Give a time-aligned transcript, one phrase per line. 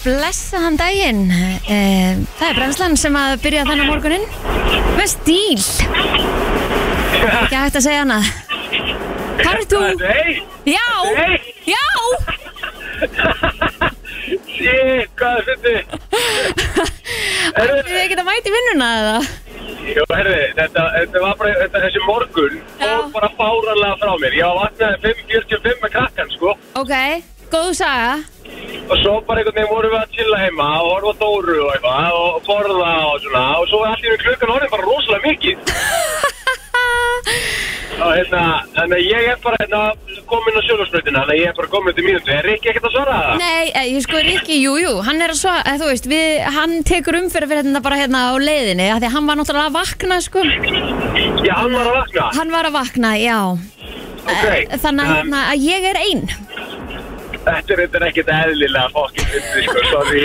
[0.00, 1.26] Og blessaðan daginn
[1.68, 4.24] Eh, Það er brennslan sem að byrja þennan morgunin
[4.96, 5.60] Með stíl
[7.20, 8.20] Ekki hægt að segja hana
[9.40, 9.80] Hvað er þú?
[10.68, 10.88] Já,
[11.68, 11.84] já
[14.50, 15.72] shit, hvað er þetta?
[17.56, 19.14] Þið er ekki að mæti vinnuna eða?
[19.90, 22.90] Jú, herri, þetta, þetta var bara, þetta, þessi morgun Já.
[22.90, 24.36] fór bara fáranlega frá mér.
[24.36, 26.52] Ég var vaknaði 5.45 með krakkan, sko.
[26.78, 26.92] Ok,
[27.52, 28.12] góð saga
[28.90, 32.16] Og svo bara einhvern veginn vorum við að chilla heima og horfa Dóru og eitthvað
[32.18, 33.42] og borða og svona.
[33.60, 35.56] Og svo í einu klukkan orðin bara rosalega mikið.
[38.00, 38.42] og hérna,
[38.74, 39.80] þannig að ég er bara hérna
[40.30, 42.32] komin á sjólusbreytina, þannig að ég er bara komin til mínútu.
[42.34, 43.44] Er ekki ekkert að svara það?
[43.44, 46.28] Nei, eh, ég sko ekki, jú, jú, hann er að svo, eh, þú veist, við,
[46.58, 49.70] hann tekur umfyrir fyrir þetta bara hérna á leiðinni, af því að hann var náttúrulega
[49.70, 50.44] að vakna, sko.
[51.46, 52.30] Já, hann var að vakna.
[52.40, 53.38] Hann var að vakna, já.
[54.20, 54.44] Ok.
[54.44, 56.24] Eh, Þannig að, Um, hérna, að ég er einn.
[57.40, 60.22] Þetta er þetta ekkert eðlilega fokkin fyndi, sko, sorry.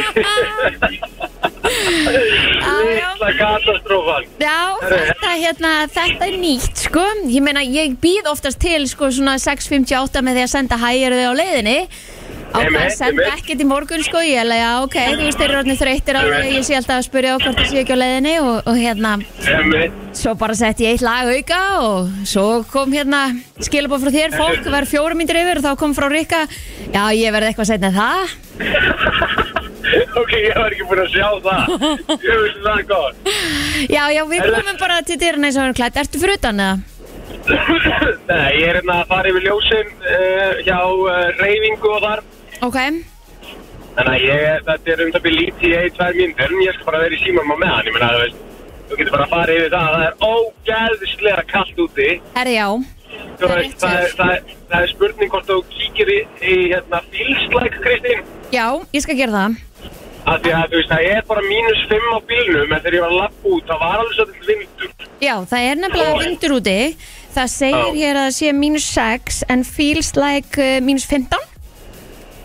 [2.05, 4.27] Lilla katastrófan.
[4.41, 7.05] Já, þetta, hérna, þetta er nýtt, sko.
[7.31, 11.31] Ég meina, ég býð oftast til, sko, svona 6.58 með því að senda hægir þau
[11.31, 11.79] á leiðinni.
[12.59, 14.21] Einmitt, senda ekkert í morgun, sko.
[14.25, 16.21] Ég alveg, já, ok, þú veist, þeir eru orðinni þreyttir á.
[16.23, 16.51] Einmitt.
[16.55, 19.13] Ég sé alltaf að spyrja á hvort það sé ekki á leiðinni og, og hérna,
[20.15, 23.21] svo bara sett ég eitt lag auka og svo kom hérna
[23.65, 26.45] skilabóð frá þér, fólk, var fjórum myndir yfir og þá kom frá Rikka,
[26.93, 28.35] já, ég verði eitthvað setna það.
[30.21, 31.71] ok, ég var ekki búin að sjá það.
[32.23, 33.31] Ég veist það gott.
[33.91, 35.99] Já, já, við komum bara til dyrna eins og hann klætt.
[36.01, 36.75] Ertu fyrir utan eða?
[38.29, 42.23] Nei, ég er hérna að fara yfir ljósin uh, hjá uh, reyfingu og þar.
[42.65, 42.77] Ok,
[43.95, 46.73] Þannig að ég, þetta er um það byrja lítið í ein, tvær mínútur, en ég
[46.75, 47.85] skal bara vera í símanum á meðan.
[47.87, 48.41] Ég meina, þú veist,
[48.89, 49.93] þú getur bara að fara yfir það.
[49.95, 52.07] Það er ógæðislega kallt úti.
[52.35, 52.67] herri já.
[53.39, 56.55] Þú Það veist, það, er- það, er- það er spurning hvort þú kíkir í, í
[56.73, 58.19] hérna, fílslæk, Kristín.
[58.51, 59.55] Já, ég skal gera það.
[60.25, 63.03] Af því að, þú veist, það er bara mínus 5 á bílnum, en þegar ég
[63.05, 64.89] var að lappa út, það var alveg svolítið vindur.
[65.21, 66.77] Já, það er nefnilega vindur úti.
[67.35, 67.95] Það segir Já.
[67.95, 71.39] hér að það sé mínus 6 en feels like uh, mínus 15.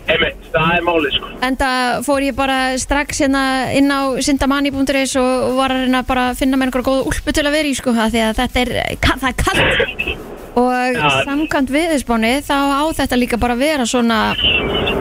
[0.09, 1.29] Einmitt, það er málið, sko.
[1.45, 3.43] En það fór ég bara strax hérna
[3.77, 7.45] inn á sindamanni.is og var að reyna bara að finna með einhverja góða úlpu til
[7.45, 8.73] að vera í sko af því að þetta er,
[9.05, 10.29] það er kallt
[10.59, 11.23] og Já.
[11.23, 14.17] samkvæmt viðspáni þá á þetta líka bara að vera svona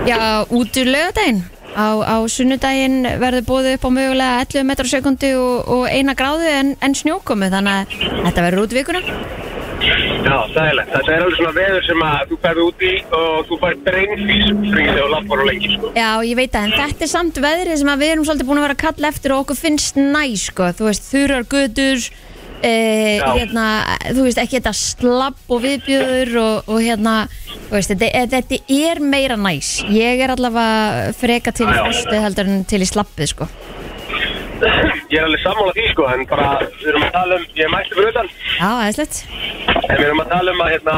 [0.06, 1.42] já, út úr lögadaginn
[1.74, 6.46] á, á sunnudaginn verður búið upp á mögulega 11 metrar sekundi og, og eina gráðu
[6.50, 9.02] en, en snjókomu þannig að þetta verður út vikuna
[9.80, 10.90] Já, sæðilegt.
[10.92, 14.48] Þetta er alveg svona veður sem að þú ferði út í og þú fær breinfís
[14.50, 15.92] fríð þegar þú lappar á lengi, sko.
[15.96, 18.60] Já, ég veit það, en þetta er samt veðrið sem að við erum svolítið búin
[18.60, 22.06] að vera að kalla eftir og okkur finnst næ, sko, þú veist, þurrar götur,
[22.60, 22.74] e,
[23.16, 23.26] Já.
[23.38, 23.66] hérna,
[24.10, 27.16] þú veist, ekki þetta slapp og viðbjöður og, og hérna,
[27.70, 29.72] þú veist, þetta, e- þetta er meira næs.
[29.88, 33.48] Ég er allavega freka til í frostið heldur en til í slappið, sko.
[34.60, 37.70] Ég er alveg sammála því, sko, en bara við erum að tala um, ég er
[37.72, 38.28] mætti fyrir utan,
[38.58, 39.14] Já, aðeinslegt.
[39.80, 40.94] en við erum að tala um að, hérna,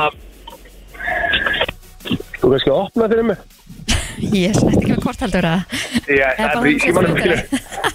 [2.41, 3.39] þú kannski að opna fyrir mig.
[4.43, 5.61] Ég snett ekki með hvort heldur að.
[6.07, 7.37] Já, Það er bara í hún símanum mínu.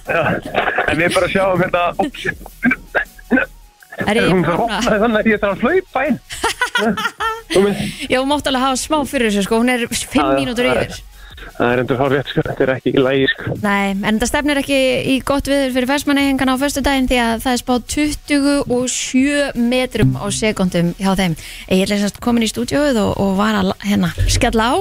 [0.08, 0.22] Já,
[0.88, 2.22] En við bara sjáum hérna, óps,
[4.08, 4.78] Er ég hún þarf að að...
[4.78, 6.18] opna þannig að ég þarf að hlaupa inn.
[7.52, 7.80] Þú mynd,
[8.12, 10.82] Já, þú mátt alveg hafa smá fyrir þessu, sko, hún er Já, já, mínútur er-
[10.84, 11.04] yfir.
[11.58, 13.58] Það er endur hár rétt, sko, þetta er ekki í lægi, sko.
[13.64, 14.80] Nei, en það stefnir ekki
[15.14, 20.18] í gott viður fyrir fæsmannehingan á föstu daginn því að það er spáð 27 metrum
[20.22, 21.38] á sekundum hjá þeim.
[21.74, 24.76] Ég er leysast komin í stúdíóið og, og var að hérna skella á,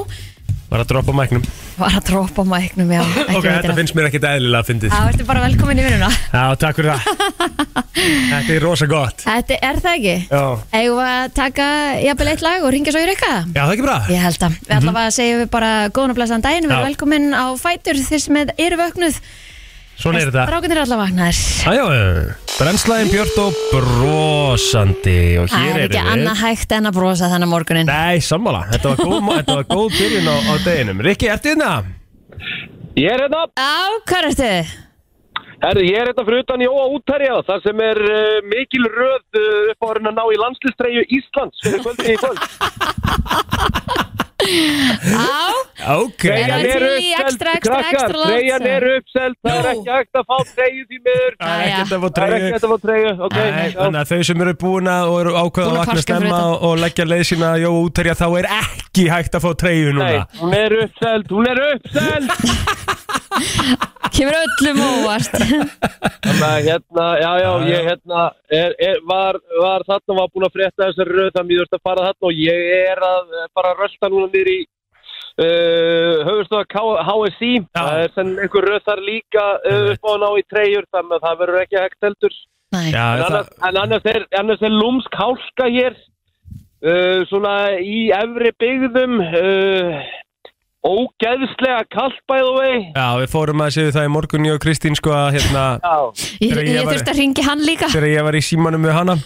[0.67, 1.45] Var að droppa mæknum
[1.79, 3.01] var að droppa á mæknum, já.
[3.05, 6.11] ekki Ok, þetta að- finnst mér ekkit eðlilega fyndið Já, ertu bara velkomin í vinnuna.
[6.33, 7.03] Já, takk fyrir það
[7.97, 10.15] Þetta er rosa gott Þetta er það ekki?
[10.31, 10.43] Já,
[10.81, 11.67] Eigum við að taka
[12.05, 13.33] jafnvel eitt lag og ringja svo í reyka?
[13.47, 14.57] Já það er ekki bra Ég held að.
[14.67, 16.89] Við allavega segjum við bara góðan og blessaðan daginn, við erum Já.
[16.91, 19.21] velkomin á Fætur þess með eru vöknuð.
[19.97, 21.39] Svona er þetta Strákunir er allavega vaknaðir.
[21.73, 21.85] Æjá,
[22.59, 26.99] brennslæðin Björn og brosandi Og Það hér er erum ekki við annað hægt en að
[26.99, 27.89] brosa þennan morgunin.
[27.89, 31.71] Nei, sammála, þetta var góð, þetta var góð byrjun á, á deginum Rikki, ertu hérna?
[32.97, 33.73] Ég er hérna, Á,
[34.09, 34.51] hvað ertu?
[35.67, 39.73] herri, ég er hérna fyrir utan Jóa útherja, þar sem er uh, mikil röð uh,
[39.73, 42.41] upp á að reyna að ná í landslistræju Íslands fyrir kvöldin í kvöld.
[44.47, 45.57] Á,
[45.87, 49.91] Ok Er það til í ekstra, ekstra, ekstra large, Treyjan er uppselt, það er ekki
[49.97, 51.33] hægt að fá treyju því miður.
[51.41, 53.37] Það er ekkert að fá Það er ekki treyju hægt að fá treyju, ok.
[53.37, 53.79] Nei, já.
[53.81, 55.97] þannig að þau sem eru búin að og eru ákveða Búin að að vakna parka
[55.97, 56.57] fyrir stemma utan.
[56.71, 59.93] og, leggja leið sína að jóa útherja þá er ekki hægt að fá treyju Nei,
[59.97, 60.11] núna
[60.41, 62.29] hún er uppselt, hún er uppselt.
[64.15, 65.35] kemur öllum óvart.
[66.27, 68.23] Þannig að hérna, já, já, ég hérna
[68.61, 71.79] er, er, var, var þarna var búin að frétta þessari röð þannig að ég þurfti
[71.79, 74.59] að fara þarna og ég er að eh, bara rölda núna niður í
[75.45, 80.29] uh, höfustöða HSI það er sem einhver röð þar líka uh, upp á að ná
[80.33, 82.37] í treyjur þannig að það verður ekki hægt heldur.
[82.75, 82.85] Nei.
[82.91, 85.99] Já, en það, annars, en annars er, annars er lúmsk hálka hér
[86.83, 90.07] uh, svona í efri byggðum uh,
[90.87, 94.97] ógeðslega kallt bæðu vei já, við fórum að séu það í morgun ég og Kristín
[94.99, 95.97] sko að hérna Já,
[96.41, 98.95] Ég, ég ég var- þurfti að ringi hann líka þegar ég var í símanum með
[99.01, 99.17] hana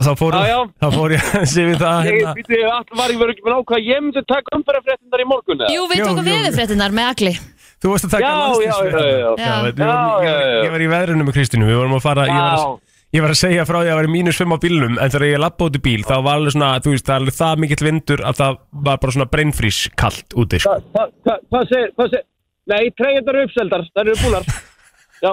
[0.00, 0.60] og þá fórum, Já, já.
[0.80, 3.56] þá fór ég að séu það ég hérna býtti allt var ég verið ekki með
[3.60, 5.72] ákvað ég myndi taka umferðarfréttindar í morgun eða?
[5.74, 6.36] Jú, við Jú, tókum jú.
[6.36, 7.34] veðurfréttinar með agli
[7.80, 9.00] Þú varst að taka Já, já, já, já.
[9.00, 9.24] Já, Já.
[9.24, 10.62] vorum- Já, ég, já, var- já.
[10.64, 12.64] ég var í veðrunum með Kristínu Við vorum að fara ég var, Já.
[12.64, 15.10] að, ég var að segja frá því að það var mínus 5 á bílnum En
[15.10, 17.36] þegar ég lappa út í bíl Þá var alveg svona, þú veist, það er alveg
[17.40, 18.58] það mikill vindur Að það
[18.88, 20.76] var bara svona brennfrís kallt úti sko.
[20.76, 22.26] Hva- hva- hva- Hvað segir, hvað segir?
[22.70, 24.44] Nei, treyjandar eru uppseldar, það eru búnar.
[25.24, 25.32] Já,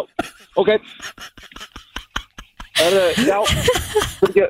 [0.58, 0.70] ok.
[2.78, 3.38] Herðu, já.
[4.26, 4.50] Fyrir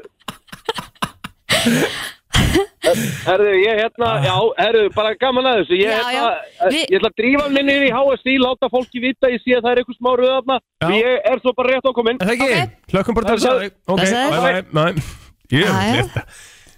[3.28, 6.28] Herðu, ég hérna, já, herðu, bara gaman að þessu Ég, Já, hérna,
[6.62, 9.58] já, við- ég ætla að drífa minni inn í HSI, láta fólki vita Ég sé
[9.58, 10.88] að það er eitthvað smá röðafna Já.
[10.96, 12.52] Ég er svo bara rétt ákominn Er það ekki?
[12.62, 12.94] Ok.
[12.94, 14.38] Hlökkum bara til að sjá þig Ok, Blessaður.
[14.38, 15.98] bye bye, bye Ég Já, já.
[15.98, 16.24] er þetta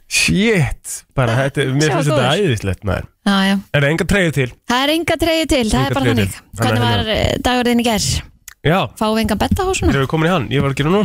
[0.09, 2.39] Shit, bara þetta, mér Sjá finnst þetta góður.
[2.49, 3.55] æðislegt maður Já, já.
[3.77, 4.47] Er það enga treyju til?
[4.71, 6.41] Það er enga treyju til, það Enga er bara treyju þannig til.
[6.57, 8.07] Hvernig Þannig var að eh, dagurinn í ger?
[8.65, 9.93] Já, Fáum við enga betta á svona?
[9.93, 11.03] þegar við komin í hann, ég var að gera nú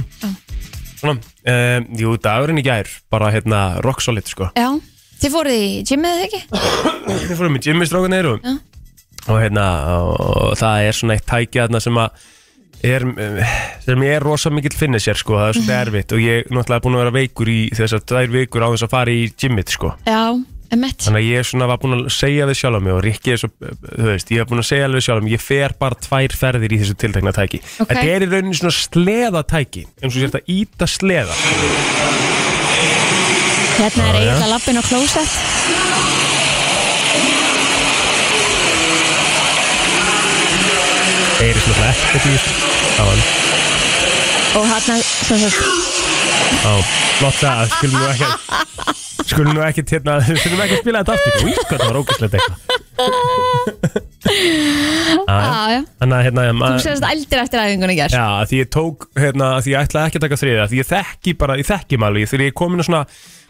[1.05, 4.49] Svona, um, jú, dagurinn í gær Bara hérna, rock solid sko.
[4.57, 4.71] Já,
[5.21, 6.45] þið fóruð í gymmið eða ekki?
[7.29, 8.55] Við fórum í Jimmy strákan eru Já.
[9.25, 9.67] og hérna
[10.09, 12.25] og það er svona eitt tæki þarna sem að
[12.85, 13.53] er, eh,
[13.85, 16.97] sem er rosa mikill finnir sko, það er svolítið erfitt og ég er náttúrulega búin
[16.99, 19.93] að vera veikur í þessar tvær vikur á þess að fara í gymmið sko.
[20.09, 20.21] Já,
[20.75, 23.35] emmett þannig að ég svona var búin að segja við sjálf á mig og Rikki
[23.35, 23.51] er svo,
[23.85, 26.37] þú veist, ég er búin að segja alveg sjálf á mig, ég fer bara tvær
[26.41, 27.61] ferðir í þessu tiltekna tæki.
[27.79, 27.93] Ok.
[27.93, 31.39] þetta er í rauninni svona sleðatæki eins og sér þetta íta sleða.
[33.75, 35.33] Hérna er eiginlega lappin á klósett.
[41.45, 42.37] Eiri svona ekkert í
[42.95, 43.44] það var
[44.55, 44.89] og sagt,
[46.65, 46.73] Já,
[47.19, 48.29] flott það, skulum nú ekki
[49.25, 51.33] Skulum nú ekki hérna Skulum ekki spila þetta aftur.
[51.49, 52.59] Új, hvað það var ógæslegt eitthvað.
[55.25, 59.09] Þannig að hérna Þú maður- segist eldir eftir æfingunni í ger Já, því ég tók,
[59.19, 62.15] hérna, því ég ætlaði ekki að taka þriða Því ég þekki bara, ég þekki maður
[62.15, 63.03] alveg Þegar ég er komin að svona,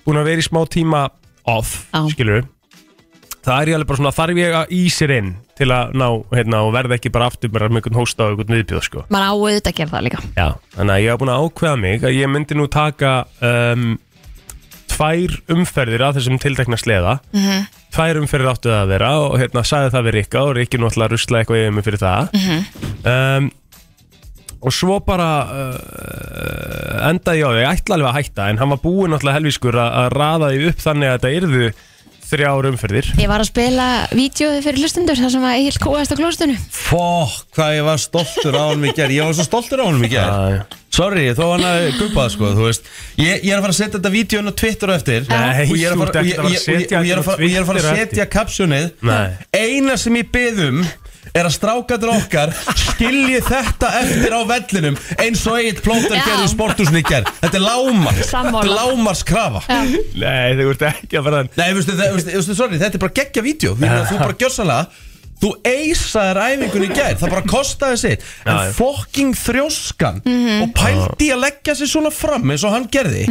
[0.06, 1.00] búin að vera í smá tíma
[1.44, 2.00] off, Já.
[2.14, 2.42] skilur
[3.44, 6.06] Það er ég alveg bara svona, þarf ég að í sér inn Til að ná,
[6.35, 9.26] hérna, og verða ekki bara aftur Bara með einhvern hósta og einhvern viðbjóð, sko Man
[9.26, 10.46] á auðvitað að gera það líka Já,
[10.79, 13.12] þannig að ég hef búin að ákveða mig að ég myndi nú taka
[13.50, 13.87] um,
[14.94, 17.67] tvær umferðir af þessum tiltekna sleða Mhm.
[17.94, 21.12] tvær umferðir áttu það að vera og hérna sagði það við Rikka og Rikki náttúrulega
[21.14, 22.64] rusla eitthvað yfir mig fyrir það Mhm.
[23.12, 23.50] um,
[24.64, 28.73] og svo bara uh, endaði ég á því, ég ætla alveg að hætta en hann
[28.73, 31.67] var búinn náttúrulega helvískur að, að raða því upp þannig að þetta yrðu
[32.30, 33.10] þrjár umferðir.
[33.20, 37.44] Ég var að spila vídjóði fyrir hlustundur þar sem að Egil kóast á klóstunni Fokk,
[37.56, 40.10] hvað ég var stoltur á hann í gerð Ég var svo stoltur á hann í
[40.12, 42.84] gerð Já, Sorry, þó hann að guppað sko, þú veist.
[43.18, 45.24] Ég, ég er að fara að setja þetta vídeo inn á Twitter á eftir.
[45.26, 47.72] Nei, og ég er að fara, og ég, að ég, og setja ég, og ég
[47.72, 48.86] og ég kapsjónið.
[49.58, 50.84] Eina sem ég byðum
[51.34, 56.22] er að strákaður okkar skilji þetta eftir á vellinum eins og eitt plóter Já.
[56.29, 56.50] gerði
[57.08, 59.81] gerð Þetta er lámar, þetta er lámars krafa Já,
[60.20, 63.17] Nei, þau ert ekki að fara Nei, veistu, það, veistu, veistu, sorry, þetta er bara
[63.19, 63.74] geggja vídeo.
[63.74, 65.10] Þú bara gjörsanlega
[65.44, 67.17] Þú eisaðir æfingun í gær.
[67.19, 68.22] Það bara kostaði sitt.
[68.48, 70.22] En fokking þrjóskan
[70.62, 73.26] Og pældi í að leggja sig svona fram eins og hann gerði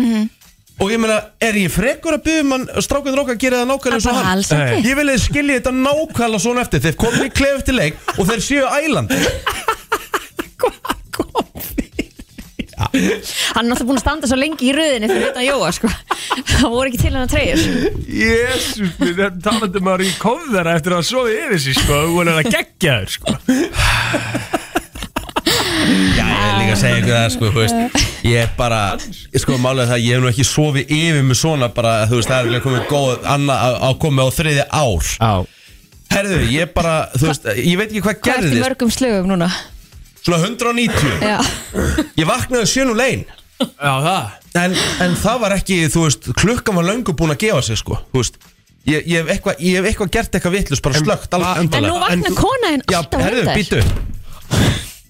[0.82, 4.08] Og ég meina, er ég frekur að byggja mann Strákuður okkar að gera það nákvæmlega
[4.08, 4.32] bara hann?
[4.34, 4.80] alls ekki.
[4.90, 6.82] Ég vil að skilja þetta nákvæmlega svona eftir.
[6.88, 9.14] Þeir komið í klef eftir leik Og þeir séu æland
[12.94, 15.90] Hann er náttúrulega búin að standa svo lengi í röðinni fyrir utan Jóa sko.
[16.50, 17.62] Það voru ekki til hann að treyjur
[18.24, 22.34] Jésús, við erum talandi maður í kofðara eftir að soði yfir sig, sko, og hún
[22.34, 24.62] er að gegja þér, sko.
[26.54, 28.06] Er líka að segja ykkur það, sko, þú veist.
[28.24, 28.80] Ég er bara,
[29.42, 32.40] sko, málega það Ég hef nú ekki sofið yfir mig svona bara, þú veist, það
[32.40, 35.12] er vel komið góð Anna að að komið á þriði ár.
[35.18, 35.34] Já.
[36.14, 38.66] Herðu, ég bara, þú veist, ég veit ekki hvað Hvað ertu gerðist.
[38.68, 39.48] mörgum slögum núna?
[40.24, 41.40] Svona 190 Já,
[42.22, 43.24] Ég vaknaði sjönu lein
[43.60, 44.28] Já, það.
[44.62, 44.76] en,
[45.08, 48.22] en það var ekki, þú veist, klukkan var löngu búin að gefa sig, sko Þú
[48.22, 48.38] veist,
[48.88, 51.66] ég, ég hef eitthvað ég hef eitthvað gert eitthvað vitlust, bara slögt alveg en nú
[51.66, 53.58] endanlega vaknar konaðinn Já, alltaf herðu, hundar.
[53.58, 53.82] býtu,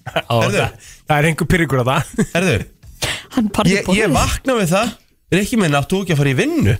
[0.04, 0.58] Já, Heyrðu.
[0.58, 2.10] það, það er einhver pyrringur á það.
[2.34, 2.56] herðu
[3.34, 4.90] Hann parði Ég, ég vakna við það,
[5.34, 6.74] Rikki minn áttu ekki að fara í vinnu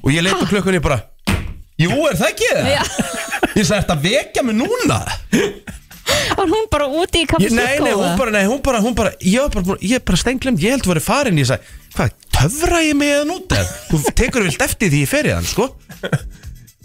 [0.00, 1.00] Og ég leit á klukkunni bara
[1.80, 2.70] Jú, er það ekki það?
[2.70, 2.82] Já.
[3.56, 5.00] Ég sagði, þetta vekja mig núna
[6.38, 7.52] Var hún bara úti í ég?
[7.54, 10.04] Nei, nei, hún bara, nei, hún bara, hún bara Ég var bara, búin- ég er
[10.06, 13.56] bara steinglemt, ég held að vera farin Ég sagði, hvað, töfra ég mig eða nút?
[13.90, 15.68] Þú tekur vilt eftir því ég fer í þann, sko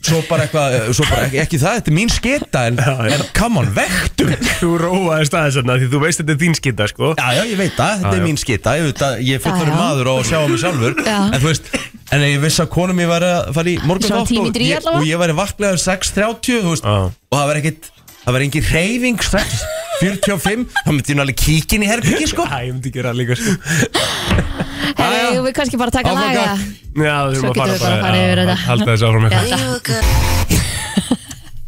[0.06, 2.80] svo bara eitthvað, eh, svo bara ekki, ekki það, þetta er mín skita en,
[3.16, 4.28] en come on, vektu
[4.62, 7.60] Þú róaðist aðeins þarna því þú veist þetta er þín skita sko Já, já, ég
[7.60, 8.26] veit það, þetta Já, er já.
[8.30, 11.18] mín skita Ég, veit að, ég er fullur maður og sjá mig sjálfur Já.
[11.26, 11.70] En þú veist,
[12.16, 14.70] en ég vissi að konum ég væri að fara í morgun Svona tími í drí
[14.78, 15.02] allavega?
[15.02, 16.98] og ég væri vaknaður 6.30 þú veist, Já.
[17.10, 17.92] og það var ekkit
[18.26, 22.56] það var engin reyfing 6.45 þá myndi ég nú alveg kíkin í herbyggi sko Æ,
[22.70, 23.54] ég myndi gera það líka sko
[24.96, 26.46] Hefur við kannski bara taka Áfram laga?
[26.46, 26.60] Gakk.
[26.96, 28.58] Já, við Svo þurfum að getum fara við bara að fara yfir þetta.
[28.70, 29.46] Halda þessu áfram eitthvað.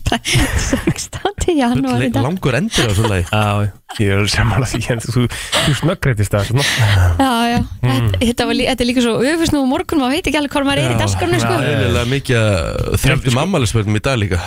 [0.07, 0.17] Þetta
[0.67, 1.55] 16.
[1.57, 2.23] janúar í dag.
[2.23, 3.25] Langur endur á svona lagi.
[3.27, 3.43] Já,
[3.99, 6.63] ég er samanlega því en þú, þú snöggreitist það svona.
[7.19, 7.57] Já, já,
[7.87, 8.07] Mm.
[8.07, 10.39] þetta, þetta, var, lí- þetta er líka svo öfust nú á morgun, maður veit ekki
[10.39, 11.53] alveg hvað maður er í daskarnu sko.
[11.59, 14.39] Já, Eðlilega mikið að þreyttum ammælisverðum í dag líka.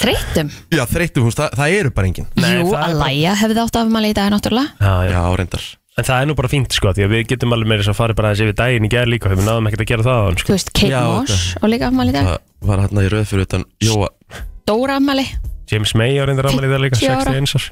[0.00, 2.28] Þreytum Já, þreyttum hús, það, það eru bara engin.
[2.36, 4.68] Nei, Jú, það er að bara- læja hefði átt afmæli í dag náttúrulega.
[4.80, 5.10] Já, já.
[5.16, 5.64] Já, reyndar
[5.96, 7.96] En það er nú bara fínt sko því að við getum alveg með þess að
[7.96, 10.24] fara bara þessi við daginn í gerð líka við náðum ekkert að gera það á
[10.26, 10.52] hann Þú sko.
[10.52, 12.26] veist, Kate Já, Moss og líka afmæli í dag.
[12.36, 14.08] Það var hérna í röð fyrir utan Jóa.
[14.68, 15.24] Dóra afmæli,
[15.72, 17.32] James May á reyndar ámæli það líka 50 ára.
[17.32, 17.66] 61 árs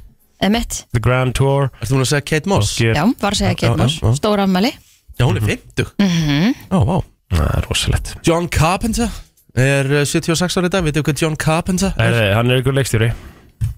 [0.48, 1.68] Emmett The Grand Tour.
[1.84, 2.72] Ertu hún að segja Kate Moss?
[2.80, 4.14] Já, var að segja Já, Kate já, Moss, já.
[4.16, 4.72] stóra afmæli.
[5.20, 6.56] Já, hún er 50 Mhm.
[6.72, 6.96] Ó, vá.
[7.34, 8.14] Það er rosalegt.
[8.24, 9.08] John Carpenter
[9.54, 12.10] er uh, 76 ára í dag, veitu hvað John Carpenter er?
[12.16, 13.12] Nei, Hann er ykkur leikstjóri.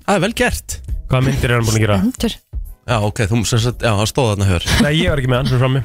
[0.07, 0.79] Það er vel gert.
[1.11, 1.97] Hvaða myndir er hann búin að gera?
[2.03, 2.33] Endur
[2.87, 5.41] Já, ok, þú sem sagt, já, hann stóð þarna hör Nei, ég var ekki með
[5.41, 5.81] hann sem frammi.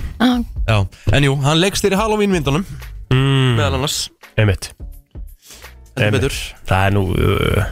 [0.68, 0.76] Já,
[1.18, 2.66] en jú, hann leikst þér í Halloween myndunum
[3.10, 3.96] mm, meðal annars,
[4.38, 4.68] Einmitt.
[4.76, 6.22] Þetta Einmitt.
[6.22, 6.38] betur.
[6.70, 7.72] Það er nú uh,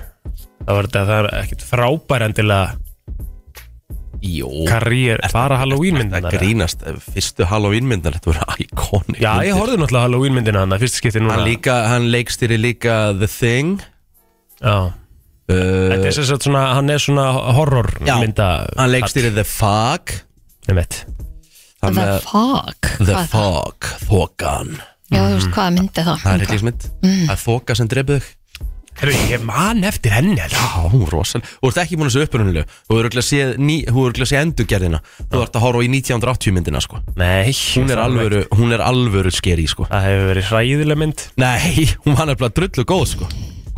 [0.63, 2.77] Það var þetta, það er ekkert frábær endilega
[4.19, 6.81] Jú, karriér, bara Halloween það grínast?
[7.13, 11.21] Fyrstu Halloween myndar, þetta voru íkóni Já, ég horfði náttúrulega Halloween myndina hann Fyrst skipti
[11.21, 11.37] núna.
[11.37, 13.77] Hann, líka, hann leikst þér í líka The Thing.
[14.59, 14.89] Já
[15.49, 17.25] Þetta er sagt svona, hann er svona
[17.57, 20.11] horror Já, mynda Hann leikst þér í The Fog.
[20.69, 20.99] Einmitt.
[21.81, 22.89] The Þannig að- Fog?
[22.99, 23.15] The?
[23.31, 24.75] Fog, Þokan.
[25.09, 26.19] Já, þú veist, hvaða myndi það?
[26.21, 28.35] Það er hryllingsmynd Það er Þoka sem dreipið þig.
[28.99, 30.59] Herru, ég man eftir henni Já,
[30.91, 33.85] hún er rosal Þú ert ekki búin að sé upprunnilega Þú er örugglega séð ný-
[33.87, 34.99] þú er örugglega séð endurgerðina.
[35.31, 36.99] Þú ert að horfa í 1980 myndina sko.
[37.15, 39.87] Nei, Hún er alvöru, hún er alvöru skeri sko.
[39.89, 41.23] Það hefur verið hræðileg mynd.
[41.39, 43.29] Nei, hún var nefnilega drullu góð sko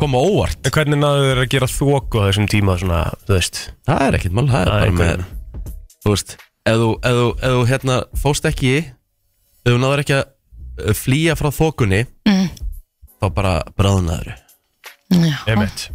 [0.02, 0.58] Koma óvart.
[0.66, 3.58] En hvernig náðu þeir að gera þóku á þessum tíma svona, þú veist?
[3.86, 6.32] Það er ekkert mál, það er Það er bara með einhver- Þú veist,
[6.66, 10.94] ef þú, ef þú, ef þú hérna fóst ekki Ef þú náður ekki að uh,
[10.98, 12.48] flýja frá þokunni Mm.
[13.22, 14.32] Þá bara bráðnaður
[15.12, 15.86] Já, Einmitt.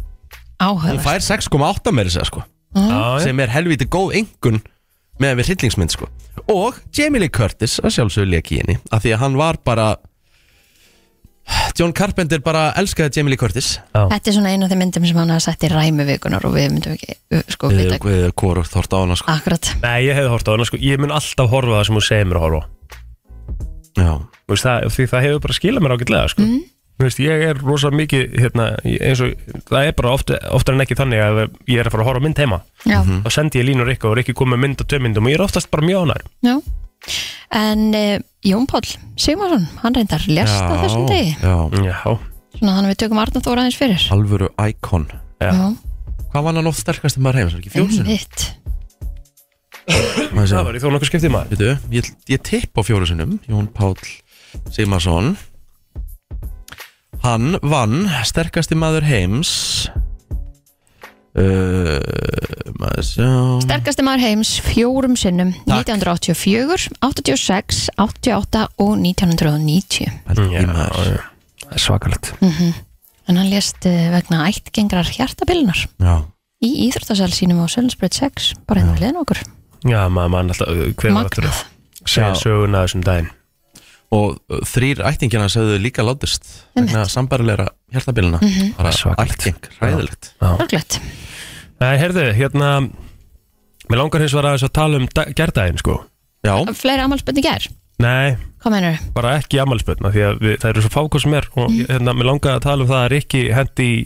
[0.58, 2.42] Hún áhugavert fær 6,8 meiri segja sko.
[2.76, 3.18] Já.
[3.26, 4.62] Sem er helviti góð engun
[5.20, 6.06] Með við hryllingsmynd sko.
[6.48, 9.88] Og Jamie Lee Curtis að sjálfsögðu leik í henni Af því að hann var bara
[11.78, 13.68] John Carpenter bara elskaði Jamie Lee Curtis.
[13.94, 16.54] Þetta er svona einu af þeim myndum sem hann hafa sett í ræmi vikunar og
[16.56, 19.30] við myndum ekki, uh, sko, Við, vita við hvorugt þort á hana sko.
[19.36, 19.70] Akkurat.
[19.84, 20.80] Nei, ég hefði hort á hana sko.
[20.82, 22.66] Ég mun alltaf horfa á það sem þú segir mér að horfa á.
[23.98, 24.10] Já,
[24.48, 26.42] Þú veist, það, Því það hefur bara skilað mér ágætlega sko.
[26.48, 26.58] Mm.
[26.98, 30.82] Þú veist, Ég er rosa mikið hérna, eins og Það er bara oft, oftar en
[30.82, 31.40] ekki þannig að
[31.70, 32.58] ég er að fara að horfa á mynd heima.
[32.84, 33.22] Já, Mhm.
[33.22, 35.38] Þá sendi ég línur ykkur og Rikki kom með mynd og tvö myndum og ég
[35.38, 36.56] er oftast bara mjög ánær já
[37.58, 38.88] En uh, Jón Páll
[39.18, 41.36] Sigmarsson, hann reyndar lest á þessum degi.
[41.40, 41.56] Já,
[41.88, 42.18] Já,
[42.58, 44.04] Svona hann við tökum Arna Þóra aðeins fyrir.
[44.14, 45.04] Alvöru íkon.
[45.38, 45.52] Já.
[46.28, 47.54] Hvað var hann oft sterkast maður heims?
[47.54, 48.08] Er ekki fjórusun?
[48.08, 48.48] Einmitt.
[49.88, 51.54] Það var í þó nokkuð skiptið maður.
[51.54, 53.96] Veitu, ég, ég tipp á fjórusunum Jón Páll
[54.74, 55.36] Sigmarsson.
[57.24, 59.52] Hann vann sterkasti maður heims
[61.38, 65.88] uh, Maður Sterkasti maður heims fjórum sinnum Takk.
[65.94, 71.24] 1984, 86, 88 og 1990 Pældi Já, já.
[71.68, 72.28] Það er svakalegt.
[73.28, 76.14] En hann lést uh, vegna ættgengrar hjartabilnar Já,
[76.64, 79.42] í íþróttasal sínum á Sölnsbreyt 6 bara hérna við liðin okkur.
[79.84, 81.60] Já, maður mann alltaf uh, hver var aftur Magnað.
[81.98, 82.38] Að segja Já.
[82.40, 83.28] söguna þessum daginn.
[84.16, 88.40] Og uh, þrýr ættingina segðu líka látist vegna sambarilegra hjartabilina
[88.78, 89.42] bara Svakalegt.
[89.44, 90.32] ætting, hræðilegt.
[90.40, 91.00] Sorglegt
[91.78, 92.70] Nei, heyrðu, hérna
[93.88, 95.06] Mér langar hins var að þess að tala um
[95.38, 95.94] gærdaginn, sko.
[96.44, 97.68] Já, Fleiri ammálspöndi gær,
[98.02, 98.98] Nei, hvað meinur?
[99.16, 101.48] bara ekki ammálspötna Því að við, það eru svo fákoð sem er.
[101.58, 103.96] Og hérna, mér langar að tala um það að Rikki hendi í,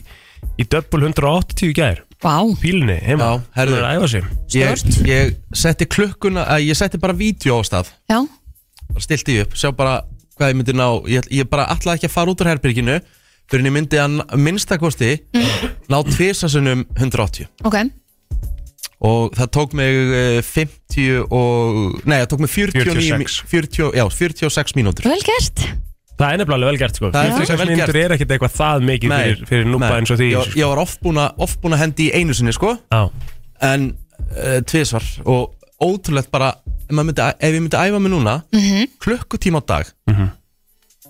[0.63, 2.01] í döbbul 180 í gær.
[2.23, 3.27] Vá, Pílinni, heima.
[3.27, 3.75] Já, herðu.
[3.75, 4.31] Hún er að æfa sig.
[4.55, 7.91] Ég, ég setti klukkuna að ég setti bara vídeo á stað.
[8.13, 8.21] Já,
[8.93, 9.97] bara stilti upp, sjá bara
[10.39, 10.87] hvað ég myndi ná.
[11.11, 13.01] Ég, ég bara ætlaði ekki að fara út úr herbyrginu
[13.53, 15.11] fyrir en ég myndi að minnstakosti
[15.93, 17.79] ná tvisasunum 180 ok.
[19.03, 23.39] Og það tók mig eh, 50 og nei, það tók mig 49 46.
[23.51, 25.09] 40, já, 46 mínútur.
[25.11, 25.65] Vel gert.
[26.21, 27.09] Það er nefnilega alveg vel gert, sko.
[27.11, 28.05] Það er 46 frekar vel mínútur gert.
[28.05, 29.97] er ekkert eitthvað það mikið fyrir, fyrir núpa nei.
[30.05, 32.37] eins og því ég, ég var oft búin að oft búin að hendi í einu
[32.39, 32.77] sinni sko.
[32.95, 33.03] Já,
[33.73, 33.89] en
[34.37, 35.09] uh, tvisvar.
[35.27, 35.51] Og
[35.83, 38.37] ótrúlegt bara ef, maður myndi, ef ég myndi æfa mig núna
[39.03, 40.31] klukkutíma á dag Mhm.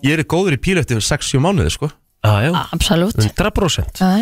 [0.03, 1.91] ég er góður í pílu eftir 6-7 mánuði sko
[2.23, 3.17] Já, já, Absolutt.
[3.19, 4.15] 100% ah,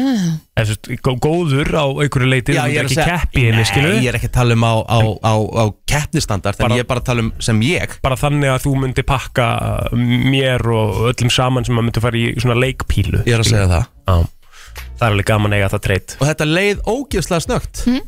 [0.57, 3.43] Eða, gó- Góður á einhverju leiti Já, Þú ég er myndir að ekki segja keppi
[3.45, 6.65] henni, Nei, skilu ég er ekki að tala um á, á, á, á keppnistandard En
[6.65, 7.99] Bara- ég er bara að tala um sem ég.
[8.01, 9.49] Bara þannig að þú myndir pakka
[10.01, 13.69] mér og öllum saman sem að myndir fara í svona leikpílu Ég er að segja
[13.69, 13.85] það.
[14.09, 14.17] Já,
[14.97, 18.01] það er alveg gaman að eiga það treyt Og þetta leið ógeðslega snögt Hm?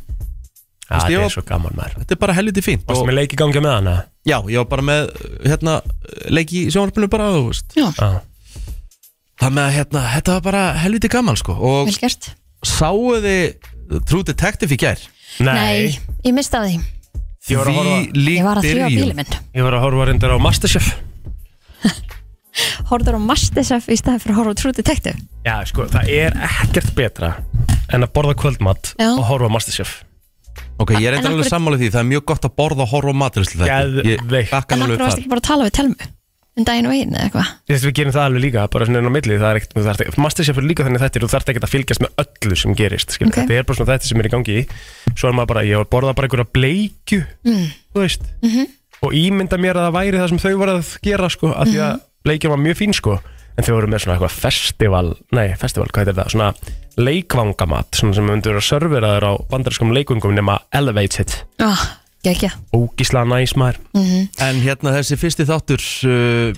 [0.89, 2.01] Veist, ég það var- er svo gaman maður.
[2.03, 3.95] Þetta er bara helviti fínt Varstu og, með leik í gangi með hana?
[4.29, 5.09] Já, ég var bara með
[5.45, 5.77] hérna,
[6.33, 7.73] leiki í sjónvarpinu bara þú veist.
[7.77, 8.11] Já, Já
[9.43, 12.29] Það með að hérna, þetta var bara helviti gaman sko Og vel gert.
[12.63, 15.01] sáu þið True Detective í gær?
[15.43, 16.77] Nei, ég mista því.
[17.51, 19.33] Ég var að horfa, Ég var að þrjóða bílið minn.
[19.59, 20.93] Ég var að horfa reyndar á Masterchef.
[22.93, 25.19] Horður á Masterchef í staði fyrir að horfa á True Detective?
[25.47, 27.33] Já, sko, það er ekkert betra
[27.93, 29.09] en að borða kvöldmatt Já.
[29.17, 29.93] og horfa á Masterchef.
[30.81, 32.55] Ok, ég er En eitthvað af alveg hverju- sammálið því Það er mjög gott að
[32.61, 34.51] borða og horfa á maturislu þetta Ég Geðveikt.
[34.53, 35.97] bakka En alveg akkur varst þar ekki bara að tala við telmu
[36.53, 37.51] um daginn og einu eða eitthvað.
[37.71, 40.67] Við gerum það alveg líka, bara svona inn á milli það er ekkert, Masterchef er
[40.69, 43.39] líka þannig þetta þú þarft ekki að fylgjast með öllu sem gerist skil, Ok.
[43.39, 44.59] þetta er bara svona þetta sem er í gangi
[45.15, 47.67] svo er maður bara, ég var borða bara einhverja bleikju mm.
[47.95, 48.29] þú veist.
[48.45, 48.71] Mhm.
[49.03, 51.81] og ímynda mér að það væri það sem þau voru að gera sko, af því
[51.89, 53.17] að bleikjan var mjög fín sko.
[53.53, 56.53] En þau voru með svona eitthvað festival nei, festival, hvað heitir það, svona
[56.97, 61.83] leikvangamat, svona sem myndur að serveraður á bandariskum leikungum nema elevated ah,
[62.23, 63.81] Gekja ógísla næs maður.
[63.97, 66.53] Mm En hérna þessi fyrsti þáttur uh,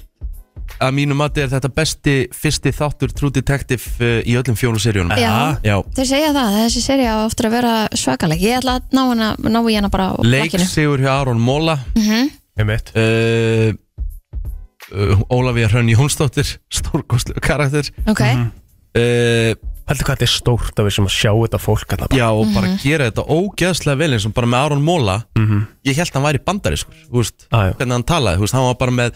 [0.84, 5.16] Að mínu mati er þetta besti Fyrsti þáttur True Detective uh, Í öllum fjónu seríunum
[5.20, 5.58] Já.
[5.64, 5.76] Já.
[5.96, 8.44] Þeir segja það, þessi seri á oftur að vera svakaleg.
[8.44, 11.40] Ég ætla að ná, hana, ná í hana bara á Leik bakkinu sigur hjá Aron
[11.42, 12.92] Móla mm einmitt.
[12.94, 13.74] Uh,
[14.94, 17.88] uh, Ólafía Hrönn Jónsdóttir Stórkostlu karakter.
[18.06, 19.54] Ok, uh,
[19.88, 22.52] heldur hvað þetta er stórt að við sem að sjá þetta fólk að Já og
[22.54, 25.64] bara gera þetta ógeðslega vel eins og bara með Aron Móla Mhm.
[25.84, 27.72] Ég held hann væri bandarískur þú veist, Ah, já.
[27.76, 29.12] Hvernig hann talaði, þú veist, hann var bara með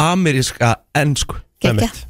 [0.00, 2.06] Ameríska ennsku gekja Einmitt.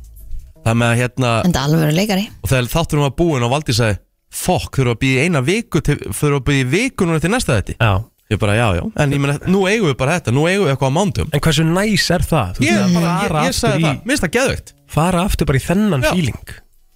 [0.65, 3.45] Það með að hérna En það er alveg verið leikari Og þegar þátturum var búinn
[3.47, 3.99] og Valdi sagði
[4.31, 7.75] Fokk, þurfa að býja eina viku til, Þurfa að býja viku núna til næsta þetta
[7.81, 7.93] Já.
[8.31, 10.75] Ég bara, já, já, en ég meina, nú eigum við bara þetta Nú eigum við
[10.77, 12.53] eitthvað á mándum en hversu næs er það?
[12.61, 14.73] Þú Ég, veist, að bara, ég, fara ég sagði aftur það, í, minnst það geðvögt
[14.95, 16.13] fara aftur bara í þennan Já.
[16.15, 16.53] feeling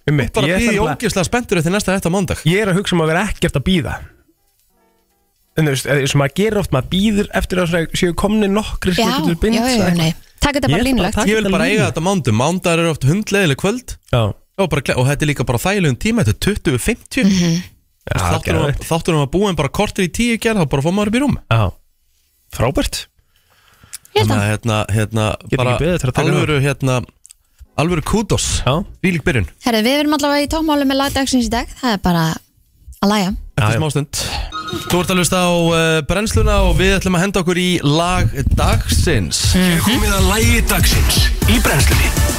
[0.07, 2.93] um mitt, Bara er nefnilega- ógeðslega spenntur eftir næsta þetta mándag ég er að hugsa
[2.95, 3.95] um að vera ekkert að býða
[5.57, 8.47] en þú veist, eða sem maður gerir oft maður býður eftir að svona séu komni
[8.51, 10.13] nokkri Já, já, já, já, nei.
[10.45, 11.15] Takk þetta bara línulegt.
[11.25, 13.95] Ég vil bara eiga þetta mándum Mándagar eru oft hundlegileg kvöld.
[14.11, 17.55] Já, og, bara, gle- og þetta er líka bara þægilegum tíma Þetta er 20.50 Mhm.
[18.05, 18.85] já, Þátturum var- geðveikt.
[18.91, 21.37] Þátturum var búinn bara kortir í tíu gerð Þá bara fór maður upp í rúm.
[21.49, 21.71] Já,
[22.53, 23.07] frábært.
[24.15, 26.61] Ég held Þannig að að hérna, hérna Get bara ekki beðið eftir að taka alvöru
[26.61, 27.05] hérna
[27.75, 29.47] Alvöru kúdos já, Vílík byrjun.
[29.65, 31.67] Herri, við erum allavega í tómáli með lagdagsins í dag.
[31.81, 32.21] Það er bara
[33.03, 33.79] að læja Eftir já.
[33.81, 34.21] smástund.
[34.91, 38.31] Þú ert að hlusta á uh, brennsluna og við ætlum að henda okkur í lag
[38.55, 39.43] dagsins.
[39.55, 42.34] Hér er komið að lægi dagsins í brennslunni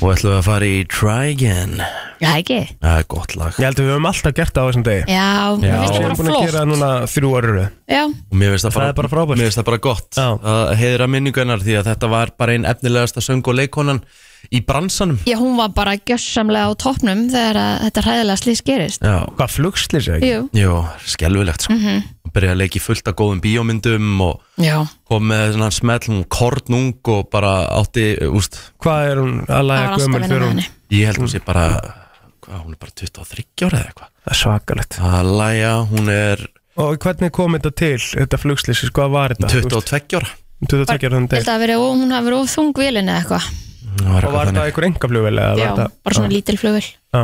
[0.00, 1.72] Og ætlum við að fara í Try Again.
[2.20, 2.56] Já, ekki?
[2.80, 3.56] Það er gott lag.
[3.60, 5.02] Ég held að við höfum alltaf gert það á þessum degi.
[5.12, 5.28] Já,
[5.60, 7.60] mér finnst við það erum bara búin að gera það flott núna þrjú orður
[7.90, 9.40] Já, Og mér finnst það, Það er bara frábært.
[9.40, 10.08] Mér finnst það bara gott.
[10.16, 10.26] Já.
[10.54, 14.00] að heiðra minningunar því að þetta var bara einn efnilegasta söng og leikonan
[14.48, 15.20] í bransanum.
[15.28, 19.04] Já, hún var bara gjössamlega á toppnum þegar að þetta hræðilega slís gerist.
[19.04, 20.32] Já, hvað flugslis er ekki?
[20.32, 20.78] Jú, jú,
[21.12, 21.76] skelvilegt sko.
[22.30, 22.36] Mhm.
[22.36, 22.40] mm -hmm.
[22.40, 24.86] Byrja að leiki fullt af góðum bíómyndum og já.
[25.08, 29.66] kom með svona smell, hún kornung og bara átti, úst hvað er hún að Það
[29.66, 30.48] læga var alltaf gömul vinna fyrir með hún?
[30.48, 30.68] henni.
[30.90, 31.66] Ég held hún sé bara,
[32.42, 34.08] hvað, hún er bara 23 ára eða eitthvað.
[34.24, 34.98] Það er svakalegt.
[35.00, 39.48] Að læja, hún er og hvernig kom þetta til, þetta flugslis hvað var þetta?
[39.48, 40.28] 22 ára.
[40.68, 43.44] 22 ára Ég held að veri, hún hafi verið of þung vilin eða eitthvað?
[44.00, 44.66] Það var og var eitthvað þetta þannig.
[44.70, 47.22] einhver engaflugvel eða Já, var þetta bara svona lítil flugvill Já.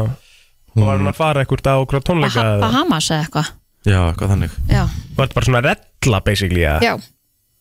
[0.76, 2.60] og var hann að fara eitthvað á okkur tónleika Bah eða?
[2.64, 3.52] Bahamas eða eitthvað
[3.86, 4.54] Já, eitthvað þannig.
[4.70, 4.82] Já,
[5.16, 6.80] var þetta bara svona rella basically eða?
[6.82, 6.94] já,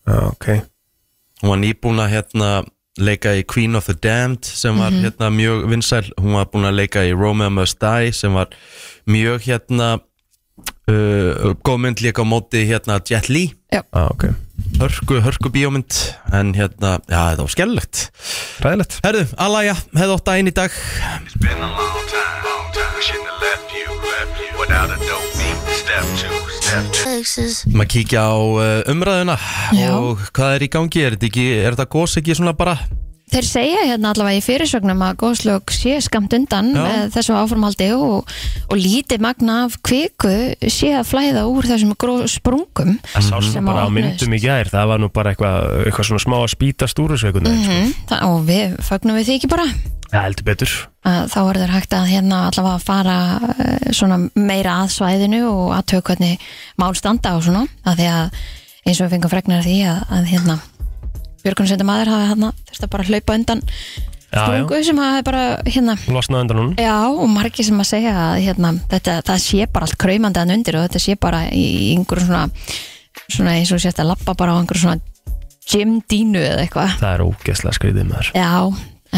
[0.06, 0.46] Já, ok.
[1.42, 2.50] Hún var nýbúin að hérna
[2.98, 5.02] leika í Queen of the Damned sem var Mhm.
[5.04, 6.10] hérna mjög vinsæl.
[6.18, 8.46] Hún var búin að leika í Romeo Must Die sem var
[9.06, 10.00] mjög hérna
[10.88, 13.52] uh, góð mynd líka á móti hérna Jet Li.
[13.72, 14.24] Já, ok.
[14.80, 15.92] Hörku, hörku bíómynd
[16.32, 18.10] en hérna, já þetta var skellilegt
[18.64, 20.70] Ræðilegt Herðu, Alaya, hefði ótt að einn í dag.
[21.26, 23.02] It's been a long time, long time.
[23.04, 24.50] Shouldn't have left you, left you.
[24.60, 25.55] Without a dope beat.
[27.72, 29.36] Maður kíkja á uh, umræðuna
[29.76, 29.90] Já.
[29.94, 32.76] og hvað er í gangi, er þetta ekki er þetta gos ekki svona bara
[33.26, 36.68] Þeir segja hérna allavega í fyrirsögnum að góðslög sé skamt undan
[37.10, 38.28] þessu áformaldi og,
[38.70, 40.30] og lítið magna af kviku
[40.70, 41.96] sé að flæða úr þessum
[42.30, 44.70] sprungum Það sást bara á myndum í gær.
[44.70, 45.58] Það var nú bara eitthvað,
[45.88, 46.52] eitthvað svona smá að
[47.26, 48.20] einhvern veginn mm sko.
[48.30, 49.66] og við fögnum við því ekki bara.
[50.06, 50.76] Það heldur betur.
[51.06, 53.18] Þá er þeir hægt að hérna allavega fara
[53.58, 56.46] eh, svona meira að svæðinu og að tök hvernig
[56.78, 58.40] mál standa og svona að því að
[58.86, 60.58] eins og við fengum fregnar því að, að hérna
[61.46, 63.64] Björgunsveitum aður hafi hérna þurft að bara hlaupa undan
[64.36, 68.40] sprungu sem hafa bara hérna Losnaði undan hún Já, og margir sem að segja að
[68.44, 72.28] hérna, þetta, það sé bara allt kraumandi að undir og þetta sé bara í einhverjum
[72.28, 72.72] svona,
[73.30, 75.14] svona eins og sérst að lappa bara á einhverjum svona
[75.66, 76.92] gymdínu eða eitthvað.
[77.00, 78.30] Það er ógeðslega skriðið maður.
[78.38, 78.52] Já,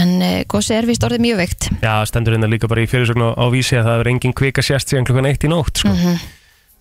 [0.00, 1.68] en uh, gósi er vist orðið mjög veikt.
[1.82, 4.92] Já, stendur hérna líka bara í fyrirsögn á, vísi að það er engin kvika sérst
[4.92, 5.92] síðan klukkan eitt í nótt sko.
[5.92, 6.18] Mhm.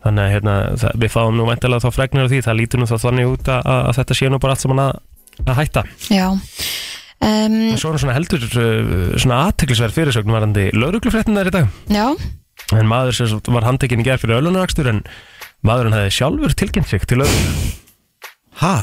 [0.08, 0.56] Þannig að hérna,
[1.02, 3.66] við fáum nú vendilega þá fregnir af því Það lítur nú þá þannig út að,
[3.74, 5.00] að þetta sé nú bara allt saman að,
[5.45, 5.84] að hætta.
[6.13, 6.28] Já.
[7.17, 11.71] Um, svo er nú svona heldur uh, svona aðteklisverð fyrirsögn varandi lauruglufréttinar í dag.
[11.89, 12.12] Já,
[12.73, 15.04] En maður sem sagt var handtekinn í gerð fyrir ölunakstur en
[15.65, 17.58] maðurinn hefði sjálfur tilkynnt sig til öllum
[18.60, 18.73] Ha?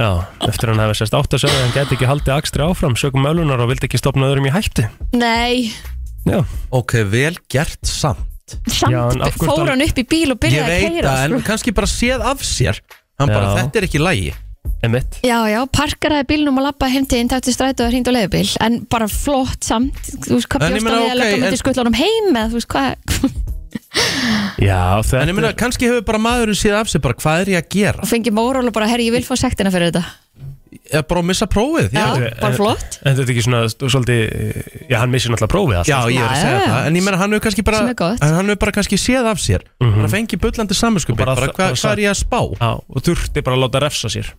[0.00, 0.08] Já,
[0.48, 3.28] eftir hann hefði sérst átt að segja að hann geti ekki haldið akstri áfram sögum
[3.28, 4.86] ölunar og vildi ekki stopna öðrum í hættu.
[5.12, 5.70] Nei.
[6.24, 6.40] Já,
[6.72, 8.56] Ok, vel gert samt.
[8.66, 10.96] Samt Já, en af hverju fór hann upp í bíl og Ég byrjaði að veit
[10.96, 12.80] keira það, en kannski bara séð af sér.
[13.20, 13.60] Hann bara, Já.
[13.60, 14.32] þetta er ekki lægi
[14.86, 18.50] emitt Já, já, parkaraði bílnum og lappaði heim til intakti strætu og hringd og leiðubíl
[18.66, 19.94] en bara flott samt
[20.26, 22.72] þú veist hvað bjóst hann við að en- myndi skuttla hann heim eða þú veist
[22.72, 23.32] hvað
[24.62, 27.50] Já, þetta En ég meina, kannski hefur bara maðurinn séð af sér bara, hvað er
[27.54, 28.02] ég að gera?
[28.04, 30.04] og fengi móról og bara, herri, ég vil fá sektina fyrir þetta
[30.92, 31.88] Eða bara að missa prófið?
[31.94, 34.20] Já, Þetta- bara flott En þetta er ekki svona svolítið
[34.92, 36.68] Já, hann missir náttúrulega prófið alltaf Já, ég er að Já, segja já.
[36.72, 38.22] það En ég meina, hann hefur kannski bara Sem er gott.
[38.28, 41.46] en Hann hefur bara kannski séð af sér Bara fengi bullandi saminskupið Og bara Bara,
[41.48, 42.40] það- hvað, og hvað er ég að spá?
[42.60, 44.32] Já, og þurfti bara að láta refsa sér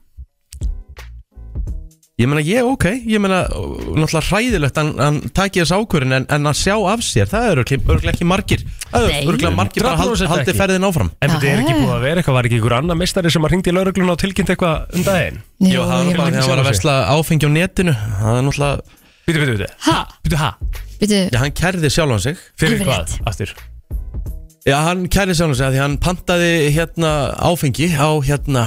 [2.22, 6.46] Ég meina, ég, ok Ég meina, náttúrulega hræðilegt Hann, hann taki þess ákvörðin en, en
[6.52, 10.14] að sjá af sér Það eru örgulega ekki margir Það eru örgulega margir bara hald,
[10.14, 10.60] 100% haldið ekki.
[10.60, 11.10] ferðin áfram.
[11.26, 13.56] En þetta er ekki búið að vera eitthvað Var ekki ykkur annar meistari sem að
[13.56, 15.42] ringdi í laurugluna og tilkynnt eitthvað um daginn?
[15.66, 19.02] Jú, það var bara þegar hann var að vesla áfengi á netinu Það er náttúrulega
[19.24, 20.00] Býtu, býtu, býtu Ha?
[20.22, 20.54] Býtu, ha?
[21.02, 22.42] Býtu, Já, hann kærði sjálfan sig.
[22.60, 23.18] Fyrir hvað?
[23.26, 23.58] Aftur
[24.64, 28.62] Já, hann kærði sjálfan sig að því hann pantaði hérna áfengi á hérna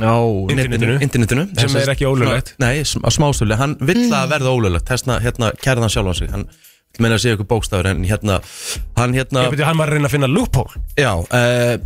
[0.00, 0.16] á
[0.48, 0.96] Internetinu.
[0.96, 1.44] netinu, internetinu.
[1.60, 2.54] Sem er ekki ólöglegt.
[2.62, 4.88] Nei, á smástölu, hann vill að verða ólöglegt.
[4.88, 6.32] Þessna hérna kærði hann sjálfan sig.
[6.32, 8.40] Hann vil meina að segja ykkur bókstafur en hérna
[8.96, 10.84] Hann hérna, Ég býtu, hann var að reyna að finna loophole.
[10.96, 11.76] Já uh,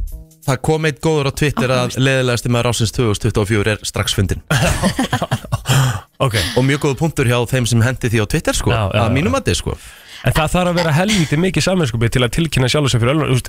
[0.47, 4.41] Það kom eitt góður á Twitter að leðilegasti maður ásins 2024 er strax fyndin
[6.25, 6.37] Ok.
[6.57, 9.13] Og mjög góð punktur hjá þeim sem hendi því á Twitter sko Já, já, Að
[9.19, 9.77] mínum að þið sko
[10.27, 13.31] En það þarf að vera helviti mikið saminskupið til að tilkynna sjálfur sig fyrir öllum
[13.33, 13.49] og,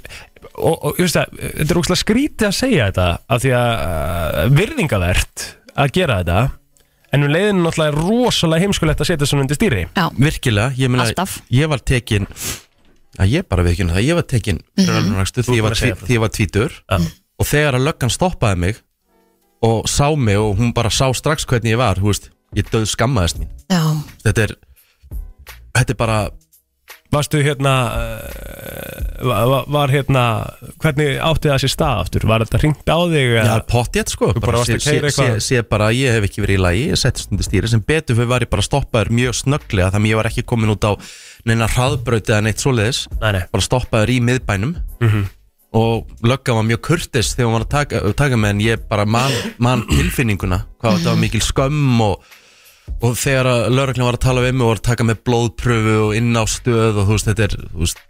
[0.55, 4.41] og, og just það, þetta er ógslag skrítið að segja þetta af því að uh,
[4.55, 5.45] virðingavert
[5.83, 6.39] að gera þetta.
[7.11, 9.81] En um leiðinu náttúrulega er rosalega heimskulegt að setja svona undir stýri.
[9.97, 11.33] Já, Virkilega, ég meina Alltaf.
[11.51, 12.29] Ég var tekin
[13.19, 16.21] að Ég bara við ekki það, ég var tekin fyrir alveg því, ég var tví-
[16.23, 16.77] var tvítur.
[16.87, 17.01] Já.
[17.41, 18.79] Og þegar að löggan stoppaði mig
[19.67, 22.87] Og sá mig og hún bara sá strax hvernig ég var Þú veist, ég döð
[22.89, 23.51] skammaðist mín.
[23.69, 23.83] Já.
[24.23, 24.55] Þetta er
[25.75, 26.17] Þetta er bara
[27.11, 30.21] Varstu hérna uh, var, var hérna
[30.81, 32.25] hvernig átti það sér stað aftur?
[32.29, 33.25] Var þetta hringt á þig?
[33.35, 33.57] Já, eða?
[33.71, 36.85] pottjætt sko bara sé, að sé, sé, bara að ég hef ekki verið í lagi
[36.93, 40.21] Ég setti stundi stýri sem betur fyrir var ég bara stoppaður mjög snögglega Þannig ég
[40.21, 40.91] var ekki komin út á
[41.49, 45.29] neina hraðbraut eða neitt svoleiðis Nei, nei Bara stoppaður í miðbænum Mhm.
[45.71, 49.05] Og löggan var mjög kurtis þegar hún var að taka, taka með En ég bara
[49.07, 49.31] man,
[49.63, 52.25] man tilfinninguna Hvað þetta var mikil skömm og,
[53.01, 55.95] og þegar að lögreglan var að tala við mig Og var að taka með blóðpröfu
[56.07, 58.01] og inn á stöð Og þú veist, þetta er þú veist,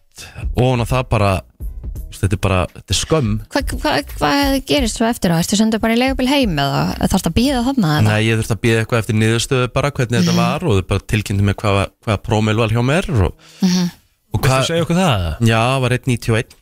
[0.60, 4.32] Og það bara þú veist, Þetta er bara, þetta er skömm Hvað hva, hva
[4.70, 5.44] gerist svo eftir það?
[5.46, 7.94] Ertu sendur bara í leigubíl heim eða þarfst að býða þarna?
[7.96, 8.04] eða?
[8.10, 11.06] Nei, ég þurfti að býða eitthvað eftir niðurstöðu bara hvernig þetta var og þau bara
[11.16, 13.72] tilkynntu mig hvað, hvað prómil var hjá mér og, og
[14.38, 15.26] Viltu hvað, segja okkur það?
[15.50, 16.58] já, var 1.91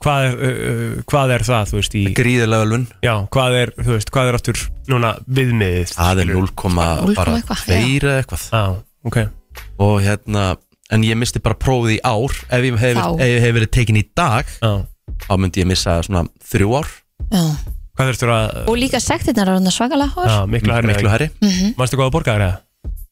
[0.00, 3.90] Hvað er, uh, hvað er það, þú veist, í gríðilega ölvun, Já, hvað er, þú
[3.98, 5.92] veist, hvað er aftur núna viðmiðið?
[5.98, 8.46] það er 0, 0, bara eitthvað, 2 eða eitthvað.
[8.48, 8.62] Já,
[9.10, 9.18] ok.
[9.84, 10.46] Og hérna,
[10.96, 12.38] en ég misti bara prófið í ár.
[12.48, 13.10] Ef ég hef, Þá.
[13.20, 14.72] ef ég hef verið tekin í dag Já.
[15.26, 16.88] þá myndi ég missa svona þrjú ár.
[17.28, 17.44] Já.
[18.00, 21.26] Hvað þurftur að Og líka sektirnar er hann svakalega hár Já, miklu hærri miklu herri
[21.76, 22.58] Manstu hvað að borga þér eða?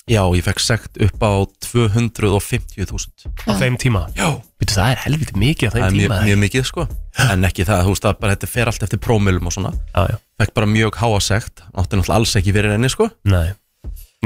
[0.09, 1.33] já, ég fekk sekt upp á
[1.69, 4.07] 250.000 Á þeim tíma?
[4.17, 6.87] Já Býtu, það er helviti mikið á það þeim er mjög, tíma mjög mikið sko.
[7.29, 9.71] En ekki það, þú veist að bara þetta fer allt eftir prómilum og svona.
[9.95, 10.17] Já, já.
[10.43, 11.63] Fekk bara mjög háa sekt.
[11.75, 13.07] Átti náttúrulega alls ekki verið enni sko.
[13.31, 13.53] Nei.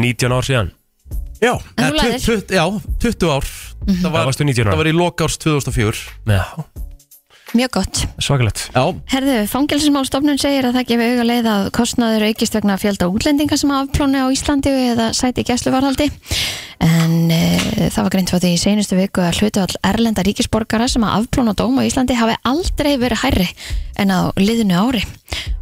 [0.01, 0.73] 19 ár síðan.
[1.43, 2.25] Já, En þú eh, lærðir?
[2.25, 2.65] 20, já
[3.03, 3.51] 20 ár.
[3.83, 6.45] Það, Það var, varstu 19 ára það var í lokárs 2004 Já,
[7.53, 8.03] Mjög gott.
[8.17, 8.71] Svakalegt.
[8.73, 13.59] Já, Herðu, fangelsismálstofnun segir að það gefi auga leið að kostnaður aukist vegna fjölda útlendinga
[13.61, 16.09] sem afplónu á Íslandi eða sæti gæsluvarhaldi
[16.83, 17.41] en e,
[17.93, 21.21] það var greint frá því í seinustu viku að hlutu all erlenda ríkisborgara sem að
[21.21, 23.49] afplóna dóma á Íslandi hafi aldrei verið hærri
[24.01, 25.05] en á liðinu ári.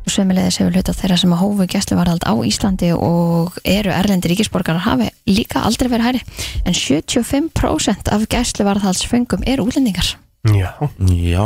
[0.07, 4.87] Og sömulegðis hefur hlutu þeirra sem að hófu gæsluvarhald á Íslandi og eru erlendi ríkisborgarar
[4.87, 6.24] hafi líka aldrei verið hærri.
[6.64, 10.14] En 75% af gæsluvarhaldsfengum eru útlendingar
[10.48, 11.44] Já, já.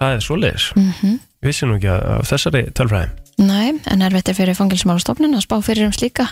[0.00, 0.70] Það er svoleiðis.
[0.76, 1.18] Mm -hmm.
[1.44, 3.08] Vissi nú ekki að þessari tölfræði.
[3.38, 6.28] Nei, en er fyrir fangilsmálastofnun að spá fyrir um slíka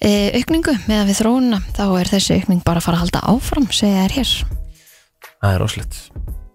[0.00, 1.62] e, aukningu með við þróunina.
[1.76, 4.30] Þá er þessi aukning bara að fara að halda áfram segja þær hér.
[5.42, 5.96] Það er rosalegt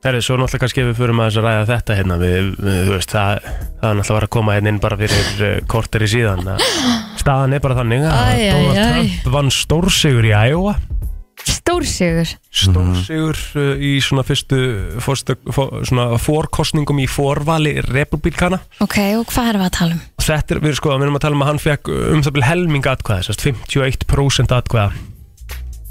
[0.05, 3.11] Herri, svo náttúrulega kannski ef við að þess að ræða þetta hérna við, við, veist,
[3.11, 3.47] það,
[3.81, 6.51] það er náttúrulega að vera að koma hérna inn bara fyrir uh, korteri síðan.
[6.53, 6.61] Að
[7.21, 8.77] staðan er bara þannig að Donald.
[8.77, 10.77] Trump vann stórsigur í Iowa
[11.47, 12.29] Stórsigur.
[12.51, 14.59] Stórsigur uh, í svona fyrstu
[15.03, 20.01] fórstu, fór, svona fórkostningum í fórvali republikana Ok, og hvað erum við að tala um?
[20.17, 22.23] og þetta er, við erum sko, við erum að tala um að hann fekk um
[22.25, 24.89] það byrja helming atkvæða, sérst 51% atkvæða.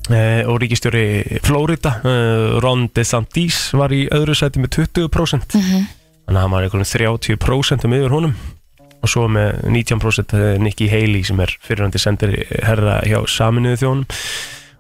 [0.07, 1.07] Uh, og ríkistjóri
[1.42, 5.87] Florida, uh, Ron DeSantis var í öðru sæti með 20% Mhm.
[6.27, 8.37] þannig að hann var einhvern 30% um yfir honum.
[9.03, 12.33] Og svo með 19% Nikki Haley sem er fyrirhandi sendir
[12.64, 14.07] herra hjá saminuðu þjónum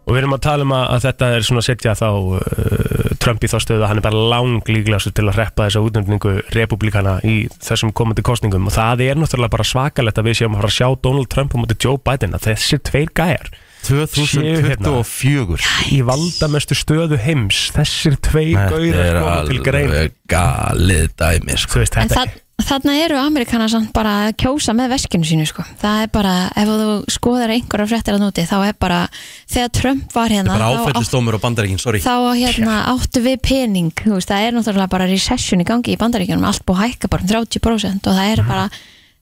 [0.06, 3.12] og við erum að tala um að, að þetta er svona að setja þá uh,
[3.22, 6.34] Trump í þá stöðu að hann er bara lang líklegastur til að reppa þessa útnefningu
[6.54, 10.62] republikana í þessum komandi kostningum og það er náttúrulega bara svakalegt að við séum að
[10.62, 13.50] fara að sjá Donald Trump á móti Joe Biden að þessir tveir gæjar
[13.86, 17.68] 2024 í valdamestu stöðu heims.
[17.76, 21.76] Þessir gaurar er koma til grein alveg galið dæmi sko.
[21.76, 25.46] þú veist En þetta það, þarna eru Amerikanar samt bara að kjósa með veskinu sínu
[25.48, 25.64] sko.
[25.80, 29.00] Það er bara, ef þú skoðar einhverja fréttir að núti, þá er bara
[29.44, 31.06] þegar Trump var hérna átt,
[32.00, 36.00] þá hérna, áttu við pening þú veist, það er náttúrulega bara recession í gangi í
[36.00, 38.68] bandaríkjunum, allt búið að hækka bara um 30% og það er bara,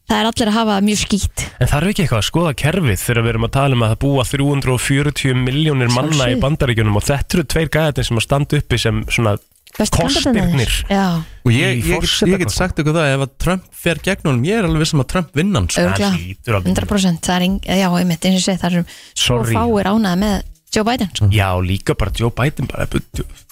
[0.08, 1.46] það er allir að hafa mjög skýtt.
[1.58, 3.94] En það er ekki eitthvað að skoða kerfið þegar við erum að tala um að
[3.94, 8.62] það búa 340 miljónir manna í bandaríkjunum og þetta eru tveir gæðarnir sem að standa
[8.62, 9.36] uppi sem svona
[9.74, 10.72] kostirnir
[11.44, 12.32] Og ég, ég, get, forsetakosningum.
[12.32, 15.02] ég get sagt ykkur það, ef að Trump fer gegn honum, ég er alveg vissum
[15.02, 15.82] að Trump vinna hann sko.
[15.84, 16.38] Örugglega.
[16.46, 16.68] Það.
[16.70, 17.46] 100% er,
[17.82, 18.84] já, einmitt, eins og ég segi, það eru
[19.24, 20.36] svo fáir ánæði með
[20.74, 21.10] Joe Biden.
[21.14, 21.28] Sko.
[21.34, 22.86] Já, líka bara Joe Biden bara,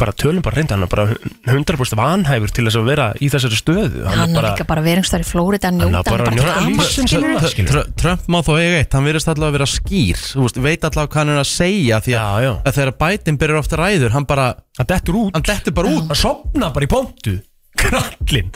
[0.01, 1.07] bara tölum bara reynda hann er bara
[1.47, 4.03] 100% vanhæfur til þess að vera í þessari stöðu.
[4.09, 7.93] Hann er er bara, líka bara veringstar í Flórida Hann njóta, á bara hann njóta
[8.01, 11.09] Trump má þó eiga eitt, hann virðist alltaf að vera skýr Þú veist, veit alltaf
[11.09, 12.53] hvað hann er að segja Því að, Já, já.
[12.67, 14.47] að þegar Biden byrjar ofta ræður Hann bara,
[14.79, 15.33] hann dettur út.
[15.37, 16.07] Hann dettur bara út.
[16.11, 17.39] Hann sopna bara í pontu.
[17.79, 18.51] Krallin,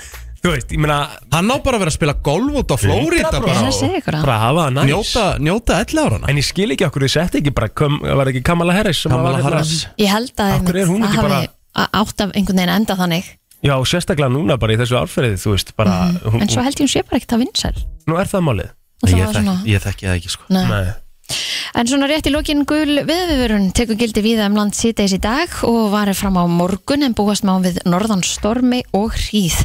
[0.46, 0.98] þú veist, ég meina
[1.32, 3.42] Hann ná bara að vera að spila golf út á Flórida 100%.
[3.46, 4.22] bara Ég segi ykkur það.
[4.26, 7.40] bara hafa það næs Njóta, njóta 11 árana En ég skil ekki okkur, ég setti
[7.42, 9.86] ekki bara, kom, var ekki Kamala Harris sem Kamala var hérna- Harris.
[9.98, 12.30] Ég held að Af hverju er hún einmitt, ekki það bara- hafi á- átt af
[12.32, 13.24] einhvern veginn enda þannig
[13.66, 15.94] Já, sérstaklega núna bara í þessu árferði, þú veist, bara,
[16.30, 18.70] hún, en svo held ég hún sé bara ekkert að vinsæl nú er það málið.
[19.02, 20.64] Það Ég svona- ég þekki það ekki sko Nei.
[20.68, 20.92] Nei.
[21.76, 25.52] En svona rétt í lokin gul viðvörun tekur gildi víða um land síðdeis í dag
[25.68, 29.58] og varir fram á morgun en búast má við norðan stormi og hríð.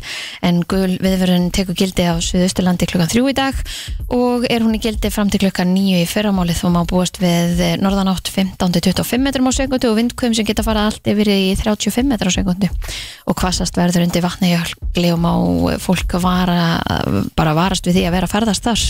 [0.44, 3.64] En gul viðvörun tekur gildi á Suðausturlandi klukkan þrjú í dag
[4.12, 7.64] og er hún í gildi fram til klukkan nýju í fyrramálið og má búast við
[7.80, 12.12] norðan átt 15-25 metrum á sekundu og vindkvöðum sem geta farað allt yfir í 35
[12.12, 12.72] metrum á sekundu
[13.30, 15.34] og hvassast verður undir vatnajökli og má
[15.80, 16.82] fólk vara,
[17.38, 18.88] bara varast við því að vera að ferðast þar.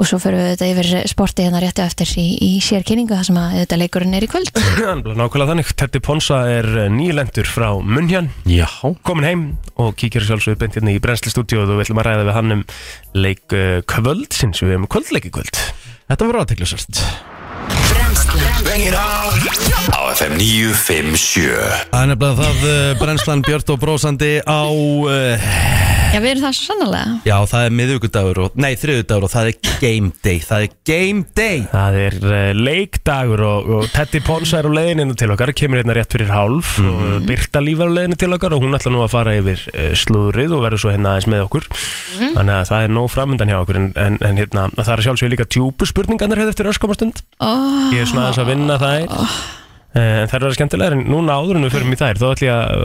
[0.00, 3.40] Og svo fyrir við þetta yfir sporti hérna rétti eftir í, í sérkynningu þar sem
[3.40, 4.48] að þetta leikurinn er í kvöld.
[5.20, 8.66] Nákvæmlega þannig, Teddy Ponsa er nýlendur frá Munjan, Já.
[9.04, 9.44] Komin heim
[9.76, 12.64] og kíkir sjálfsögðu beint hérna í brennslistúdíu og við ætlum að ræða við hann um
[13.12, 15.60] leik uh, kvöldsins, við hefum kvöldleiki kvöld.
[16.08, 17.04] Þetta var aðteklisvært
[17.90, 19.32] Bang it on
[19.90, 21.48] Á FM 957
[21.90, 25.50] Það er nefnilega það uh, brennslan Björn og brósandi á uh,
[26.10, 27.10] Já, við erum það svo sannlega.
[27.22, 31.20] Já, það er miðugudagur og, Nei, þriðudagur og það er game day Það er game
[31.38, 35.78] day Það er uh, leikdagur og, og Teddy Ponsa er á leiðinu til okkar, kemur
[35.80, 38.90] hérna rétt fyrir hálf og Birta Líf er á leiðinu til okkar og hún ætla
[38.94, 41.68] nú að fara yfir uh, slúðrið og verður svo hérna aðeins með okkur.
[42.20, 45.34] Þannig að það er nóg framöndan hjá okkur en, en, en hérna, það er sjálfsögur
[45.36, 47.22] líka djúpu spurningarnir hefði eftir öskomastund.
[47.38, 49.06] Oh, Ég er svona aðeins að vinna þær.
[49.10, 49.36] Uh,
[50.00, 52.56] en þær verða skemmtilegar en núna áður en við förum í þær, þá ætlum ég
[52.56, 52.82] að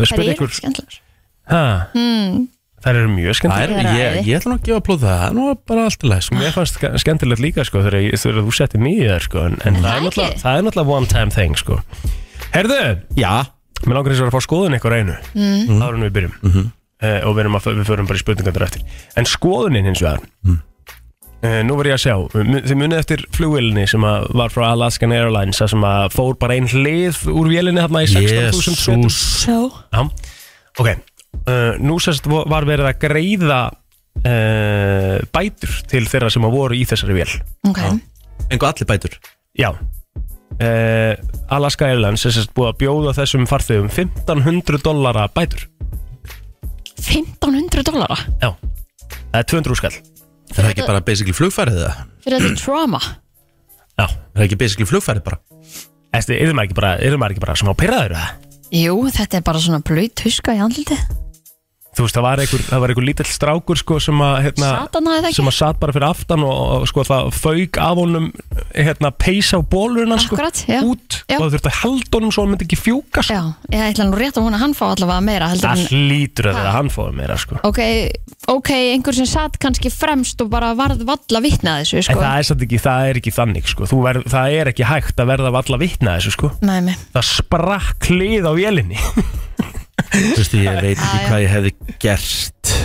[0.00, 0.54] uh, spyrja ykkur.
[0.60, 1.02] skemmtilegur.
[1.48, 1.60] Ha,
[1.96, 2.48] Mm,
[2.84, 3.90] þær eru mjög skemmtilegar.
[3.92, 6.10] Er ég, ég ætla nú að gefa plóð það Það er nú bara allt í
[6.12, 9.24] læs Mér fannst ske- skemmtilegt líka sko þegar, ég- þegar þú settir mig í þær
[9.24, 11.80] sko en, en það, er náttúrulega, það er náttúrulega one time thing sko
[12.52, 12.82] Herðu,
[13.18, 13.32] Já
[13.86, 15.78] mér langar og að fá skoðun ykkur einu mm.
[15.78, 16.70] áður en við byrjum mm -hmm.
[17.28, 18.82] og við, erum að, við förum bara í spurningandur eftir
[19.16, 20.58] en skoðunin hins vegar mm.
[21.38, 22.14] Nú var ég að sjá.
[22.34, 26.66] Þið munið eftir flugvélinni sem að var frá Alaskan Airlines sem að fór bara ein
[26.66, 29.58] hlið úr vélinni þarna í 16.000 fetum Jésús so.
[29.94, 30.02] Já,
[30.82, 30.90] ok.
[31.46, 36.82] Uh, Nú sérst var verið að greiða uh, bætur til þeirra sem að voru í
[36.88, 37.30] þessari vél.
[37.70, 37.80] Ok,
[38.48, 39.16] Engu allir bætur?
[39.58, 39.70] Já.
[40.58, 41.14] Uh,
[41.54, 45.68] Alaska Airlines er sérst búið að bjóða þessum farþegum 1500 dollara bætur.
[46.98, 48.18] 1500 dollara?
[48.42, 48.56] Já.
[49.28, 49.98] Það er 200 skall
[50.54, 52.02] Er það ekki bara basically flugfærið það?
[52.24, 53.00] fyrir þetta trauma.
[53.98, 55.40] Já Er það ekki basically flugfærið bara?
[56.18, 58.28] Æstu, er maður ekki bara, er maður ekki bara smá pyrraður það?
[58.78, 60.96] Jú, þetta er bara svona blöyt huska í andliti.
[61.98, 65.08] Þú veist, það var einhver, það var einhver lítill strákur sko sem að, hérna, Satan
[65.10, 65.38] hafði það ekki?
[65.40, 68.28] sem að satt bara fyrir aftan og, og sko það fauk af honum
[68.76, 70.78] hérna peisa á bólurinn sko, Akkurat, já.
[70.86, 71.36] út Já.
[71.36, 73.34] og það þurfti að halda honum svo hann myndi ekki fjúka sko.
[73.34, 76.06] Já, ég ætla nú rétt að hún að hann fá allavega meira heldur það en
[76.08, 77.58] hlýtur að vera hann fóði meira sko.
[77.68, 77.80] Ok,
[78.54, 82.18] ok, einhver sem satt kannski fremst og bara varð valla vitna þessu en sko.
[82.22, 83.88] það er, samt ekki, það er ekki þannig sko.
[83.90, 86.52] Þú verð, það er ekki hægt að verða valla vitna þessu sko.
[86.64, 88.98] Nei, nei, það sprakk lið á vélinni
[90.08, 91.74] Þú veist, ég veit ekki hvað ég hefði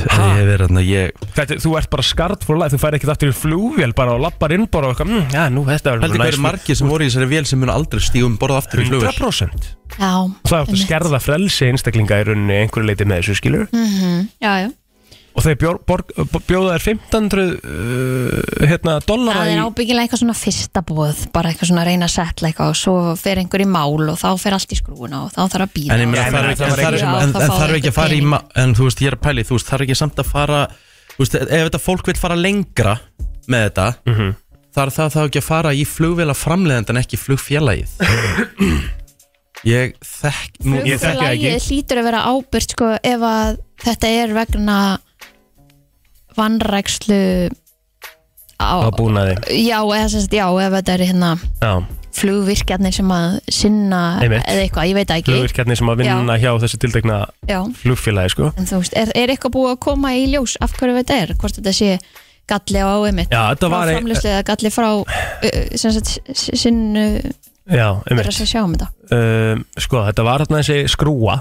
[0.04, 0.24] Ha?
[0.28, 3.32] ég hefði verið ég Þetta, þú ert bara skart for life, þú fær ekki aftur
[3.32, 6.24] í flugvél bara og lappar inn bara og eitthvað, mm, já, nú, þetta Heldur verður
[6.28, 9.14] hverju margir sem voru í þessari vél sem mun aldrei stígum borða aftur í flugvél?
[9.14, 10.84] 100% já Það áttu að einmitt.
[10.84, 14.70] skerða frelsi einstaklinga í rauninni einhverju leiti með þessu skilur Mhm, Já, já,
[15.34, 16.12] og þeir bjór, borg,
[16.46, 21.70] bjóða þær 1500 uh, hérna, dollara það er ábyggilega eitthvað svona fyrsta bóð bara eitthvað
[21.72, 24.58] svona að reyna að setla eitthvað og svo fer einhver í mál og þá fer
[24.60, 28.24] allt í skrúuna og þá þarf að býða En þarf ekki- að fara í
[28.64, 30.62] En þú veist, ég er að pæli, þú veist, þarf ekki samt að fara
[31.14, 32.96] Þú veist, ef þetta fólk vil fara lengra
[33.50, 34.32] með þetta Mhm.
[34.74, 37.90] þarf það þá ekki að fara í flugvéla framleiðand en ekki flugfélagið
[39.64, 41.52] Ég þekk nú, Ég þekki það ekki.
[41.54, 44.78] Flugfélagið hlýtur að vera ábyrgt sko ef að þetta er vegna
[46.38, 47.20] vannrækslu
[48.62, 49.36] á, á búnaði.
[49.66, 51.72] Já, eða sagt, já, ef þetta er hérna Já,
[52.14, 54.44] flugvirkjarnir sem að sinna Einmitt.
[54.48, 55.32] eða eitthvað, ég veit ekki.
[55.34, 57.18] Flugvirkjarnir sem að vinna hjá þessi tildegna
[57.50, 58.52] já, flugfélagi sko.
[58.58, 61.34] En þú veist, er, er eitthvað búið að koma í ljós af hverju þetta er,
[61.42, 61.98] hvort þetta sé
[62.48, 62.92] galli á
[63.32, 64.90] Já, þetta frá var ein- framlýslu eða galli frá
[65.80, 66.94] sagt, s- sinn
[67.64, 68.28] Já, einmitt.
[68.28, 68.90] Að sjá um þetta.
[69.16, 71.38] Um, Sko, þetta var þarna þessi skrúa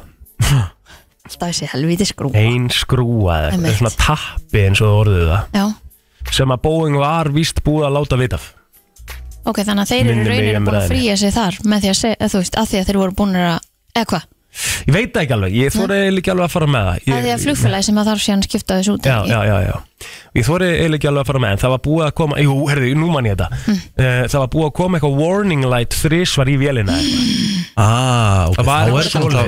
[1.33, 3.73] alltaf þessi helviti skrú Ein skrúa eða Einmitt.
[3.73, 5.45] eitthvað, svona tappi eins og það orðuðu það.
[5.59, 5.67] Já,
[6.39, 8.51] sem að Boeing var víst búið að láta vita af.
[9.43, 10.95] Ok, þannig að þeir eru Minnir mig rauninni um búin að ræðinni.
[10.95, 13.39] fríja sig þar með því að, segja, þú veist, að því að þeir voru búin
[13.43, 13.57] að
[13.99, 16.83] eða hvað, Ég veit það ekki alveg, ég þóri eiginlega ekki alveg að fara með
[16.89, 16.97] það.
[16.97, 19.55] Að því að ég, flugfélagi sem að þarf síðan skipta þessu út Já, já, já,
[19.65, 19.77] já.
[20.37, 22.57] Ég þóri eiginlega ekki alveg að fara með en það var búið að koma, jú,
[22.69, 23.61] herðu, nú man ég þetta.
[23.73, 26.99] Uh, Það var búið að koma eitthvað warning light þrísvar í vélina.
[27.81, 29.47] Ah, ok, Það var þá er það náttúrulega-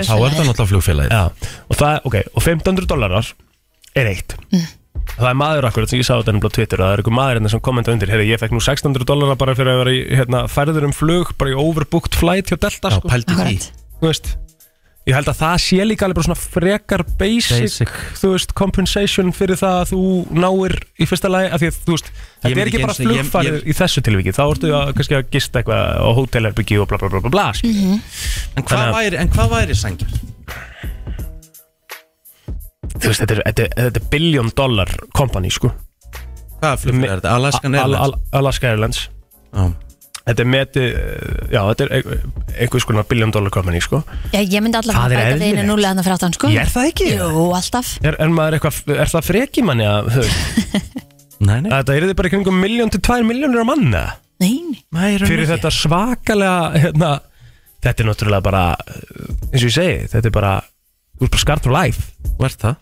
[0.49, 1.13] er það flugfélagið.
[1.13, 3.33] Já, og það, ok, og 1500 dólarar
[3.95, 4.37] er eitt.
[4.55, 4.65] Hm.
[5.15, 7.15] Það er maður akkurat sem ég sá þetta nefnilega á Twitter og það er einhver
[7.19, 9.93] maður hérna sem kommenta undir Herri, ég fekk nú 600 dólarar bara fyrir að vera
[9.93, 13.59] í hérna, færður um flug, bara í overbooked flight hjá Delta, Já, sko, pældi því.
[14.01, 14.33] Þú veist
[15.05, 17.91] Ég held að það sé líka alveg bara svona frekar basic, Basic.
[18.17, 21.93] þú veist, compensation fyrir það að þú náir í fyrsta lagi, af því að þú
[21.99, 22.09] veist,
[22.41, 25.61] þetta er ekki bara flugfarið ég- í þessu tilviki, þá ertu að, kannski að gista
[25.61, 27.75] eitthvað á hótelherbyggi og bla bla bla bla bla, skil.
[27.75, 28.01] Mhm.
[28.57, 30.09] En hvað Þannig væri, en hvað væri sangjar?
[32.95, 35.73] þú veist, þetta er, þetta, er- þetta er billion dollar company, sko.
[36.63, 37.35] Hvaða flugfélag er þetta?
[37.37, 38.01] Alaskan Al- Airlines?
[38.01, 39.09] Al- Alaska Airlines.
[39.53, 39.75] Já.
[40.25, 42.33] Þetta er metið, eh, já, þetta er ein-
[42.65, 43.99] einhvers konar billion dollar company, sko.
[44.33, 45.69] Já, ég myndi Það er bæta þeirinu eðlilegt.
[45.69, 47.09] núlega hann að fráttan sko Ég er það ekki?
[47.19, 50.09] Jú, alltaf Er, er maður eitthvað, er það freki manni að,
[51.45, 54.05] Nei, nei, að þetta er þið bara í kringum miljón til tvær miljónir á manna?
[54.41, 54.81] Nei, nei.
[54.97, 57.11] nei fyrir þetta svakalega hérna,
[57.85, 58.63] þetta er náttúrulega bara
[59.53, 60.55] eins og ég segi, þetta er bara
[61.21, 62.77] þú ert bara scarred for life ert það?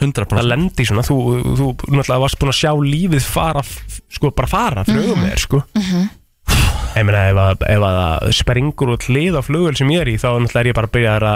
[0.00, 1.18] 100% það lendi í svona, þú,
[1.60, 5.60] þú náttúrulega varst búin að sjá lífið fara sko bara fara flugum með þér sko
[6.96, 10.10] ég meina ef að, ef að það springur út hlið á flugvel sem ég er
[10.10, 11.28] í þá náttúrulega er ég bara að byrja að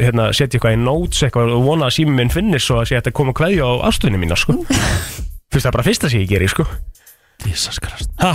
[0.00, 2.96] hérna, setja eitthvað í notes eitthvað og vona að sími minn finnir svo að sé
[2.96, 4.56] að þetta koma kveðja á ástunni mína sko.
[5.52, 6.66] Fyrst það er bara fyrsta sem ég geri sko
[7.48, 8.34] Jesus Christ ha,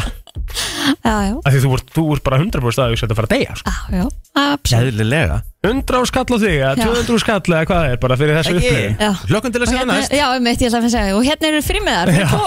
[1.04, 3.30] Já, já, af því þú ert, þú ert bara 100% að þú setja að fara
[3.30, 3.74] að deyja sko.
[3.74, 4.06] já, já.
[4.40, 4.96] Absolutt.
[4.96, 6.86] Gæðilega 100 á skall á þig, eða Já.
[6.88, 8.70] 200 skall eða hvað það er bara fyrir þessu Ekki.
[8.70, 9.12] upplifin Já.
[9.30, 10.14] Hlökkum til að Og sjá hérna, næst.
[10.16, 11.16] Já, einmitt, ég ætla að segja.
[11.18, 12.46] Og hérna eru frímiðar fyrir tvo.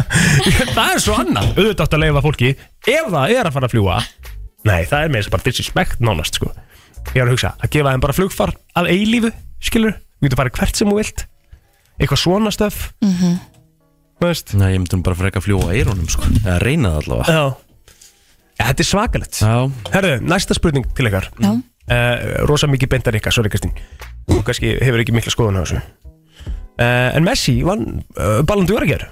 [0.78, 3.74] það er svo annað, auðvitað átt að leifa fólki ef það er að fara að
[3.74, 3.98] fljúa
[4.66, 6.50] nei, það er með þess að bara disrespect nánast sko.
[7.14, 9.30] ég er að hugsa, að gefa þeim bara flugfar að eilífu,
[9.64, 11.24] skilur, þú getur bara hvert sem þú vilt.
[12.00, 13.38] Eitthvað svona stöf mm -hmm.
[14.28, 14.54] Veist?
[14.58, 16.26] Nei, ég myndi nú bara freka að fljúa á eirónum sko.
[16.42, 17.36] Eða reyna það allavega.
[17.36, 17.94] Já.
[18.60, 19.40] ja, þetta er svakalegt.
[19.40, 19.54] Já.
[19.94, 21.30] Herðu, næsta spurning til ykkar.
[21.40, 21.52] Já.
[21.54, 23.72] uh, rosa mikið bendar ykkar, sorry Kristín.
[24.30, 25.80] Og kannski hefur ekki mikla skoðun á þessu.
[26.80, 29.08] Uh, en Messi vann uh, Ballon d'Or að gera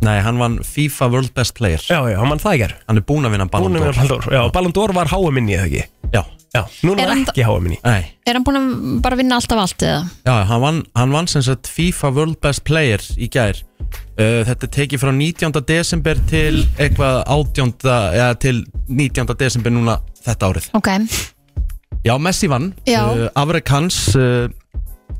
[0.00, 1.80] Nei, hann vann FIFA World Best Player.
[1.84, 3.84] Já, já, hann vann það að gera Hann er búinn að vinna Ballon Búin að
[3.84, 3.96] d'Or.
[3.96, 4.36] vinna Ballon d'Or.
[4.36, 5.82] Já, Ballon d'Or var HM-inni eða ekki?
[6.14, 6.22] Já,
[6.56, 8.72] Já, núna Er hann ekki HM-inni nei Er hann búin að
[9.04, 10.02] bara vinna alltaf allt eða?
[10.26, 14.66] Já, hann vann, hann vann sem sagt FIFA World Best Player í gær uh, Þetta
[14.70, 15.60] er tekið frá 19.
[15.68, 17.74] desember til eitthvað 18.
[17.92, 19.34] eða til 19.
[19.40, 20.92] desember núna þetta árið Ok,
[22.06, 23.02] Já, Messi vann Já.
[23.10, 24.46] uh, Afrek hans uh,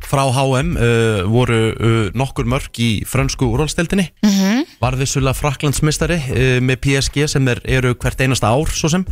[0.06, 4.42] frá HM uh, voru uh, nokkur mörg í frönsku úrvalstildinni mm Mhm.
[4.42, 4.64] -hmm.
[4.80, 9.04] Var vissulega Fraklandsmistari uh, með PSG sem er, eru hvert einasta ár svo sem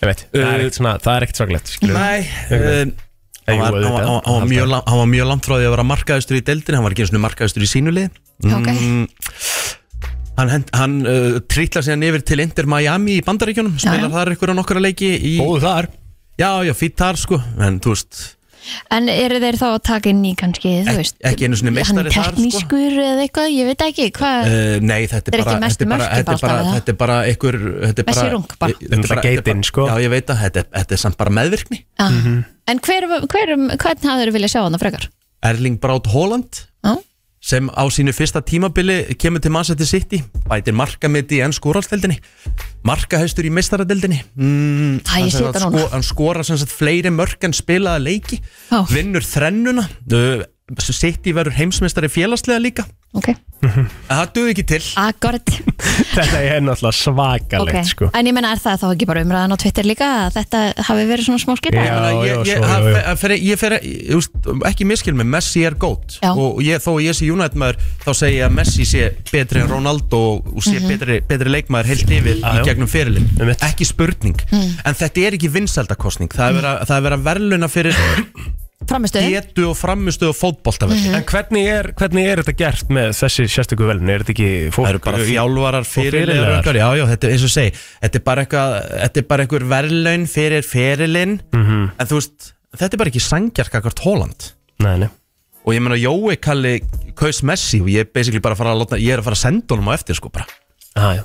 [0.00, 1.72] Ég veit, það er Uh, ekkert svona, það er ekkert við.
[1.92, 2.20] Nei,
[2.56, 2.92] uh,
[3.50, 3.94] Hann var, hann, var, auðvitað.
[3.96, 6.36] hann, var, hann, var mjög, lang- hann var mjög langt frá því að vera markaðistur
[6.38, 8.10] í deildinni Hann var ekki eins og markaðistur í sínu lið
[8.46, 8.68] Ok.
[10.40, 14.58] Hann, hann uh, trítlar síðan yfir til Inter Miami í bandaríkjunum Spilar þar ykkur á
[14.60, 15.88] nokkura leiki í, Góðu þar
[16.40, 18.20] Já, já, fýtt þar sko En þú veist,
[18.90, 21.72] En eru þeir þá að taka inn í kannski, þú Ek- veist ekki einu sinni
[21.76, 22.36] meistari Hann er þar, sko.
[22.36, 26.08] teknískur eða eitthvað, ég veit ekki hvað uh, nei, þetta er bara Þetta er bara,
[26.14, 28.72] þetta er bara, þetta er bara ykkur þetta er Messi bara- rung bara.
[28.80, 29.86] Þetta er bara geitin, sko.
[29.88, 32.10] Já, ég veit að þetta, er- þetta er samt bara meðvirkni ah.
[32.10, 32.44] Mhm.
[32.70, 35.08] En hver, hver, hvern hafður þeir vilja sjá hann frekar?
[35.42, 36.94] Erling Braut Haaland Já,
[37.50, 40.20] sem á sínu fyrsta tímabili kemur til Manchester City
[40.50, 42.20] bætir markamiti í ennsku úrvalsteldinni
[42.86, 45.88] markahæstur í meistaradeldinni mm, Æ, ég þetta sko, núna.
[45.96, 48.40] hann skora sem sagt fleiri mörk en spilaða leiki
[48.70, 48.84] Já.
[48.92, 49.88] vinnur þrennuna
[50.94, 52.84] City verður heimsmeistari félagslega líka.
[53.10, 53.26] Ok,
[53.66, 54.78] en það duði ekki til.
[56.14, 58.08] Þetta er náttúrulega svakalegt Ok, sko.
[58.14, 61.06] En ég menna er það þá ekki bara umræðan á Twitter líka að þetta hafi
[61.08, 61.58] verið svona smá að
[63.48, 66.30] ég, fer- ekki miskil með Messi er gót Já.
[66.38, 69.72] og ég, þó ég sé United maður þá segi ég að Messi sé betri en
[69.74, 73.66] Ronaldo og sé betri, betri leikmaður heilt yfir Já, í gegnum fyrirlin Einmitt.
[73.66, 74.38] ekki spurning.
[74.54, 75.50] En þetta er ekki
[76.54, 78.00] er verið að- það er verið að verðluna fyrir
[78.88, 83.44] Framistuð getu og framustu og fótboltavelli En hvernig er, hvernig er þetta gert með þessi
[83.52, 84.08] sérstöku velun?
[84.10, 86.78] Er þetta ekki fólk Það eru bara þjálfarar fyrirlegar fyrirliðar.
[86.80, 89.66] já, já, þetta er eins og segi Þetta er bara eitthvað, þetta er bara einhver
[89.74, 91.82] verðlaun fyrir fyrirlin Mhm.
[92.00, 92.50] En þú veist,
[92.80, 94.48] þetta er bara ekki sangjark akkart Holland
[94.80, 95.10] Nei, nei
[95.68, 96.78] Og ég meina, Jói kalli
[97.20, 99.36] kaus Messi Og ég er basically bara að fara að láta, ég er að fara
[99.36, 100.48] að senda honum á eftir sko bara
[100.96, 101.24] ah, já.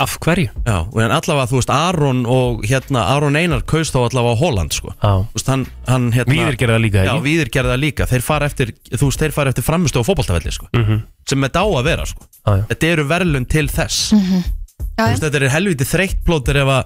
[0.00, 0.48] Af hverju?
[0.64, 4.40] Já, og en allavega, þú veist, Aron og hérna, Aron Einar kaus þá allavega á
[4.40, 5.10] Holland sko Já.
[5.28, 7.24] Þú veist, hann, hann hérna Víðir gerði það líka, Já, ekki?
[7.28, 10.52] Víðir gerði það líka Þeir fara eftir, þú veist, þeir fara eftir framustu og fótboltavelli
[10.56, 11.02] sko Mhm.
[11.28, 12.64] Sem þetta á að vera sko Já, já.
[12.72, 15.06] Þetta eru verðlun til þess Já, Þú já.
[15.10, 16.84] veist, þetta er helviti þreytt plótur ef að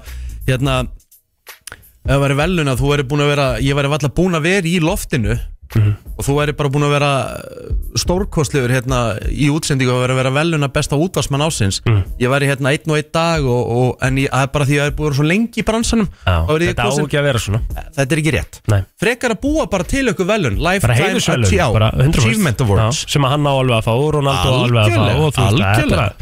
[0.49, 0.75] hérna
[2.05, 4.43] ef það væri velun að þú væri búin að vera ég væri valla búin að
[4.45, 5.39] vera í loftinu
[5.75, 5.95] Mhm.
[6.19, 7.13] og þú væri bara búin að vera
[7.99, 8.99] stórkostlegur hérna
[9.31, 12.03] í útsendingu og vera velun að besta útvarsmann ásins Mhm.
[12.21, 14.75] ég væri hérna einn og einn dag og, og, en ég, það er bara því
[14.79, 17.05] að það er búin að vera svo lengi í bransanum Já, ég þetta á kosin,
[17.07, 17.61] ekki að vera svona
[17.97, 18.83] þetta er ekki rétt Nei.
[19.01, 22.19] frekar að búa bara til ykkur velun lifetime heiðusvelun achie- já, bara 100%.
[22.19, 25.15] achievement awards Sem að hann á alveg að fá og Ronaldo á alveg að fá
[25.19, 26.13] og þú veist, það er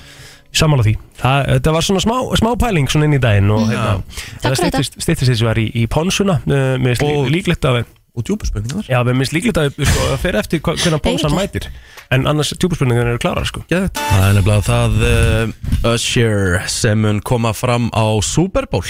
[0.53, 4.03] Samála því það, Þetta var svona smá, smá pæling svona inn í daginn og hérna,
[4.43, 5.01] Takk það fyrir þetta.
[5.01, 9.17] stýttist þessu var í, í Ponsuna uh, Mér finnst líklegt að og djúbuspurningar Já, mér
[9.23, 11.39] finnst líklegt að sko, það fer eftir hva- Ponsan Eiginlega.
[11.39, 11.69] mætir
[12.13, 13.97] En annars tjúpurspurningar eru klárar sko Geðvegt.
[13.97, 18.85] Það er nefnilega það uh, Usher sem mun koma fram á Super Bowl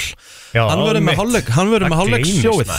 [0.56, 1.20] Já, Hann verður með mitt.
[1.22, 2.72] hálfleik Hann verður með Það hálfleik sjóið.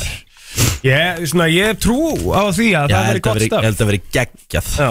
[0.85, 1.95] Ég, svona, ég hef trú
[2.35, 4.89] á því að Já, það verður gott ég staf held að veri geggjað Já,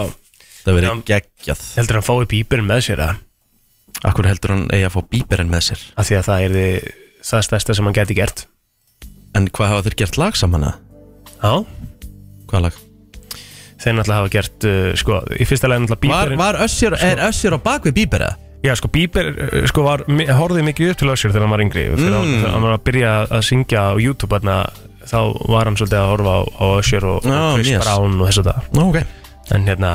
[0.63, 0.95] Það veri Já.
[1.13, 3.21] geggjað heldur hann fái bíberinn með sér að,
[4.09, 6.89] Akkur heldur hann eigi að fá bíberinn með sér að því að það er þið,
[7.31, 8.45] það stærsta sem hann geti gert
[9.39, 10.81] En hvað hafa þeir gert lag saman að?
[11.43, 12.80] Hvað lag?
[13.82, 17.22] þeir náttúrulega hafa gert uh, sko, í fyrsta leginn náttúrulega Var, bíberinn var Usher, er
[17.26, 18.36] Usher á bakvið bíber eða?
[18.62, 21.62] Já, sko, Bieber uh, sko, var, mi- horfði mikið upp til Usher þegar hann var
[21.64, 22.14] yngri þegar Mm.
[22.14, 24.57] hann, þegar hann var að byrja að syngja á YouTube þarna,
[25.11, 25.18] þá
[25.51, 27.82] var hann svolítið að horfa á, á Usher og, Já, og Chris yes.
[27.88, 29.03] Brown og þess að það Nó, ok
[29.59, 29.93] en hérna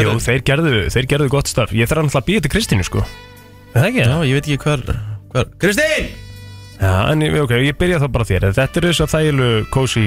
[0.00, 3.02] Jú, þeir gerðu, þeir gerðu gott starf Ég þarf náttúrulega að býja til Kristínu, sko
[3.02, 4.04] Er það ekki?
[4.06, 4.86] Já, ég veit ekki hver,
[5.34, 5.50] hver.
[5.58, 6.12] Kristín!
[6.80, 8.46] Já, en ok, ég byrja þá bara þér.
[8.56, 10.06] Þetta eru þess að þægilu cozy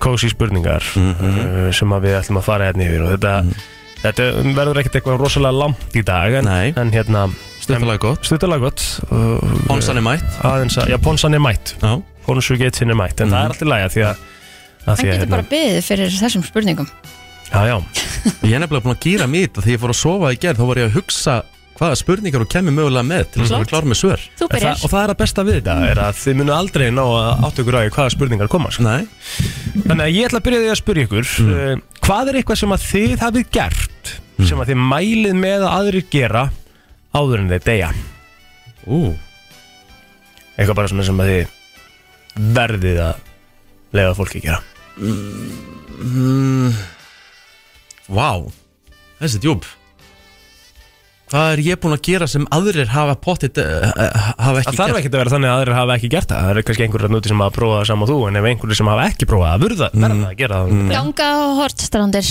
[0.00, 1.32] cozy spurningar Mhm.
[1.40, 3.32] uh, sem að við ætlum að fara hérna yfir og þetta,
[4.02, 7.26] þetta verður ekkert eitthvað rosalega langt í dag en, en hérna
[7.66, 8.22] Stuttalega gott.
[8.28, 8.82] Stuttalega gott.
[9.10, 10.26] Uh, Ponsan er mætt.
[10.46, 11.72] Aðeins að, Já, Ponsan er mætt.
[11.82, 11.96] Já.
[12.26, 15.20] Ponsugetsin er mætt En það er alltaf lægja því að, að Hann því að getur
[15.24, 16.88] hérna, bara beðið fyrir þessum spurningum.
[17.50, 17.76] Já, já.
[18.46, 19.64] Ég er nefnilega búin að gýra mér þetta.
[19.64, 21.34] Þegar ég fór að sofa í gerð Þá var ég að hugsa
[21.76, 24.22] hvaða spurningar þú kemur mögulega með Til þess að vera klár með svör.
[24.38, 24.76] Þú En byrjar.
[24.76, 27.44] það, og það er að besta við þetta er að þið munu aldrei ná að
[27.48, 28.86] áttu ykkur á því hvaða spurningar koma sko.
[28.86, 29.02] Nei.
[29.86, 31.82] Þannig að ég ætla að byrja því að spyrja ykkur mm.
[32.06, 34.12] Hvað er eitthvað sem að þið hafið gert
[34.46, 36.44] sem að þið mælið með að aðrir gera
[37.16, 37.90] áður en þeir deyja?
[38.86, 39.00] Ú.
[40.56, 41.54] Eitthvað bara svona sem að þið
[42.56, 43.24] verðið að
[43.96, 44.60] leiða fólki að gera.
[46.06, 46.76] Mm,
[48.12, 48.28] Vá.
[49.18, 49.64] Þessi djúb
[51.26, 53.86] Hvað er ég búin að gera sem aðrir hafa pottit uh,
[54.38, 54.98] hafa ekki Það þarf gert?
[55.00, 56.42] ekki að vera þannig að aðrir hafa ekki gert það.
[56.46, 58.78] Það er kannski einhverjum núti sem hafa prófað það saman og þú En ef einhverjum
[58.78, 60.84] sem hafa ekki prófað að verða, verða að gera það.
[60.92, 62.28] Ganga á hortstrandir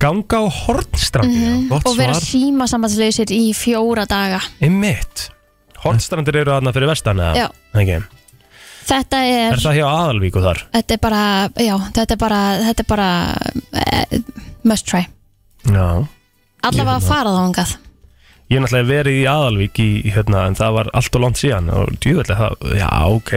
[0.00, 4.38] Ganga á hornstrandi mm Gott og vera síma sambandsleysir í fjóra daga.
[4.64, 5.26] Einmitt.
[5.84, 7.50] Hornstrandir eru aðna fyrir vestan eða?
[7.76, 7.98] Ekki.
[8.88, 10.62] Þetta er, Er það hjá Aðalvík og þar?
[10.78, 11.20] þetta er bara,
[11.60, 13.10] já, þetta er bara, þetta er bara
[13.84, 14.16] uh,
[14.72, 15.04] must try.
[15.68, 15.84] Já.
[16.64, 17.76] Allavega að fara þá hangað
[18.50, 21.68] Ég er náttúrulega verið í Aðalvík í, hérna, en það var allt og langt síðan
[21.70, 23.32] og djúðlega það, já ok.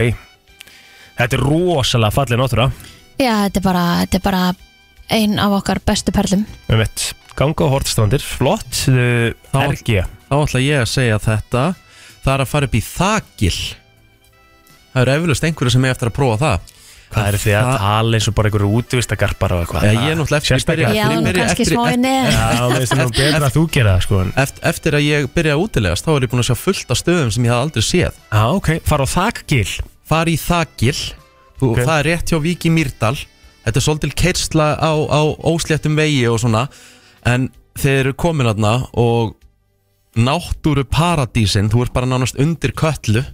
[1.20, 2.66] Þetta er rosalega fallið náttúra.
[3.22, 4.42] Já, þetta er bara, þetta er bara
[5.14, 6.42] ein af okkar bestu perlum.
[6.66, 7.04] Við veit,
[7.38, 11.64] ganga á hortstrandir, flott uh, Þá- RG Þá ætla ég að segja þetta.
[12.24, 13.56] Það er að fara upp í þakil.
[14.94, 16.72] Það eru eflust einhverju sem er eftir að prófa það
[17.14, 19.82] Hvað er því að Það- tala eins og bara einhverju útvistagarpar og eitthvað.
[19.84, 20.88] Já, ég er náttúrulega eftir- Sérstaklega.
[20.90, 23.54] ég Já, byrja- nú byrja kannski eftir- smá í neð Já, það nú betra að
[23.54, 26.42] þú gera það sko Eftir, eftir að ég byrja að útilegast þá er ég búin
[26.42, 28.12] að sjá fullt af stöðum sem ég hafði aldrei séð.
[28.32, 29.80] Já, ok, fara á þakgil.
[30.04, 31.12] Fari í þakil
[31.62, 31.78] og Ok.
[31.86, 33.16] það er rétt hjá Víki Mýrdal.
[33.64, 36.68] Þetta er svolítil keirsla á, á ósléttum vegi og svona.
[37.24, 37.48] En
[37.78, 39.34] þeir eru komin aðna og
[40.16, 43.24] náttúru paradísin Þú ert bara nánast undir köllu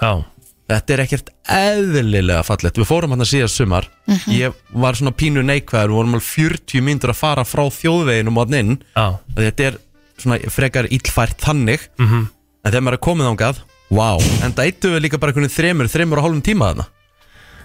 [0.00, 0.24] Já,
[0.72, 2.78] Þetta er ekkert eðlilega fallegt.
[2.80, 3.88] Við fórum hann að síðast sumar.
[4.32, 5.92] Ég var svona pínu neikvæður.
[5.92, 8.78] Við vorum alveg 40 myndur að fara frá þjóðveginum og inn.
[8.96, 9.06] Já,
[9.36, 9.78] Þetta er
[10.22, 11.88] svona frekar illfært þannig.
[11.98, 12.26] Mhm.
[12.62, 13.62] En þegar maður er komið ángað
[13.92, 16.86] Vá, en það eittu við líka bara einhvern þremur, þremur og hálfum tíma þarna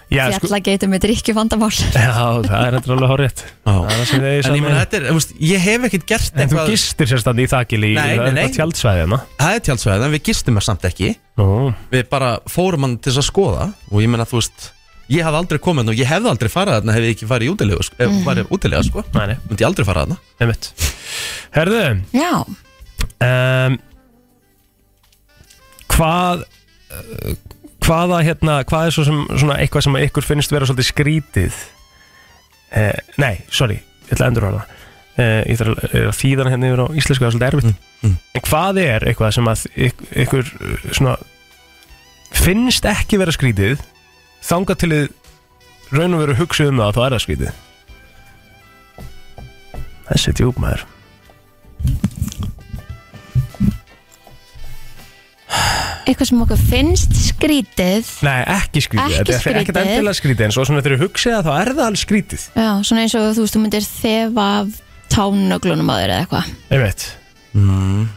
[0.08, 1.68] Fjallageitum með drikki vandamál.
[1.92, 2.12] Já,
[2.46, 5.04] það er þetta alveg horrið Það er það sem þið En ég meina, þetta er,
[5.10, 7.98] þú veist, ég hef ekkert gert En þú eitthvað gistir sérstandi í þakil í Nei,
[7.98, 8.40] nei, það er nei.
[8.46, 11.10] eitthvað tjaldsvæði hérna Það er tjálsvæðið, en við gistum það samt ekki.
[11.42, 11.48] Nú,
[11.92, 14.68] Við bara fórum hann til þess að skoða Og ég meina, þú veist
[15.08, 17.52] Ég hafði aldrei komið og ég hefði aldrei farið þarna Hefði ég ekki farið í
[17.54, 19.04] útilegu, sko, ef farið útilega, sko.
[19.14, 20.18] Nei, nei, Myndi ég aldrei fara þarna.
[20.44, 20.66] Einmitt.
[21.56, 21.78] Herðu,
[22.12, 22.32] Já,
[23.24, 23.78] um,
[25.94, 27.32] hvað uh,
[27.88, 31.60] hvaða hérna, hvað er svo sem svona eitthvað sem ykkur finnst vera svolítið skrítið?
[32.68, 36.44] Uh, nei, sorry ég ætla að endur hana uh, ég þarf að, er að þýða
[36.44, 37.70] hana hérna yfir á íslensku það er svolítið erfitt.
[37.72, 38.18] Mm, mm.
[38.36, 41.14] en hvað er eitthvað sem að ykk- ykkur uh, svona
[42.38, 43.80] finnst ekki vera skrítið
[44.44, 45.08] þangað til þið
[45.96, 47.64] raun og veru hugsið um það að þá er það skrítið?
[50.08, 50.86] Þessi djúpmaður
[56.08, 59.80] eitthvað sem okkur finnst skrítið Nei, ekki skrítið, Ekki þetta er ekkert skrítið.
[59.94, 62.68] endilega skrítið en svo svona þegar þú hugsið að þá er það alveg skrítið Já,
[62.88, 64.78] svona eins og þú veist, þú myndir þefa af
[65.14, 67.06] tánöglunum að þér eða eitthvað Einmitt,
[67.56, 68.08] mm.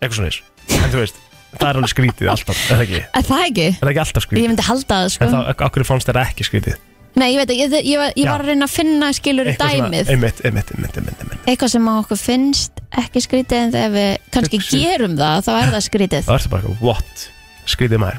[0.00, 1.20] eitthvað svona þess En þú veist,
[1.54, 3.02] það er alveg skrítið alltaf, er það ekki?
[3.04, 3.68] Er það ekki?
[3.74, 4.50] Er það ekki alltaf Ég skrítið?
[4.52, 6.80] myndi halda það, sko En þá, okkur fannst þetta ekki skrítið
[7.14, 10.08] Nei, ég veit ekki, ég, ég, ég var að reyna að finna skilur svona- dæmið.
[10.10, 14.58] Einmitt, einmitt, einmitt, einmitt, Eitthvað sem að okkur finnst ekki skrítið en þegar við kannski
[14.58, 14.80] Hugsi.
[14.82, 16.24] gerum það, þá er það skrítið.
[16.24, 17.28] Það ertu bara eitthvað, what?
[17.66, 18.18] Skrítið maður.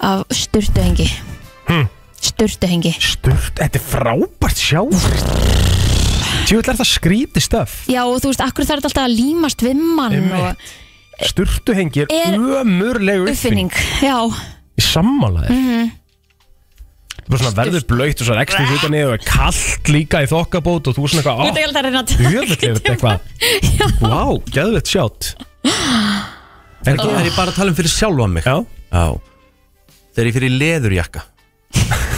[0.00, 1.08] Af sturtuhengi.
[1.66, 1.86] Hm.
[2.20, 2.94] Sturtuhengi.
[3.00, 4.80] Sturt, þetta er frábært sjá
[6.46, 7.72] Tjóðlega er það skrítið stöf.
[7.90, 10.66] Já, og þú veist, akkur þarf þetta alltaf að límast við mann og
[11.26, 13.72] Sturtuhengi er Er- ömurlegu uppfinning.
[14.04, 14.18] Já,
[14.76, 15.66] Í sammálaðir mm.
[15.66, 15.90] -hmm.
[17.26, 20.90] Svona verður blöytt og svo er ekstra hluta niður og er kallt líka í þokkabót
[20.90, 23.18] og þú er svona eitthvað, Þú ert ekki alltaf að reyna að er þetta eitthvað?
[24.02, 24.22] Vá,
[24.54, 25.32] geðvett sjátt.
[26.86, 28.44] Er, ekki, er ég bara að tala um fyrir sjálfa mig?
[28.46, 28.60] Já,
[28.94, 29.06] Já.
[30.14, 31.22] Þegar ég fyrir leðurjakka.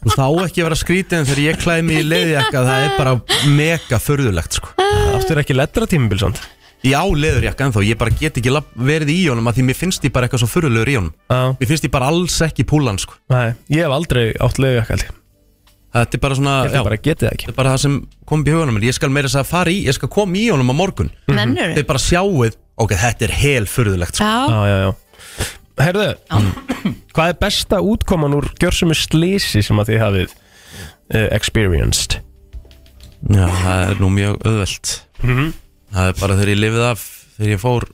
[0.00, 2.62] Þú veist, það á ekki að vera skrítið en þegar ég klæði mig í leðurjakka
[2.68, 3.16] það er bara
[3.58, 4.70] mega förðulegt sko.
[5.18, 6.40] áttur ekki lettra tímabil svont
[6.86, 10.12] Já, leðurjakka ennþá, ég bara get ekki verið í honum að því mér finnst ég
[10.14, 11.14] bara eitthvað svo förðulegur í honum.
[11.28, 13.18] Já, Mér finnst ég bara alls ekki púlan sko.
[13.28, 15.16] nei, ég hef aldrei átt leiðjakkaldi Ég.
[15.90, 17.46] Þetta er bara svona, já, hef bara getið það ekki.
[17.48, 17.94] Þetta er bara það sem
[18.30, 18.76] kom upp í hugunum.
[18.86, 21.08] Ég skal meira þess að fara í, ég skal koma í honum á morgun.
[21.26, 24.28] Nennur Þið bara sjáuð, ok, þetta er hel förðulegt sko.
[24.28, 25.48] Já, Já, já, já.
[25.80, 26.06] Herðu,
[27.16, 32.20] hvað er besta útkoman úr gjörsum slísi sem að þið hafið uh, experienced?
[33.26, 34.94] Já, það er nú mjög auðvelt.
[35.26, 35.50] Mhm.
[35.90, 37.88] Það er bara þegar ég lifið af Þegar ég fór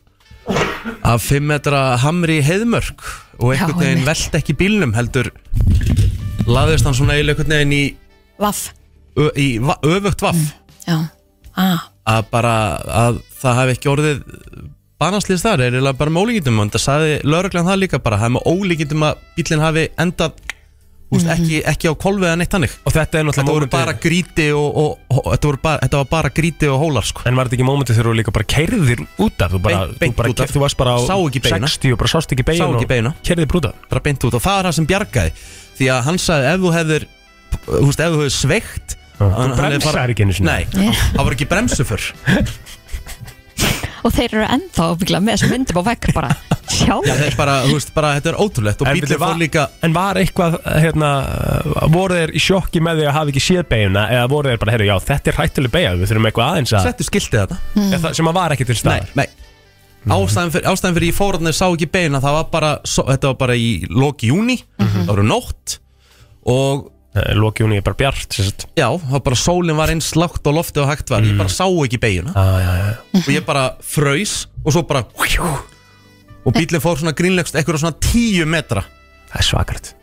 [1.06, 3.04] Af 5 metra hamri í heiðmörk
[3.40, 5.32] Og einhvern veginn velt ekki bílnum Heldur
[6.46, 7.84] Laðist hann svona einhvern veginn í,
[8.38, 8.68] vaff.
[9.16, 10.38] Í va, öfugt vaff.
[10.86, 11.00] Já,
[11.58, 12.52] ah, Að bara
[12.86, 14.20] Að það hafi ekki orðið
[14.96, 16.60] Banaslýst þar er eiginlega bara með ólíkindum.
[16.62, 20.38] Og það sagði lögreglan það líka bara Það er með ólíkindum að bílinn hafi endað
[21.14, 24.46] Úst, ekki, ekki á kolvið en eitt hannig Og þetta er Þetta voru bara gríti
[24.58, 27.22] og, og, og þetta, voru bara, þetta var bara gríti og hólar sko.
[27.30, 29.54] En var þetta ekki mómentið þegar þú líka bara keirðir út af?
[29.54, 30.54] Þú, bara, Beint- beint þú, bara, af.
[30.56, 31.70] þú varst bara á Sá ekki beina.
[31.70, 33.14] 60 og bara sást ekki beina Sá ekki beina.
[33.22, 34.34] Keirðir brúta bara beint út.
[34.34, 35.34] Og það er það sem bjargaði.
[35.78, 37.06] Því að hann sagði ef þú hefðir
[37.66, 40.50] þú veist, ef þú hefðir sveikt Þú er bremsar ekki einu sinni.
[40.50, 42.10] Nei, það var ekki bremsu fyrr
[44.06, 46.28] og þeir eru ennþá ábyggla með þessum myndum á vegg bara.
[46.66, 46.94] Sjá.
[47.06, 49.26] Já, þetta er bara, þú veist, bara, þetta er ótrúlegt og En bílinn bíddu, fór
[49.26, 51.10] var- líka En var eitthvað, hérna,
[51.94, 54.74] voru þeir í sjokki með því að hafa ekki séð beiguna eða voru þeir bara,
[54.74, 57.94] heyrðu, já, þetta er hættuleg beigja, við þurfum eitthvað aðeins að, settu skiltið þetta mm.
[58.02, 59.10] það, sem að var ekki til Nei, staðar.
[59.14, 59.26] nei
[60.06, 63.32] Ástæðan fyrir, ástæðan fyrir ég fór hann sá ekki beina það var bara, so, þetta
[63.32, 65.78] var bara í loki júni það voru nótt
[66.46, 66.84] og
[67.16, 68.66] Eh, Lokjúni er bara bjart, sagt.
[68.76, 71.48] já, það var bara sólinn var eins lágt á lofti og hægt var, ég bara
[71.48, 72.96] sá ekki beina Ah, já, já, já.
[73.22, 75.04] og ég bara fröys og svo bara
[76.46, 78.84] og bílinn fór svona grínlegst eitthvað svona tíu metra
[79.32, 79.94] Það er svakart.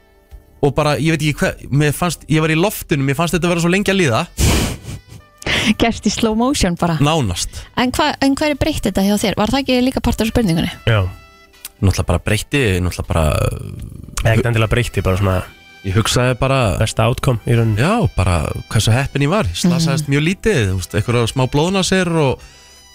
[0.64, 3.52] og bara, ég veit ekki hvað mér fannst, ég var í loftinu, mér fannst þetta
[3.52, 4.24] vera svo lengi að líða
[5.80, 9.38] Gerst í slow motion bara nánast, En, hva, en hvað er breytt þetta hjá þér?
[9.40, 10.72] Var það ekki líka partur af spurningunni?
[10.90, 11.04] Já,
[11.80, 13.26] náttúrulega bara breytti náttúrulega bara,
[14.26, 15.38] ekkert endilega breytti bara svona
[15.84, 17.82] ég hugsaði bara besta outcome í rauninni.
[17.84, 19.48] Já, bara hversu heppin ég var.
[19.50, 22.44] Ég slasaðist mjög lítið, eitthvað smá blóðna sér og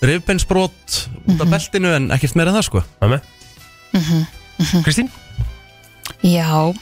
[0.05, 2.85] rifbeinsbrot út af beltinu en ekkert meira en það sko.
[3.01, 3.33] Það með?
[4.87, 5.11] Kristín?
[6.25, 6.75] Já.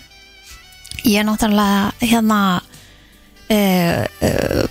[1.07, 2.41] Ég er náttúrulega hérna
[3.51, 4.65] uh, uh,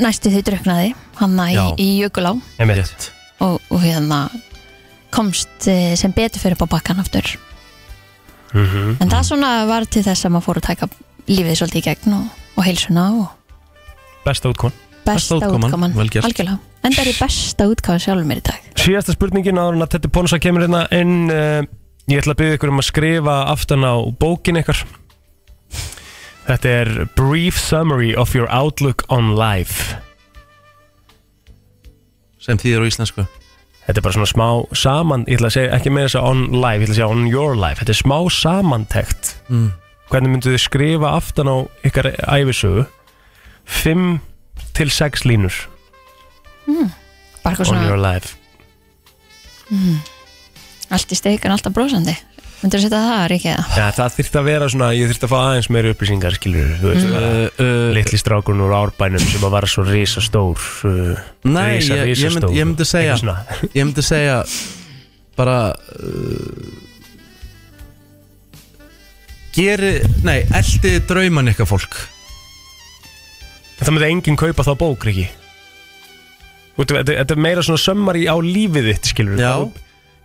[0.00, 2.34] næstu því druknaði hann í, Jökulá.
[3.44, 4.26] Og, og hérna
[5.14, 7.36] komst uh, sem betur fyrir upp á bakkan aftur
[8.56, 8.96] Mhm.
[9.00, 10.88] en það svona var til þess að maður fór að taka
[11.28, 12.26] lífið svolítið í gegn og,
[12.56, 13.26] og heilsuna og
[14.26, 14.72] Besta útkon
[15.06, 16.58] besta útkoman, útkoman, algjörlega.
[16.82, 18.64] En það er í besta útkoman sjálfur mér í dag.
[18.74, 21.62] Síðasta spurningin áður en að Tetti Ponsa kemur hérna inn uh,
[22.06, 24.78] Ég ætla að byggja ykkur um að skrifa aftan á bókin ykkar.
[26.46, 29.96] Þetta er Brief Summary of Your Outlook on Life.
[32.38, 33.24] Sem þýðir á íslensku
[33.86, 36.40] Þetta er bara svona smá saman Ég ætla að segja ekki með þess að on
[36.58, 37.78] life Ég ætla að segja on your life.
[37.80, 39.34] Þetta er smá samantekt.
[39.46, 39.68] Mm.
[40.10, 41.56] Hvernig myndu þið skrifa aftan á
[41.86, 42.86] ykkar æfisögu
[43.66, 44.08] 5
[44.78, 45.56] til 6 línur.
[46.66, 48.34] Bara eitthvað on your svona life
[50.92, 52.14] allt í steik en alltaf brósandi
[52.66, 53.56] myndir þú setja það, Ríkja?
[53.76, 56.90] Já, það þyrfti að vera svona, ég þyrfti að fá aðeins meira upplýsingar, skilur, þú
[56.92, 57.14] veist, mm.
[57.16, 62.10] uh, uh, litli strákurinn úr árbænum sem að vara svo risastór, uh, Nei, risa, ég-
[62.10, 63.70] ég risastór, myndi- ég myndi segja- eitthvað svona.
[63.78, 64.36] ég myndi segja
[65.36, 66.84] bara uh,
[69.56, 69.94] geri,
[70.26, 71.96] nei, eldi drauman ykkar fólk
[73.76, 75.32] Það myndi enginn kaupa þá bók, veit,
[76.76, 79.52] Þetta þetta er meira svona sömmar í á lífið þitt, skilur, Já.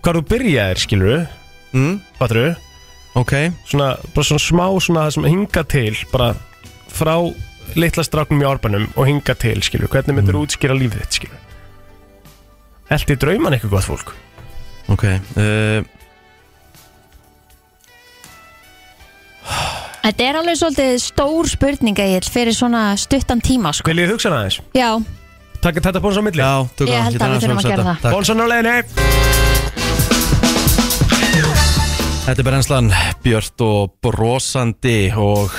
[0.03, 1.21] hvað þú byrjaðir, skilur,
[1.73, 2.49] mm, fattur þú,
[3.21, 3.33] ok,
[3.69, 6.33] svona, bara svona smá svona það sem hinga til, bara
[6.91, 7.15] frá
[7.79, 10.43] litla stráknum í árbænum og hinga til, skilur, hvernig myndir mm.
[10.43, 11.47] útskýra lífið þitt, skilur.
[12.91, 14.13] Eldi drauman eitthvað gott fólk.
[14.91, 15.81] ok uh,
[20.01, 23.91] Þetta er alveg svolítið stór spurning Egil fyrir svona stuttan tíma sko.
[23.91, 24.57] Viljið hugsa það aðeins?
[24.73, 24.89] Já,
[25.61, 26.41] Takk þetta bóns á milli?
[26.41, 27.97] Já, tökum Ég held að við þurfum að gera það.
[28.01, 28.13] Takk.
[28.15, 29.90] Bónsan á leiðinni
[32.21, 32.91] Þetta er brennslan
[33.23, 35.53] Björt og brosandi og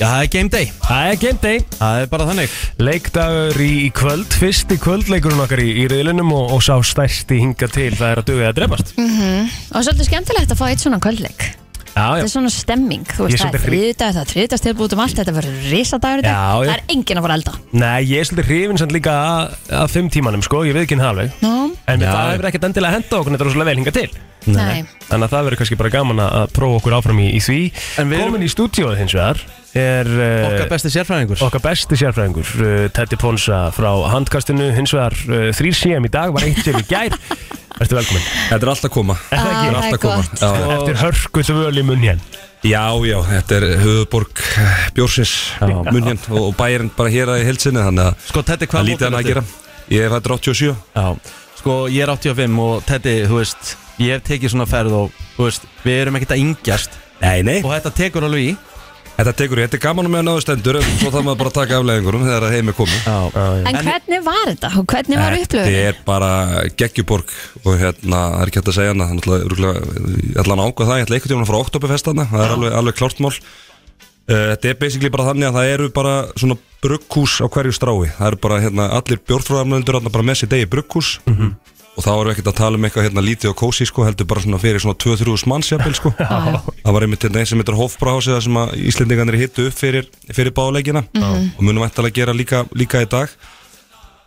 [0.00, 0.66] Já, það er game day.
[0.80, 1.58] Það er game day.
[1.76, 2.52] Það er bara þannig.
[2.80, 7.90] Leikdagur í kvöld Fyrsti kvöldleikurinn okkar í, í riðlinum og, og sá stærsti hinga til
[7.98, 11.44] Það er að dögja að drefast og svolítið skemmtilegt að fá eitt svona kvöldleik.
[11.90, 12.22] Já, já.
[12.22, 15.32] Þetta er svona stemming, þú veist, það er þriðdag, það er þriðdagstilbúið um allt, þetta
[15.36, 16.68] verður risadagur í dag, Já, já.
[16.70, 17.54] það er enginn að fara elda.
[17.82, 21.00] Nei, ég er svolítið hrifin samt líka að, að fimm tímanum sko, ég veit ekki
[21.00, 21.34] það alveg.
[21.42, 21.54] Nú,
[21.90, 22.10] En Já.
[22.14, 24.10] það hefur ekkert endilega henda okkur Þetta er rosalega vel hinga til.
[24.50, 27.56] Nei, Þannig að það verður kannski bara gaman að prófa okkur áfram í, í því.
[28.00, 29.40] En við erum- Komin í stúdíóið hins vegar
[29.76, 31.42] er uh, Okkar besti sérfræðingur.
[31.46, 34.70] okkar besti sérfræðingur uh, Teddy Ponsa frá handkastinu.
[34.78, 37.12] Hins vegar uh, 3CM í dag var eitt sem í gær.
[37.80, 39.14] Ertu velkomin Þetta er alltaf að koma.
[39.16, 40.24] Ah, Þetta er það er alltaf að koma.
[40.24, 40.40] gott.
[40.40, 40.72] já.
[40.78, 42.18] Eftir hörku tvöl í munn hér
[42.60, 44.40] já, já, þetta er höfuborg
[44.96, 45.30] Bjórsins
[45.64, 48.82] munn hér og, bæjarinn bara hér að í heilsinni Þannig að Sko, Teddy, það hvað
[48.82, 49.44] er lítið hann að gera.
[49.90, 51.06] Ég er fættur 87 Já,
[51.60, 55.44] sko, ég er 85 og Teddy, þú veist Ég hef tekið svona ferð og, þú
[55.44, 56.94] veist, við erum ekkert að yngjast.
[57.20, 57.58] Nei, nei.
[57.60, 58.52] Og þetta tekur alveg í.
[59.18, 61.76] Þetta tekur, þetta er gaman með náðu stendur En svo þarf maður bara að taka
[61.76, 63.02] afleðingurum þegar að heim er komið.
[63.04, 64.70] Já, en hvernig var þetta?
[64.80, 65.76] Og hvernig var Þetta upplöfun?
[65.90, 66.30] er bara
[66.80, 67.34] geggjuborg
[67.66, 69.44] Og hérna, það er ekki hægt að segja hana Þannig að
[70.30, 72.46] ég ætla að ákvað það Ég ætla einhvern tíma að fara á Oktoberfest hana Það
[72.46, 73.34] er alveg, alveg klárt mál
[74.30, 78.12] Þetta er basically bara þannig að það eru bara svona brugghús á hverju strái.
[78.14, 81.16] Það eru bara hérna, allir bjórfrúðarmöndur bara með sér degi brugghús.
[81.98, 84.28] Og þá erum við ekkert að tala um eitthvað hérna lítið og kósi sko, heldur
[84.30, 86.12] bara svona fyrir svona 2-3 mannsjapil sko.
[86.84, 90.06] það var einmitt hérna einn sem heitir Hofbrahásið þar sem að Íslendingarnir hittu upp fyrir,
[90.30, 93.34] fyrir báleikina og munum ættilega gera líka, líka í dag.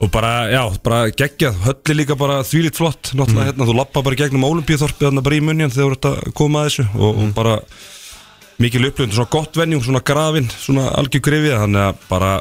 [0.04, 1.64] Og bara, já, bara geggjað.
[1.64, 3.14] Hölli líka bara þvílitt flott.
[3.16, 6.08] Náttúrulega hérna, þú lappa bara í gegnum Ólimpíuþorpið þarna bara í munjan þegar þú ert
[6.10, 6.88] að koma að þessu.
[7.00, 7.54] Og, og bara
[8.62, 12.34] mikil upplifun, svona gott venjum, svona grafin svona algjör grifið, þannig að bara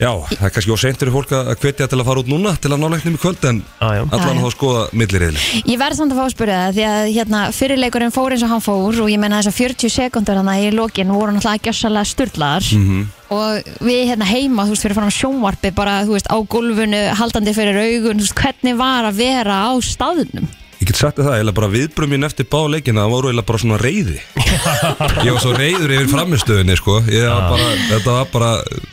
[0.00, 2.54] já, það er kannski óseint fyrir fólk að að hvetja til að fara út núna
[2.56, 6.14] til að náleiknum í kvöld en Ah, allan þá að skoða milliriðli Ég verð samt
[6.14, 9.10] að fá að spyrja það því að hérna, fyrirleikurinn fór eins og hann fór og
[9.12, 13.02] ég menna þessar 40 sekundur hann í lokin voru náttúrulega gjössalega sturlaðar Mhm.
[13.30, 17.52] og við hérna heima, þú veist, fyrir fram sjónvarpi bara, þú veist, á gólfinu, haldandi
[17.54, 20.48] fyrir augun, þú veist, hvernig var að vera á staðnum?
[20.90, 23.76] Ég get sagt það, eiginlega bara viðbröð mín eftir báleikina það voru eiginlega bara svona
[23.78, 24.16] reyði
[25.26, 26.96] Ég var svo reyður yfir framistöðinni sko.
[27.06, 28.48] Ég var bara, þetta var bara,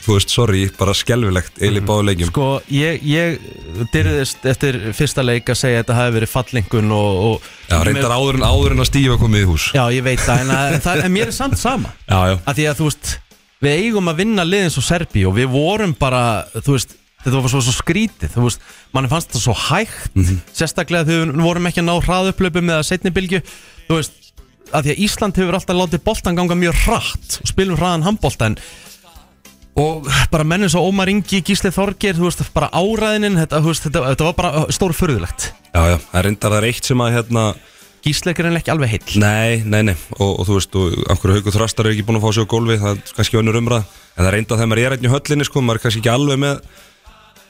[0.06, 5.50] þú veist, sorry, bara skelfilegt eiginlega í báleikjum Sko, ég, ég dyrðist eftir fyrsta leik
[5.50, 8.86] að segja að þetta hafi verið fallingun og, og Já, reyndar áður en, áður en
[8.86, 9.68] að stífa komið í hús.
[9.74, 11.96] Já, ég veit það, en, að, en, það, en mér er samt sama.
[12.06, 12.38] Já, já.
[12.44, 13.12] Að Því að þú veist,
[13.66, 16.24] við eigum að vinna liðin svo Serbi og við vorum bara,
[16.62, 16.94] þú veist
[17.26, 18.66] Þetta var svo, svo skrítið, þú veist,
[18.96, 20.20] manni fannst það svo hægt
[20.56, 23.42] Sérstaklega þegar við vorum ekki að ná hraðupplöpum eða setni bylgju.
[23.88, 24.28] Þú veist,
[24.72, 28.52] að því að Ísland hefur alltaf látið boltan ganga mjög hratt og spilum hraðan handbolta
[28.52, 28.60] en
[29.78, 34.04] og bara mennum svo Ómar Ingi, Gísli Þorgir þú veist, bara áræðinin þetta, veist, þetta,
[34.12, 37.44] þetta var bara stór förðulegt Já, já, það reyndar það er eitt sem að hérna
[38.08, 39.20] Gísli er ekki alveg heill.
[39.20, 42.26] Nei, nei, nei Og, og þú veist, og einhverju haugur þrastar er ekki búin að
[42.28, 44.96] fá sig á gólfi Það er kannski önnur umræð En það reyndar þegar maður er
[44.96, 46.62] hérna í höllinni, sko Maður er kannski ekki alveg með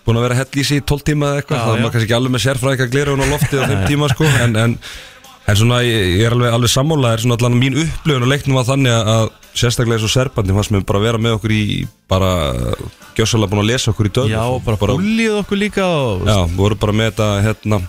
[0.08, 2.08] Búin að vera hell í sig í 12 tíma eða eitthvað Það er maður kannski
[2.08, 4.78] ekki alveg með sérfræðika glirun á lofti á þeim tíma, sko En, en,
[5.47, 8.70] en svona, ég, er alveg, alveg sammála Er svona allan mín upplifun og leiknum var
[8.72, 9.28] þannig að- að
[9.58, 11.64] Sérstaklega og serbandi fannst mér bara vera með okkur í
[12.08, 12.32] Bara
[13.18, 16.78] gjössalega búin að lesa okkur í döð Já, bara búlið okkur líka og, Já, voru
[16.78, 17.80] bara með þetta hérna,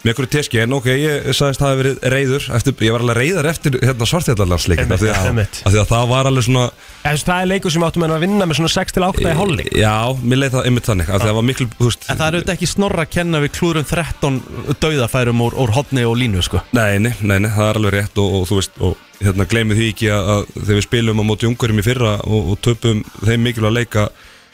[0.00, 3.18] með einhverju teski, en ok, ég sagðist það hafi verið reyður, eftir, ég var alveg
[3.20, 6.62] reyðar eftir hérna, svartfjallarlandsleikin, af, að- af því að það var alveg svona
[7.04, 9.68] En veist, það er leikur sem áttum en að vinna með svona 6-8 í hálfleik.
[9.76, 9.92] Já,
[10.24, 12.26] mér leið það einmitt þannig, af því að það var miklu, þú veist En það
[12.30, 14.40] er auðvitað ekki snorra að kenna við klúrum 13
[14.80, 16.60] dauðafærum úr, úr hotni og línu sko.
[16.76, 19.80] Nei, nei, nei, nei, það er alveg rétt og, og þú veist, og hérna gleymið
[19.80, 23.02] því ekki að, að þegar við spilum á móti ungurum í fyrra og, og töpum
[23.24, 24.06] þeim mikilvæg leika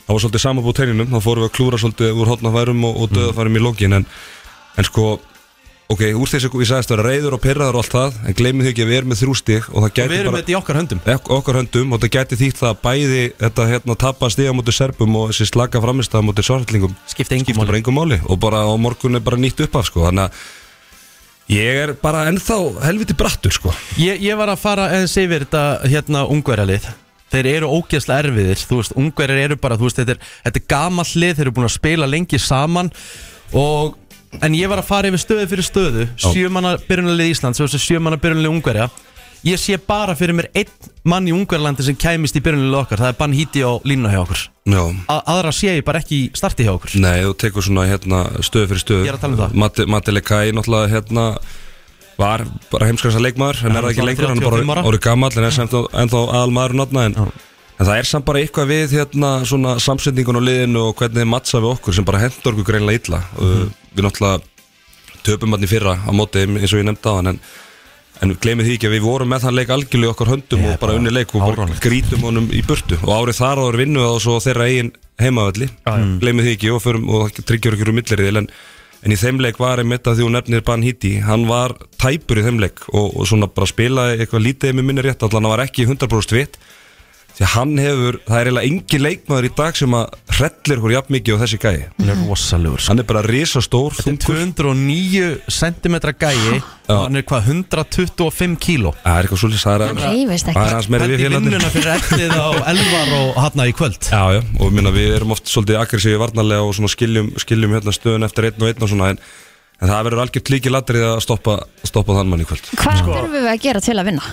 [0.06, 2.98] það var svolítið saman búið teininum, þá fórum við að klúra svolítið úr hotnafærum og,
[3.04, 4.06] og döðafærum í lókin en,
[4.78, 5.06] en sko,
[5.92, 8.70] ok, úr þessu ég sagðist að reyður og pyrraður og allt það en gleymið því
[8.72, 10.52] ekki að við erum með þrjú stig og það Og við gæti erum bara þetta
[10.52, 11.00] í okkar höndum.
[11.14, 14.78] Ek- okkar höndum og það gæti þýtt það að bæði þetta hérna tapa stiga mútið
[14.80, 16.96] serbum og þessi slaka framistæða mútið svartlingum.
[17.06, 17.66] Skipta engum skipta máli.
[17.70, 18.20] bara engum máli.
[18.26, 20.02] Og bara á morgun er bara nýtt upp af sko.
[20.08, 20.30] Þannig að
[21.54, 23.70] ég er bara ennþá helviti brattur sko.
[24.02, 26.88] Ég, ég var að fara eða yfir þetta hérna ungverjalið.
[27.30, 30.66] Þeir eru ógeðslega erfiðir, þú veist, ungverjar eru bara, þú veist, þetta er, þetta er
[30.70, 32.90] gamall lið, þeir eru búin að spila lengi saman.
[33.52, 33.96] Og,
[34.42, 38.52] en ég var að fara yfir stöðu fyrir stöðu, sjömanna byrjunalið Íslands og sjömanna byrjunalið
[38.54, 38.88] ungverja.
[39.46, 40.70] Ég sé bara fyrir mér einn
[41.06, 44.22] mann í ungverjalandi sem kæmist í byrjunalið okkar, það er Bann Híti og Lína hjá
[44.24, 44.40] okkur.
[44.72, 44.82] Já.
[45.12, 46.96] A Aðra sé ég bara ekki í starti hjá okkur.
[47.04, 49.04] Nei, þú tekur svona hérna stöðu fyrir stöðu.
[49.06, 49.56] Ég er að tala um það.
[49.62, 51.26] Matti, Matti Lekai náttúrulega hérna
[52.16, 54.88] var bara heimskast leikmaður en er það ekki lengur, hann er 35 bara ára.
[54.90, 57.04] orðið gamall en er samt ennþá aðal maður notna
[57.76, 61.30] en, það er samt bara eitthvað við hérna svona samsetningun á liðinu og hvernig þið
[61.32, 63.22] mattsa við okkur sem bara hendur okkur greinlega illa.
[63.36, 63.62] Mhm.
[63.62, 67.34] uh, við náttúrulega töpum hann í fyrra á móti eins og ég nefndi á hann
[67.34, 67.40] en
[68.24, 70.78] En gleymið því ekki að við vorum með þann leik algjörlega okkar höndum Ég og
[70.80, 72.96] bara unni leik og bara grítum honum í burtu.
[73.04, 75.68] Og árið þar áður vinnu það og svo þeirra eigin heimavalli
[76.22, 78.48] gleymið því ekki og, förum, og tryggjur ykkur um millirið en,
[79.04, 82.40] en í þeim leik var einmitt að því hún nefnir Ban Hiti hann var tæpur
[82.40, 85.54] í þeim leik og, og svona bara spilaði eitthvað lítið með minni rétt allan hann
[85.54, 86.58] var ekki 100% vitt
[87.36, 91.12] því hann hefur, það er eiginlega engin leikmaður í dag sem að hrellir hún jafn
[91.12, 92.88] mikið á þessi gæi Hann er rosalegur sko.
[92.94, 95.26] hann er bara risastór Þetta er þungur 209
[95.58, 100.48] cm gæi og hann er hvað 125 kíló það er eitthvað svolítið það er- Hreyfist
[100.48, 100.56] ekki.
[100.56, 101.50] það er hans meiri við Hendi félagarnir.
[101.50, 105.36] vinnuna fyrir eftir á Elvar og hann í kvöld Já, já, og minna, við erum
[105.36, 109.12] oft svolítið aggressífi varnarlega og skiljum, skiljum hérna stöðun eftir einn og einn og svona
[109.12, 109.20] en,
[109.82, 112.64] en það verður algjört líki ladrið að stoppa, stoppa þann mann í kvöld.
[112.80, 114.24] Hvað þurfum við að gera til að vinna?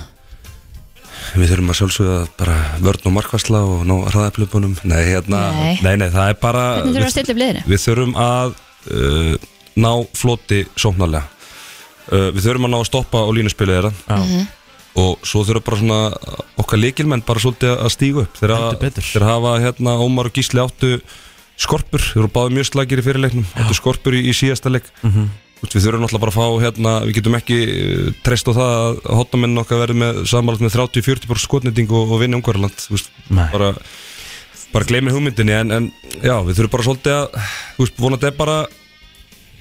[1.33, 2.55] Við þurfum að sjálfsögða bara
[2.85, 4.75] vörn og markvæsla og ná hraðaflupunum.
[4.85, 5.77] Nei, hérna, Nei.
[5.81, 6.63] nei, nei, það er bara...
[6.83, 8.53] Þurfum við að við, þurfum að
[8.93, 9.35] uh,
[9.81, 11.25] ná floti sóknarlega.
[12.11, 14.43] Uh, við þurfum að ná að stoppa á línuspilið þeirra Mhm.
[15.01, 15.99] og svo þurfum bara svona
[16.61, 20.99] okkar líkilmenn bara svolítið að stígu upp þeir, hafa hérna Ómar og Gísli áttu
[21.57, 25.31] skorpur, þeir voru báði mjög slagir í fyrirleiknum áttu skorpur í, í síðasta leik Mhm.
[25.33, 28.53] Þú veist, við þurfum náttúrulega bara að fá hérna, við getum ekki uh, treyst á
[28.53, 32.87] það að hotnamennin okkar verði með samanlagt með 30-40% skotnending og, og vinni umhverfland
[33.33, 33.47] Nei.
[33.53, 33.73] bara,
[34.75, 37.37] bara gleymi hugmyndinni en, en já, við þurfum bara svolítið að
[37.79, 38.57] veist, vonandi er bara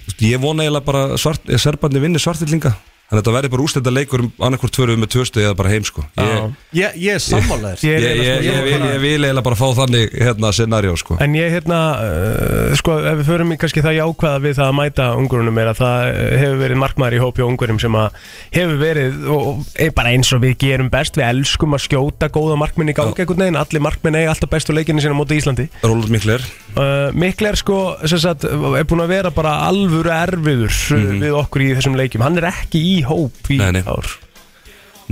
[0.06, 2.74] veist, ég vona eiginlega bara svart, eh, serbandi vinni svartillinga
[3.12, 5.70] Þannig að þetta verði bara ústætta leikur um annarkvort tvöruð með tvö stuði eða bara
[5.74, 6.02] heim sko.
[6.16, 9.44] Ég, Ég, ég er sammálaður Ég ég, er ég, ég, eiginlega, ég, ég, vil eiginlega
[9.44, 11.18] bara fá þannig hérna scenarió sko.
[11.20, 14.78] En ég hérna, uh, sko, ef við förum í kannski það jákvæða við það að
[14.78, 18.16] mæta ungurunum er að það uh, hefur verið markmaður í hópi og ungurum sem að
[18.56, 22.30] hefur verið og, og er bara eins og við gerum best, við elskum að skjóta
[22.32, 25.68] góða markminni í gangi einhvern veginn, allir markminn eiga alltaf bestu leikinu sína móti Íslandi.
[25.84, 26.48] Róland Mikler.
[26.72, 27.78] Uh, Mikli er sko,
[28.08, 32.22] sem sagt, er búin að vera bara alvöru erfiður mm við okkur í þessum leikjum,
[32.24, 33.82] hann er ekki í hóp í Nei, nei.
[33.86, 34.10] ár.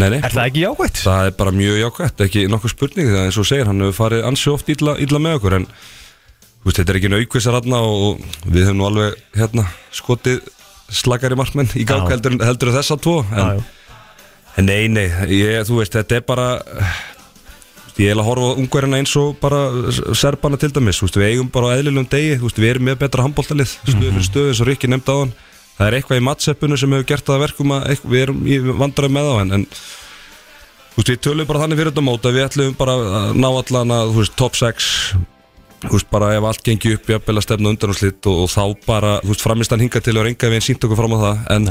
[0.01, 1.01] Nei, nei Er það ekki jákvætt?
[1.05, 4.26] Það er bara mjög jákvæmt, ekki nokkuð spurning það eins og segir, hann hefur farið
[4.30, 8.24] ansi oft illa, illa með okkur en þú veist, þetta er ekki naukvissar hann og
[8.47, 9.66] við höfum nú alveg hérna
[9.97, 10.41] skotið
[10.91, 12.14] slagari markmenn í gang Já.
[12.14, 13.97] heldur, heldur þessa tvo en, já.
[14.61, 16.51] en nei, nei, ég, þú veist, þetta er bara
[18.01, 19.59] Ég er að horfa á ungverina eins og bara
[20.16, 22.86] serbana til dæmis, þú veist, við eigum bara á eðlilegum degi, þú veist, við erum
[22.88, 25.32] með betra handbóltalið stöðu fyrir stöðu eins og Rikki nefndi á hann
[25.81, 28.41] það er eitthvað í matseppinu sem hefur gert það að verkum að eitthvað, við erum
[28.45, 32.28] í vandræði með á hann en þú veist, við tölum bara þannig fyrir þetta mót
[32.28, 34.91] að við ætlum bara að ná allan að, þú veist, top 6
[35.87, 38.53] þú veist, bara ef allt gengi upp jafnvel að stefna undan og slitt og, og
[38.53, 41.18] þá bara, þú veist, framistan hinga til og reynga við einn sínt okkur fram á
[41.24, 41.70] það en,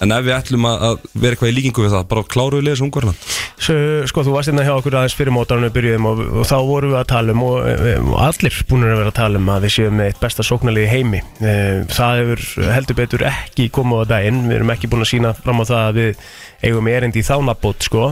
[0.00, 2.84] en ef við ætlum að, vera eitthvað í líkingu við það, bara kláru við liðis
[2.86, 3.14] ungverna
[3.60, 3.74] Svo,
[4.08, 6.94] sko, þú varst hérna hjá okkur aðeins fyrir mótarinn við byrjuðum og, og þá vorum
[6.94, 7.58] við að tala um og,
[8.00, 11.20] og allir búin að vera að tala um að við séum eitt besta sóknarlið heimi.
[11.44, 15.34] Eh, það hefur heldur betur ekki komið á daginn, við erum ekki búin að sína
[15.36, 16.24] fram á það að við
[16.70, 18.06] eigum erindi í þánabót sko,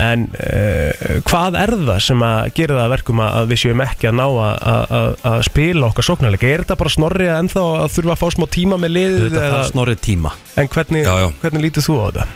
[0.00, 3.82] en uh, hvað er það sem að gera það að verkum að að við séum
[3.84, 7.64] ekki að ná að, að, að, að spila okkar sóknarleik, er þetta bara snorrið ennþá
[7.84, 11.04] að þurfa að fá smá tíma með liðið Þetta eða, þarf snorrið tíma en hvernig,
[11.04, 11.28] Já, já.
[11.42, 12.28] hvernig lítur þú á þetta?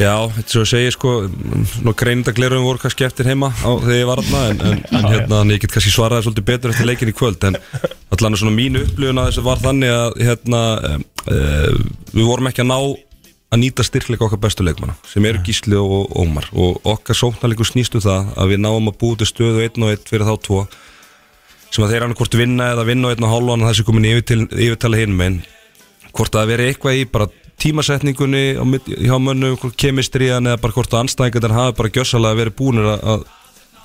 [0.00, 1.10] Já, þetta er svo að segja sko
[1.84, 5.42] Nú greinindaglerum voru kannski eftir heima á, þegar ég var aðna en, en, en hérna,
[5.44, 7.58] en ég get kannski svaraði svolítið betur eftir leikin í kvöld en
[8.16, 10.62] allan svona mínu upplifun að þessu var þannig að hérna,
[11.28, 11.38] e,
[12.14, 12.78] við vorum ekki að ná
[13.52, 16.48] að nýta styrkleika okkar bestu leikmanna sem eru Gísli og Ómar.
[16.56, 20.08] Og okkar sóknarleikur snýstu það að við náum að búið til stöðu einn og einn
[20.08, 20.62] fyrir þá tvo
[21.72, 24.26] sem að þeir hann hvort vinna eða vinna og einn og hálfan þessi komin yfir
[24.28, 25.38] til, yfirtala hinn en
[26.12, 27.28] hvort það veri eitthvað í bara
[27.62, 28.42] tímasetningunni
[29.06, 33.04] hjá mönnum, kemistriðan eða bara hvort að anstæðingar hafi bara gjössalega verið búinir að,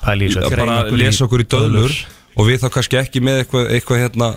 [0.08, 1.98] að í að bara lesa okkur í döðlur
[2.38, 4.32] og við þá kannski ekki með eitthvað, eitthvað hérna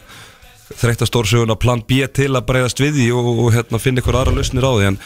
[0.76, 4.20] þreytta stórsögun að plan B til að breyðast við því og, og hérna finna eitthvað
[4.22, 5.00] aðra lausnir á því en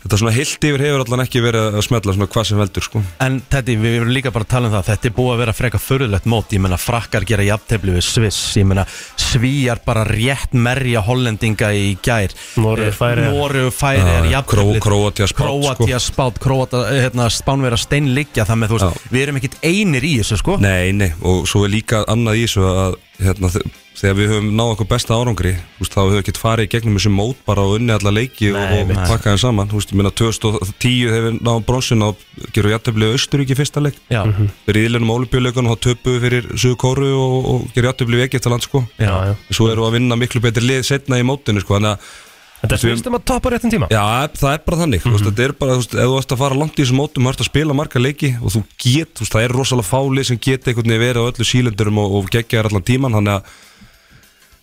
[0.00, 3.00] þetta svona heilt yfir hefur allan ekki verið að smetla svona hvað sem veldur sko.
[3.20, 5.54] En Teddy, við erum líka bara að tala um það Þetta er búið að vera
[5.58, 6.54] freka förðulegt mót.
[6.56, 8.38] Ég menna frakkar gera jafntefli við Sviss.
[8.56, 8.86] Ég menna
[9.20, 12.32] svíjar bara rétt merja hollendinga í gær.
[12.64, 13.36] Noregur, Færeyjar.
[13.36, 14.80] Nóru færi er Já, jafntefli.
[14.80, 15.84] Kró- Króatía, Spánn, sko.
[15.84, 20.40] Króatía spát Króata, hérna, Spánverja steinliggja Þannig þú veist, við erum ekkit einir í þessu
[20.40, 20.56] sko.
[20.64, 23.52] Nei, nei, og svo er líka annað í þessu að hérna,
[24.00, 26.70] þegar við höfum náð okkur besta árangri þú veist, þá höfum við ekkert farið í
[26.74, 28.96] gegnum þessu mót bara og unni alla leiki Nei, og, mitt.
[29.02, 29.68] og pakka þeim saman.
[29.70, 32.24] Þú veist, ég meina 2010 hefur við náðum bronsin og
[32.56, 34.00] gerum jættefli Östuríki fyrsta leik.
[34.08, 34.22] Já,
[34.64, 38.64] fyrir ílunum ólupjuleikunum þá töpuðu við fyrir Suðu Kóru og, og gerum jættefli við Egyptaland
[38.66, 38.82] sko.
[38.96, 39.36] Já, já.
[39.52, 41.76] svo erum við að vinna miklu betri lið setna í mótinu sko.
[41.78, 42.10] Þannig að
[42.60, 43.86] Þetta Við- snýst um að toppa réttin tíma.
[43.88, 44.02] Já,
[44.36, 46.40] það er bara þannig, þú veist, þetta er bara, þú veist, ef þú ert að
[46.42, 49.24] fara langt í þessum mótum, þú ert að spila marga leiki og þú get, þú
[49.24, 52.28] veist, það er rosalega fálið sem get einhvern veginn verið á öllu sílendurum og, og
[52.36, 53.56] geggja þér allan tíman, þannig að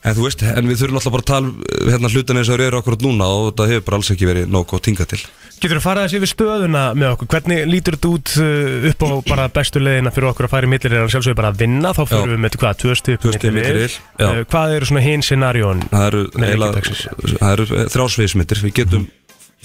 [0.08, 2.64] en þú veist, en við þurfum alltaf bara að tala um, hérna hlutin eins og
[2.68, 5.20] eru okkur núna og þetta hefur bara alls ekki verið góð tinga til.
[5.58, 7.30] Getur þú farað þessi yfir stöðuna með okkur?
[7.34, 10.72] Hvernig lítur þetta út uh, upp á bara bestu leiðina fyrir okkur að fara í
[10.74, 12.34] millir er að sjálfsögðu bara að vinna þá fyrir Já.
[12.34, 14.28] við með hvað, tvö stið Tvö stig milli riðil, já.
[14.54, 19.08] Hvað eru svona hinn scenarjón Það eru, það eru þrjásviðismittir, við getum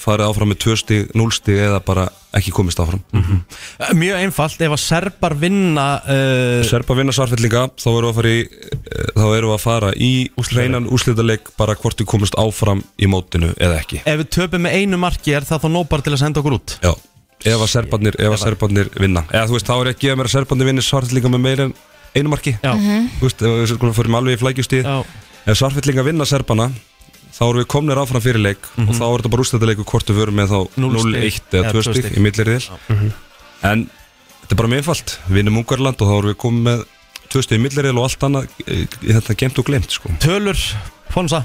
[0.01, 3.03] farið áfram með tvö stig, núl stig eða bara ekki komist áfram.
[3.99, 8.33] Mjög einfalt Ef að serbar vinna uh, Serba vinna svarfellinga, þá erum við að fara
[8.33, 10.11] í eh, þá erum við að fara í
[10.49, 14.03] hreinan úrslitaleik bara hvort við komist áfram í mótinu eða ekki.
[14.09, 16.57] Ef við töpum með einu marki Er það þá nóg bara til að senda okkur
[16.57, 16.77] út?
[16.83, 16.93] Já,
[17.53, 19.27] ef að serbarnir, ef að serbarnir vinna.
[19.33, 21.75] Eða þú veist, þá er ekki að mér að serbarnir vinni svarfellinga með meira en
[22.17, 22.57] einu marki.
[22.61, 22.73] Já,
[23.19, 24.97] Þú veist, ef við fyrir alveg í flækjustíð já,
[25.43, 26.69] Ef svarfellinga vinna serbana
[27.43, 30.21] þá erum við komnir áfram fyrir leik og þá er þetta bara úrslitaleikur hvort við
[30.23, 31.43] verum með þá Núll stig.
[31.51, 32.15] 0-1 Eða eða 2 tvö stig stig.
[32.15, 33.13] í milliriðil
[33.67, 36.85] En þetta er bara mjög einfalt Við vinnum Ungarland og þá erum við komið með
[37.33, 38.49] 2 stig í milliriðil og allt annað
[39.03, 40.15] þetta gemt og glemt sko.
[40.23, 40.63] Tölur,
[41.13, 41.43] Fonsa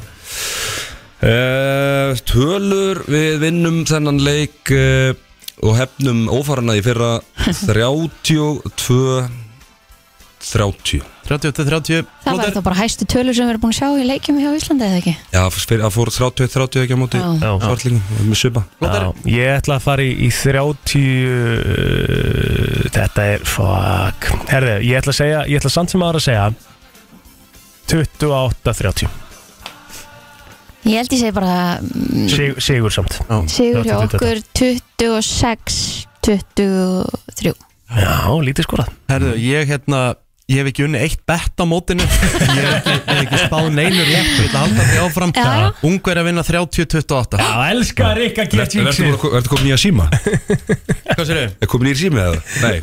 [1.18, 5.16] Uh, tölur við vinnum þennan leik uh,
[5.66, 7.16] og hefnum ófarana í fyrra
[7.66, 9.24] 32
[10.38, 14.06] 30 30-30 Það var þá bara hæstu tölur sem við erum búin að sjá í
[14.08, 15.14] leikjum hjá Íslandi eða ekki?
[15.34, 17.28] Já, það fór 30 30 ekki á móti Já.
[17.42, 17.52] Já.
[17.66, 18.64] svartlingum með svipa.
[18.80, 24.30] Já, Ég ætla að fara í, í 30 uh, Þetta er Fuck.
[24.52, 26.46] Herði, ég ætla að segja Ég ætla samt sem aðra að segja
[27.92, 29.08] 28-30
[30.88, 33.18] Ég held ég segi bara mm, Sig, Sigur samt.
[33.52, 34.22] Sigur hjá 28.
[34.22, 34.38] okkur
[35.02, 37.56] 26 23
[37.88, 38.90] Já, lítið skorað.
[39.08, 40.00] Herðu, ég hérna
[40.48, 42.12] Ég hef ekki unni eitt bett á mótinu Ég
[42.56, 45.44] hef ekki, hef ekki spáð neinu rétt Ég ætla að halda því áfram Já.
[45.90, 50.06] Ungver að vinna 30-28 Já, elskar Rikka Ertu ertu komin í að síma?
[51.18, 51.50] Hvað sér þau?
[51.60, 52.40] Er komin í síma eða?
[52.64, 52.80] Nei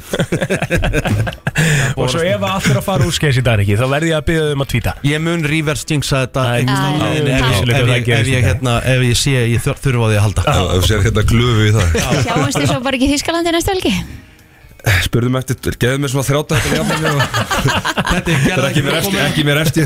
[2.05, 4.19] Og svo ef allt er að fara úr skeis í dag ekki Þá verði ég
[4.21, 7.25] að byggja um að tvíta Ég mun reverse jinxa þetta Æ, einhvers staðar já, ef,
[7.25, 7.33] já.
[7.33, 10.21] ég- ef, ég- ef, ég, hérna, ef ég sé að ég þur- þurfa á því
[10.21, 11.87] að halda Ef þú sér hérna glöfu í það
[12.29, 13.95] Sjáumst þið svo bara ekki í Þískalandi næstu helgi?
[15.05, 17.21] Spurðum eftir, geðum mér svona þrjáta þetta jafnir og
[18.05, 19.85] Þetta er ekki mér eftir, ekki mér eftir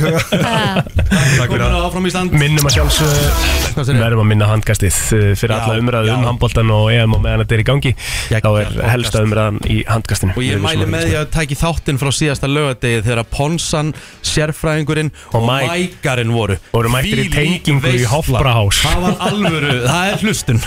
[2.35, 3.95] Minnum að segirðu?
[3.99, 7.45] verðum að minna handkastið uh, fyrir Já, alla umræðu um handbóltan og EM og meðan
[7.45, 7.93] þetta er í gangi.
[8.33, 10.35] Þá er helsta umræðan í handkastinu.
[10.35, 13.95] Og ég mæli með því að tæki þáttinn frá síðasta lögadegi þegar Ponsan,
[14.27, 18.05] sérfræðingurinn Og og Mike- Mækarinn voru Voru mættir í tengingu í.
[18.09, 18.83] Hofbrahaus.
[18.85, 20.63] Það var alvöru, það er hlustun.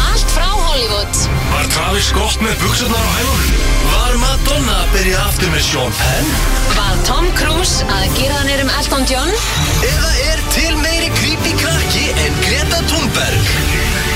[0.00, 1.19] Allt frá Hollywood
[1.70, 3.58] Var Travis Scott með buksurnar á hælunum?
[3.92, 6.32] Var Madonna að byrja aftur með Sean Penn?
[6.74, 9.30] Var Tom Cruise að gera hann um Elton John?
[9.86, 13.54] Eða er til meiri creepy krakki en Greta Thunberg?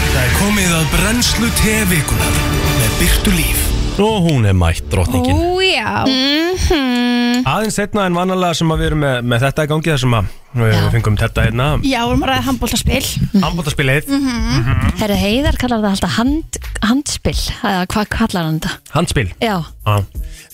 [0.09, 2.43] Það er komið að brennslu tevikunar
[2.81, 3.63] með Byrtu Líf.
[4.03, 6.03] Og hún er mætt, drottningin Ú, já
[7.43, 10.17] Aðeins setna en vanalega sem að við erum með, með þetta í gangi þar sem
[10.19, 10.83] að við Já.
[10.95, 11.65] fengum þetta hérna.
[11.83, 13.01] Já, við erum að ræða handbóltaspil
[13.43, 14.13] handbóltaspilið,
[15.01, 17.35] Herri Heiðar kallar það alltaf hand, handspil.
[17.65, 18.77] Eða hvað kallar hann þetta?
[18.95, 19.27] handspil?
[19.43, 19.57] Já,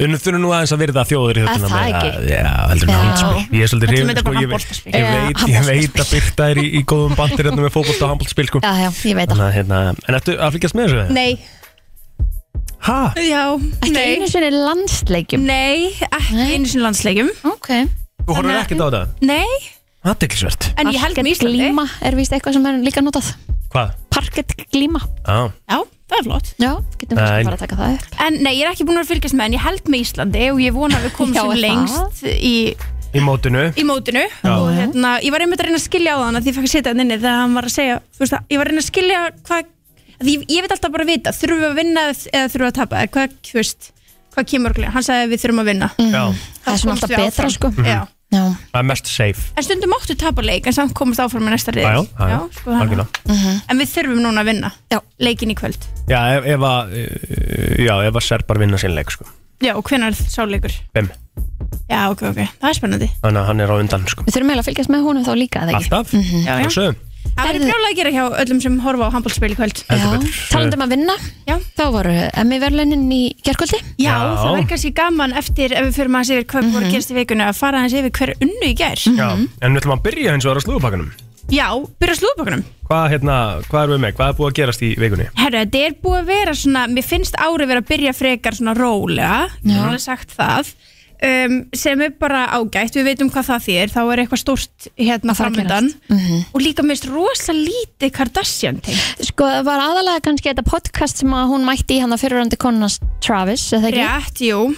[0.00, 2.10] Við þurfum nú aðeins að virða þjóður í Er þjóttuna það ekki?
[2.30, 2.96] Já, heldur Já.
[3.04, 3.42] handspil.
[3.52, 4.92] Ég er svolítið hrifin, þetta sko, ég, handboltaspil.
[4.94, 8.12] ég, veit, ég veit að Birta er í, í góðum bandir hérna með fókbólta og
[8.14, 8.62] handbóltaspil sko.
[8.64, 9.42] já, já, ég veit það.
[9.44, 11.04] Að hérna, en ertu að fylgjast með þessu?
[11.20, 11.30] Nei,
[12.80, 13.12] Hæ?
[13.20, 13.42] já,
[13.82, 16.48] Ekki nei einu sinni landsleikjum Nei, ekki Nei.
[16.56, 19.02] einu sinni landsleikjum Ok Þú horfður Þannig að- ekkert á þetta?
[19.28, 19.70] Nei,
[20.10, 23.32] Aðdeklisvert en ég held með Íslandi glíma er víst eitthvað sem er líka notað
[23.74, 23.90] Hvað?
[24.10, 25.78] Parkett glíma Já, Já,
[26.08, 26.70] það er flott Já,
[27.02, 27.26] getum Nei.
[27.42, 29.50] við bara að taka það upp En nei, ég er ekki búin að fylgjast með
[29.50, 31.64] en ég held með Íslandi og ég vona að við komum Já, sem er það?
[31.66, 32.54] lengst í,
[33.12, 34.54] í mótinu í mótinu Já.
[34.56, 36.70] og hérna, ég var einmitt að reyna að skilja á þann að því ég fekk
[36.70, 38.72] að setja hann inni þegar hann var að segja þú veist, að, ég var að
[38.72, 39.70] reyna að skilja hvað
[40.20, 42.70] að ég, ég veit alltaf bara að vita, þurfum við að vinna eða þurfum við
[42.70, 43.90] að tapa, eða hvað, þú veist
[44.30, 45.88] hvað kemur okkur, hann sagði að við þurfum að vinna.
[45.98, 46.24] Já,
[46.64, 47.54] Það er svona komumst alltaf við betra áfram.
[47.58, 47.72] sko.
[47.88, 48.00] Já.
[48.30, 49.40] Já, það er mest safe.
[49.58, 52.36] En stundum máttu tapa leik en samt komast áfram með næsta reyð Já, já, já,
[52.54, 52.84] sko, þannig.
[52.84, 53.54] algjörlega.
[53.74, 54.98] En við þurfum núna að vinna Já.
[55.26, 55.88] leikin í kvöld.
[56.06, 59.26] Já, ef, ef að uh, Já, ef að serbar vinna sinn leik sko.
[59.66, 60.78] Já, og hvenær er sá leikur?
[60.94, 61.10] Bim,
[61.90, 63.10] Já, ok, ok, það er spennandi.
[63.26, 64.22] Þannig að hann er á undan sko.
[64.28, 65.90] Við þurfum eiginlega að fylgjast með honum þá líka, eða ekki?
[65.90, 66.14] Alltaf,
[66.46, 66.94] Já, já.
[67.40, 70.34] Það verður brjálega að gera hjá öllum sem horfa á handbólspil í kvöld Heldur betur.
[70.50, 71.16] talandum að vinna
[71.48, 71.56] Já.
[71.80, 74.12] Þá voru Emmy verðlunin í gerkvöldi Já, Já.
[74.40, 77.18] það verður kannski gaman eftir ef við fyrir maður yfir hvað voru að gerast í
[77.20, 80.36] vikunni að fara aðeins yfir hver unnu í gær Já, en við ætlum að byrja
[80.36, 81.10] eins og á slúðupakkanum
[81.50, 81.66] Já,
[81.98, 82.60] byrja slúðbökunum
[82.90, 83.36] Hvað, hérna,
[83.70, 84.12] hvað erum við með?
[84.18, 85.26] Hvað er búið að gerast í vikunni?
[85.38, 88.74] Herru, þetta er búið að vera svona mér finnst árið vera að byrja frekar svona
[88.78, 90.70] rólega ég hef alveg sagt það
[91.22, 95.34] um, sem er bara ágætt, við veitum hvað það þýr þá er eitthvað stórt hérna
[95.36, 96.44] framöndan Mhm.
[96.54, 98.94] og líka mist rosa lítið Kardashian til.
[99.20, 103.02] Sko, það var aðalega kannski þetta podcast sem hún mætti í hann að fyrirrandi konunast
[103.20, 103.70] Travis?
[103.72, 104.74] Rétt, jú.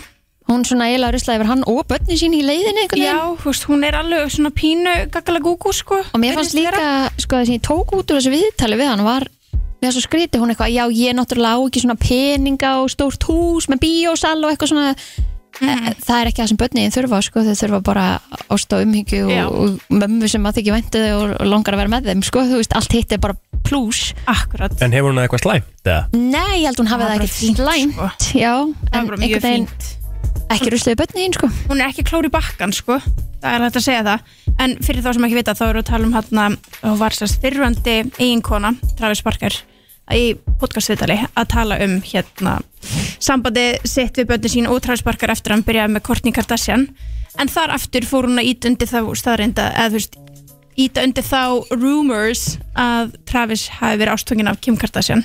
[0.50, 3.14] Hún svona eiginlega ruslaði yfir hann og börnin sín í leiðinni Já,
[3.44, 7.54] veist, hún er alveg svona pínu gagalagúgú sko Og mér fannst líka, sko, þess að
[7.54, 9.28] ég tók út úr þessu viðtali við hann var
[9.82, 13.66] Við svo skríti hún eitthvað, já ég náttúrulega á ekki svona peninga og stórt hús
[13.70, 14.96] með bíósal og eitthvað svona
[15.60, 15.88] mm.
[16.02, 18.06] Það er ekki það sem börnin þurfa, sko, þau þurfa bara
[18.56, 19.44] ást og umhyggju Já.
[19.48, 22.60] og, mömmu sem að þykja væntu og, og langar að vera með þeim, sko, þú
[22.62, 25.72] veist, allt hitt er bara plús Akkurat En hefur hún eitthvað slæmt?
[25.84, 26.04] eða?
[26.16, 28.38] Nei, ég held hún hafi Það var ekkert bara fínt, slæmt, sko.
[28.38, 28.54] já,
[28.92, 30.00] en bara mjög einhvern veginn
[30.52, 32.98] ekki ruslaði börnin, sko hún er ekki klóri bakkan sko
[33.42, 35.88] það er hægt að segja það en fyrir þá sem ekki vita þá eru að
[35.90, 36.46] tala um hérna
[36.90, 39.56] og var sérst fyrrandi eiginkona Travis Barker
[40.10, 42.56] í podcastviðtali að tala um hérna
[43.22, 46.88] sambandi sitt við börnin sín og Travis Barker eftir að hann byrjaði með Kourtney Kardashian.
[47.40, 50.18] En þar aftur fór hún að íta undir þá staðreinda eða þú veist
[50.82, 51.42] íta undir þá
[51.76, 55.24] rumors að Travis hafi verið ástfangin af Kim Kardashian.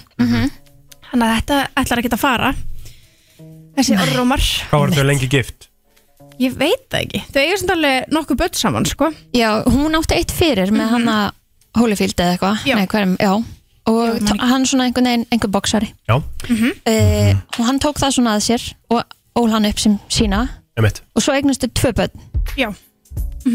[1.09, 2.53] Þannig að þetta ætlar ekki að fara.
[3.78, 5.67] Þessi orðrómar Hvað var þau lengi gift?
[6.38, 7.21] Ég veit það ekki.
[7.34, 9.11] Þau eiga samt alveg nokkuð börn saman, sko.
[9.34, 11.32] Já, hún átti eitt fyrir með hann að
[11.78, 13.56] Holyfield eða eitthvað
[13.88, 18.35] Og man- hann svona einhvern veginn, einhver boksari Já, uh, og hann tók það svona
[18.35, 19.03] að sér og
[19.39, 20.47] ól hann upp sem sína.
[20.77, 22.11] Emitt og svo eignustu tvö börn.
[22.57, 22.73] Já.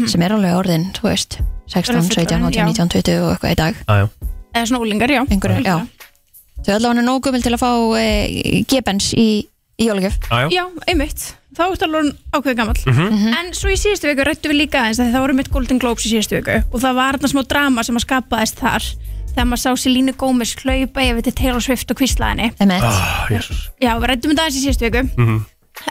[0.09, 1.37] sem er alveg orðin, þú veist
[1.69, 2.65] 16, Orðin 17, fullorðin, 18, já.
[2.65, 3.75] 19, 20 og eitthvað í dag.
[3.87, 4.09] Aðjá,
[4.53, 5.21] Eða svona ólingar, já.
[5.29, 5.77] einhverju, já.
[6.63, 9.27] Þau allavega er nógu gömul til að fá uh, gebens í,
[9.77, 11.23] í jólugjöf aðjá Já, einmitt.
[11.53, 12.75] Þá ertu alveg ákveðið gammal.
[12.89, 13.33] Mhm.
[13.37, 16.05] En svo í síðustu viku rættu við líka aðeins að það voru mitt Golden Globes
[16.07, 16.55] í síðustu viku.
[16.73, 18.87] Og það var þarna smá drama sem að skapaðist þar
[19.33, 22.51] þegar maður sá Selínu Gómez hlaupa yfir til Taylor Swift og kvíslaðinni.
[22.81, 25.03] Ah, jésús Já, við rættum þetta aðeins í síðustu viku.
[25.17, 25.45] Mhm.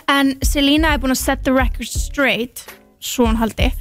[0.09, 2.65] en Selína er búin að set the record straight
[3.03, 3.73] svo hann haldi.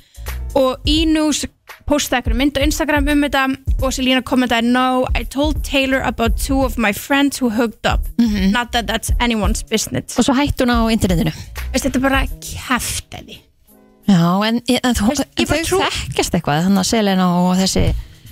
[0.55, 1.45] Og í news
[1.87, 3.43] postaði einhverju mynd á Instagram um þetta
[3.81, 8.01] og Selína kommentaði No, I told Taylor about two of my friends who hooked up.
[8.17, 10.17] Not that that's anyone's business.
[10.19, 11.31] Og svo hætti hún á internetinu.
[11.71, 13.39] Veist, þetta er bara kæftæði
[14.07, 17.27] já, en, en, en, Veist, ég en bara þau trú- þekkjast eitthvað þannig að Selena
[17.39, 17.83] og þessi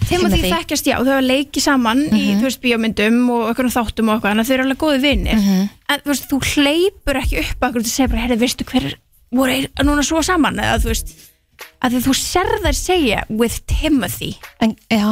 [0.08, 0.52] Timothy Timothy.
[0.56, 4.30] þekkjast já, þau hafa leikið saman í, þú veist, bíómyndum og einhverjum þáttum og eitthvað,
[4.32, 5.42] þannig að þau eru alveg góði vinnir
[5.90, 8.88] en þú veist, þú hleypur ekki upp að þú segir bara, herri, veistu hver
[9.36, 11.18] voru núna svo saman, eða þú veist
[11.84, 14.30] að þú sér þær segja with Timothy.
[14.64, 15.10] En, já,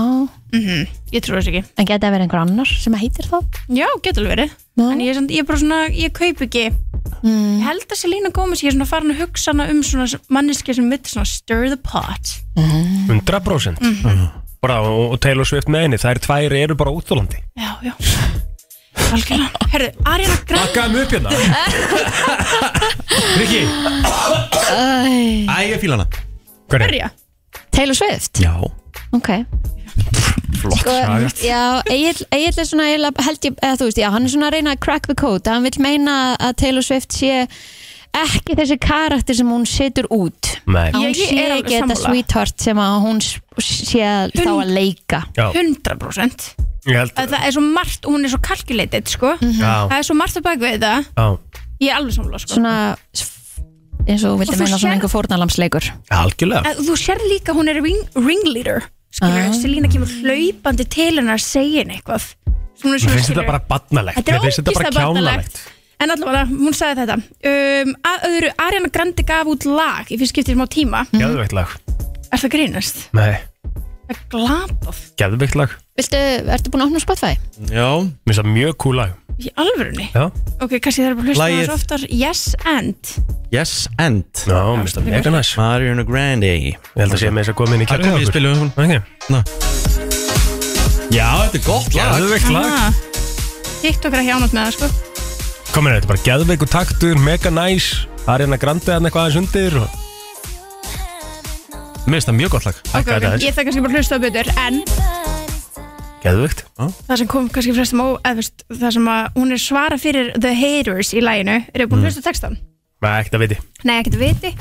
[1.11, 1.63] ég trúi þess ekki.
[1.75, 4.55] En geta verið einhver annar sem heitir það Já, getur alveg verið.
[4.79, 4.85] Já.
[4.88, 6.65] En ég er, ég er bara svona, ég kaup ekki.
[7.27, 10.75] Ég held að Selena Gomez Ég er svona farin að hugsa hana um svona manneski
[10.75, 12.35] sem mitt svona stir the pot.
[12.55, 17.41] 100% bara, og, og Taylor Swift með henni, þær tvær eru bara útþólandi.
[17.58, 17.93] Já, já.
[19.08, 19.68] Algjörlega.
[19.72, 21.30] Herðu, Ariana Grande Bakkaðum upp hérna.
[23.38, 23.62] Rikki,
[25.47, 26.08] Æ, ég fíla hana.
[26.68, 26.89] Hver er?
[26.89, 27.10] Herja
[27.72, 28.41] Taylor Swift?
[28.41, 28.55] Já.
[29.16, 29.30] Ok.
[30.58, 30.80] Flott.
[30.80, 31.30] Sko, saga.
[31.43, 34.49] já, Egil, Egil er svona eiginlega held ég, eða þú veist, já, hann er svona
[34.49, 35.49] að reyna að crack the code.
[35.51, 37.45] Hann vil meina að Taylor Swift sé
[38.26, 40.53] ekki þessi karakter sem hún setur út.
[40.68, 42.09] Nei, að hún Ég- ég sé er alveg ekki þetta sammála.
[42.09, 43.39] sweetheart sem að hún s-
[43.91, 43.99] sé
[44.34, 45.20] þá að leika.
[45.38, 46.55] Já, 100%
[46.88, 47.47] ég held að það.
[47.47, 49.38] er svo margt og hún er svo calculated sko.
[49.41, 51.05] Já, það er svo margt að baka við þetta.
[51.18, 51.28] Já,
[51.82, 52.53] ég er alveg sammála sko.
[52.55, 52.76] svona
[54.07, 56.63] eins og þú vildi þú meina svona sér- einhver fórnalamsleikur algjörlega.
[56.63, 59.53] Að þú sér líka hún er ring, ringleader skilur, Ah.
[59.53, 62.24] Selena kemur hlaupandi til hennar að segja henni eitthvað.
[62.78, 63.47] Svona Mér svona, finnst þetta skilurðu.
[63.47, 64.18] bara barnalegt.
[64.18, 65.26] Þetta er Mér finnst þetta bara ógeðslega kjánalegt.
[65.26, 65.61] barnalegt.
[65.98, 70.36] En allavega, hún sagði þetta um, Að öðru, Ariana Grande gaf út lag í fyrst
[70.36, 71.06] skiptið smá tíma.
[71.16, 71.72] Geðveikt lag.
[72.30, 73.00] Er það grínast?
[73.18, 73.38] Nei,
[74.08, 75.00] Það er glatað.
[75.20, 75.72] Geðveikt lag.
[75.98, 76.20] Viltu,
[76.54, 77.34] ertu búin að opna Spotify?
[77.74, 77.88] Já.
[78.06, 79.16] Mér finnst það mjög cool lag.
[79.38, 80.06] Í alvörunni?
[80.14, 80.24] Já,
[80.64, 82.06] Ok, kannski það er bara að hlusta Lagið- þessu oftar.
[82.22, 83.12] Yes and.
[83.54, 84.24] Yes and.
[84.48, 85.52] Já, mér finnst það mega næs.
[85.60, 86.54] Mariana Grande.
[86.54, 88.58] Ég held að sé með þess að koma inn í Það kjærlega komið í spilum
[88.62, 88.89] hún Ok,
[91.18, 92.16] Já, þetta er gott lag.
[92.18, 92.66] Geðveikt lag.
[92.68, 92.88] Aha.
[93.82, 94.88] TikTok er ekki ánætt með það sko
[95.76, 97.91] Komin er þetta bara geðveikur taktur, mega næs.
[98.28, 100.03] Ariana Grande hann eitthvað aðeins undir og...
[102.07, 102.80] Mér finnst það mjög gott lag.
[102.95, 104.80] Ok, ok, ég þarf kannski bara að hlusta á betur En
[106.24, 106.63] Geðveikt.
[106.80, 110.32] Það sem kom kannski frestum á eða, veist, Það sem að hún er svara fyrir
[110.39, 112.57] The Haters í læginu Eru búin að hlusta á textan?
[113.03, 113.59] Nei, ekkert að viti.
[113.86, 114.53] Nei, ekkert viti.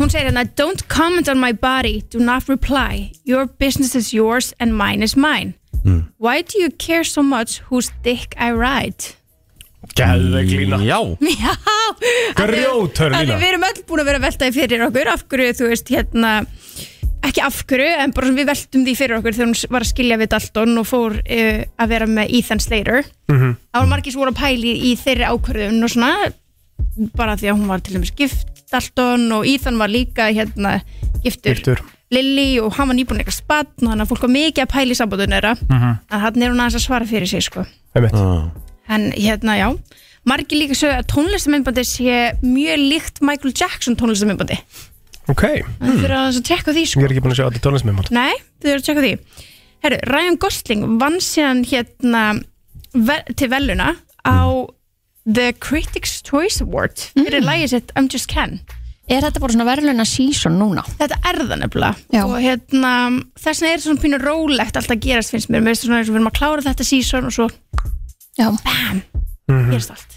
[0.00, 3.12] Hún segir hérna Don't comment on my body, do not reply.
[3.24, 5.54] Your business is yours and mine is mine.
[6.18, 9.14] Why do you care so much whose dick I ride?
[9.96, 10.78] Geðveik lína.
[10.84, 10.98] Já.
[11.22, 11.54] Já.
[12.38, 13.40] Grjóthörn Þannig lína.
[13.40, 15.92] við erum öll búin að vera að velta því fyrir okkur Af hverju, þú veist,
[15.94, 16.32] hérna
[17.28, 19.90] Ekki af hverju, en bara svona við veltum því fyrir okkur Þegar hún var að
[19.92, 23.08] skilja við Dalton Og fór uh, að vera með Ethan Slater.
[23.32, 23.56] Mhm.
[23.72, 26.12] Það var margir sem voru að pæli í þeirri ákvörðun Og svona
[27.18, 30.78] Bara því að hún var til dæmis gift Dalton Og Ethan var líka hérna
[31.24, 31.82] giftur, Viktur
[32.14, 34.96] Lily og hann var nýbúin eitthvað og hann að fólk var mikið að pæla í
[34.96, 35.50] sambandun þeirra.
[35.60, 35.90] Mhm.
[36.08, 37.66] en hann er hún aðeins að svara fyrir sig sko.
[38.88, 39.68] En hérna já
[40.28, 44.58] margir líka sögðu að tónlistamindbandi sé mjög líkt Michael Jackson tónlistamindbandi
[45.28, 45.44] Ok,
[45.76, 47.04] það fyrir að tjekka því ég sko.
[47.04, 49.12] er ekki búin að sjá þetta tónlismið nei, þau eru að tjekka því
[49.84, 52.24] Herru, Ryan Gosling vann síðan hérna
[52.96, 53.92] ve til veluna
[54.24, 54.40] á
[55.28, 57.48] The Critics' Choice Award fyrir mm.
[57.48, 58.60] lægið sitt I'm Just Ken
[59.08, 60.82] Er þetta bara svona verðluna season núna?
[60.98, 62.22] Þetta er það nefnilega Já.
[62.26, 62.90] og hérna,
[63.40, 66.10] þess vegna er svona pínu rólegt alltaf að gerast finnst mér, mér finnst svona eins
[66.10, 67.46] og við erum að klára þetta sísón og svo
[68.38, 68.48] Já,
[69.48, 70.14] gerast allt.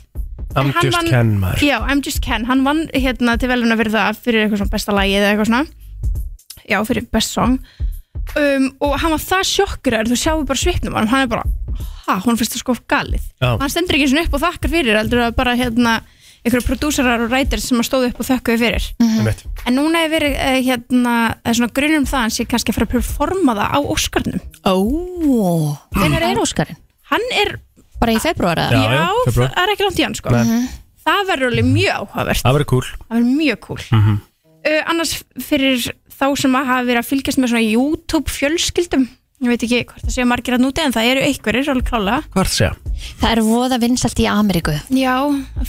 [0.52, 1.62] I'm En hann just vann- Ken maður.
[1.64, 4.92] Já, I'm Just Ken, hann vann hérna til veluna fyrir það, fyrir eitthvað svona besta
[4.98, 5.66] lagi eða eitthvað svona.
[6.70, 7.60] Já, fyrir best song.
[8.36, 11.44] Um, og hann var það sjokkur þú sjáum bara svipnum hann, hann er bara
[12.08, 13.24] ha, hún finnst það sko galið.
[13.42, 13.58] Já.
[13.60, 15.96] hann stendur ekki svona upp og þakkar fyrir heldur að bara hérna
[16.46, 18.86] einhverju prodúsarar og rætir sem að stóðu upp og þökkuðu fyrir.
[19.00, 19.44] Einmitt.
[19.66, 22.80] En núna er verið uh, hérna, uh, svona grunnum það að hann sé kannski að
[22.80, 24.42] fara að performa það á Óskarnum.
[24.68, 24.76] ó.
[25.96, 26.80] Hvenær er Óskarinn?
[27.12, 27.58] Hann er,
[28.02, 28.82] Bara í februar eða?
[28.82, 29.52] Já, já, febrúar.
[29.54, 30.34] það er ekki langt í hann sko.
[30.34, 30.68] Nei.
[31.02, 32.44] Það verður alveg mjög áhugavert.
[32.46, 33.82] Það verður cool Það verður mjög cool.
[33.98, 34.20] Mhm.
[34.72, 35.88] uh, annars fyrir
[36.22, 39.08] þá sem að hafa verið að fylgjast með svona YouTube fjölskyldum.
[39.42, 42.10] Ég veit ekki hvort það séu margir að núti en það eru einhverjir alveg það
[42.38, 42.74] að segja?
[43.18, 45.16] Það er voða vinsalt í Ameríku Já.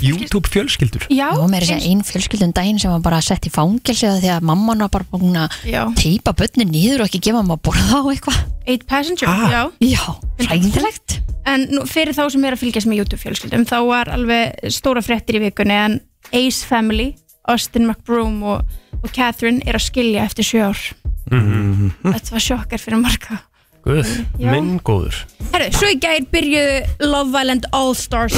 [0.04, 1.30] YouTube fjölskyldur Já.
[1.32, 4.18] og mér er að segja ein fjölskyldun daginn sem var bara sett í fangelsi af
[4.20, 5.86] því að mamman var bara búin að Já.
[5.96, 9.48] teipa bönni nýður og ekki gefa maður að borða á eitthvað Eight Passenger, Ah.
[9.48, 9.62] já.
[9.80, 10.04] Já,
[10.44, 11.16] hræðilegt
[11.48, 15.00] En nú, fyrir þá sem er að fylgjast með YouTube fjölskyldum þá var alveg stóra
[15.02, 15.96] fréttir í vikunni en
[16.30, 17.14] Ace Family,
[17.48, 18.68] Austin McBroom og,
[19.00, 20.84] og Catherine er að skilja eftir sjö ár
[21.32, 23.40] Þetta var sjokkar fyrir marga
[23.82, 24.50] Guð, Já.
[24.52, 25.16] minn góður.
[25.52, 28.36] Herru, svo í gær byrjuðu Love Island All Stars.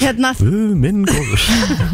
[0.00, 0.30] Hérna.
[0.38, 1.42] Guð, minn góður.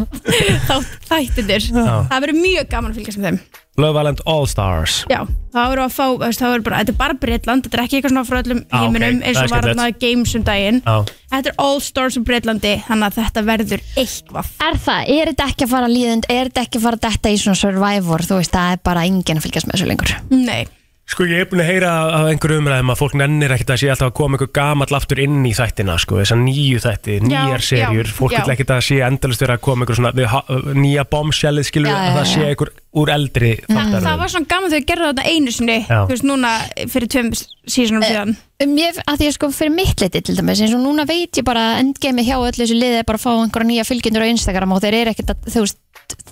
[0.68, 0.74] Þá
[1.08, 3.38] þættinir það verður mjög gaman að fylgjast með þeim.
[3.80, 4.98] Love Island All Stars.
[5.10, 5.18] Já,
[5.52, 7.98] það verður að fá, veist, það verður bara, þetta er bara Breitland, þetta er ekki
[7.98, 9.80] eitthvað svona frá öllum ok, heiminum það eins er og var skemmtilegt.
[9.82, 10.78] þarna Games um daginn.
[10.86, 10.96] Já,
[11.34, 14.52] Þetta er All Stars um Breitlandi, þannig að þetta verður eitthvað.
[14.68, 17.40] Er það, er þetta ekki að fara líðund er þetta ekki að fara detta í
[17.42, 20.16] svona survivor þú veist, það er bara enginn að fylgjast með þessu lengur?
[20.32, 20.62] Nei,
[21.06, 23.90] Sko ég er búin að heyra af einhverju umræðum að fólk nennir ekkert að sé
[23.92, 27.66] alltaf að koma einhver gamall aftur inn í þættina sko, þessar nýju þætti, nýjar já,
[27.68, 30.42] serjur fólk vil ekkert að sé endalist vera að koma einhver svona ha-
[30.74, 34.82] nýja bombshellið skilur að það sé einhver úr eldri þáttar Það var svona gaman þegar
[34.82, 35.98] ég gerði þetta einu sinni Já.
[36.06, 36.52] Þú veist, núna
[36.92, 38.36] fyrir tveim sísonum síðan.
[38.72, 41.44] Mér, að því að sko fyrir mitt liti til dæmis eins og núna veit ég
[41.44, 44.32] bara að endgame hjá öllu þessu liði er bara að fá einhverja nýja fylgjendur á
[44.32, 45.82] Instagram og þeir eru ekkert að, þú veist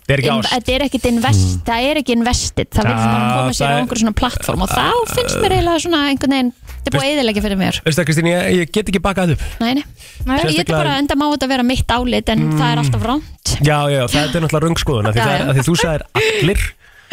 [0.05, 0.51] Það er ekki ást.
[0.55, 3.79] þetta er ekkert invest, það er ekki investið það vil bara koma sér á er-
[3.83, 4.85] einhverju svona plattform og þá
[5.17, 6.53] finnst mér eiginlega svona einhvern veginn,
[6.85, 7.81] þetta er búið að eðilegja fyrir mér.
[7.85, 9.45] Veistu það Kristín, ég, ég get ekki bakað upp.
[9.65, 9.85] Nei, nei,
[10.29, 10.39] Nei.
[10.55, 13.79] ég er bara enda má þetta vera mitt álit en það er alltaf ránt Já,
[13.93, 15.53] já, það er náttúrulega röngskoðun af því, Já, það er- já.
[15.55, 16.63] því þú sagðir allir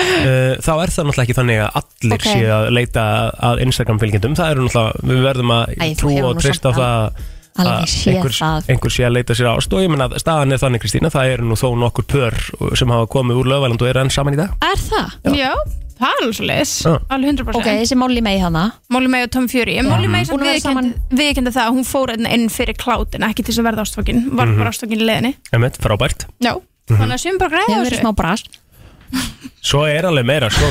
[0.02, 2.26] uh, þá er það náttúrulega ekki þannig að allir Ok.
[2.30, 3.04] séu að leita
[3.52, 4.38] að Instagram fylgjendum.
[4.40, 7.22] Það eru náttúrulega, við verðum að Æ, þú hefur og nú treysta á það
[7.62, 8.36] að einhver,
[8.72, 11.34] einhver sé að leita sér ást og ég menna að staðan er þannig Kristína, það
[11.34, 12.38] eru nú þó nokkur pör
[12.80, 14.54] sem hafa komið úr lögvæland og eru enn saman í dag.
[14.64, 15.18] Er það?
[15.36, 15.52] Já,
[16.02, 16.94] það er alveg svo leiðis Já.
[17.16, 18.64] Alveg 100% Ok, þessi Molly May hana.
[18.94, 19.78] Molly May og Tom Fury.
[19.82, 22.78] En Molly May Búin að vera saman- viðkendi það að hún fór hérna inn fyrir
[22.82, 24.58] klátin ekki til þess að verða ástfókin var Mhm.
[24.60, 26.26] bara ástfókin í leðinni Emmett, frábært.
[26.42, 26.54] Já,
[26.90, 28.44] þannig að sum bara græða Hefur verið smá bras.
[29.62, 30.68] Svo er alveg meira, sko,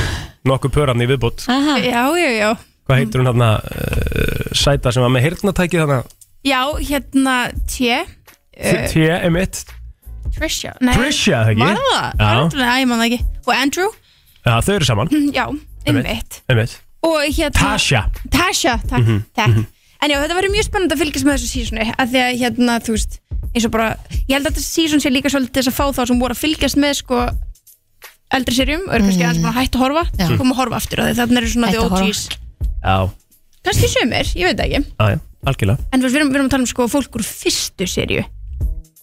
[0.49, 1.77] nokkur pör hann í viðbútt Aha.
[1.79, 2.49] Já, já, já.
[2.89, 6.09] Hvað heitir hún hann uh, sæta sem var með hirtnatæki þannig
[6.43, 7.35] Já, hérna
[7.69, 9.61] T uh, T, Emmett,
[10.33, 10.73] Trisha.
[10.81, 11.59] Nei, Trisha, ekki?
[11.61, 12.17] Var það?
[12.17, 12.31] Já.
[12.49, 13.19] Æ, ég man það ekki.
[13.45, 13.89] Og Andrew
[14.45, 15.45] Já, þau eru saman, Já,
[15.85, 16.41] einmitt.
[16.49, 18.01] Emmett Og hérna Tasha.
[18.29, 19.61] Tasha, takk, Mhm, takk.
[20.01, 22.75] En já, þetta verður mjög spennandi að fylgjast með þessu sísoni að því að hérna,
[22.81, 23.19] þú veist
[23.53, 23.87] eins og bara,
[24.29, 26.41] ég held að þetta síson sé líka svolítið þess að fá þá sem voru að
[26.41, 27.19] fylgjast með sko
[28.31, 30.03] eldri serjum og eru kannski aðeins bara hætt að horfa.
[30.17, 30.27] Já.
[30.39, 32.05] koma að horfa aftur á því þannig eru svona the að horfa.
[32.05, 32.21] OGs
[32.81, 32.97] Já,
[33.67, 34.81] kannski sumir, ég veit það ekki.
[35.01, 35.19] Já, já,
[35.51, 35.79] algjörlega.
[35.91, 38.23] En þú veist, við erum, við erum að tala um sko fólk úr fyrstu serju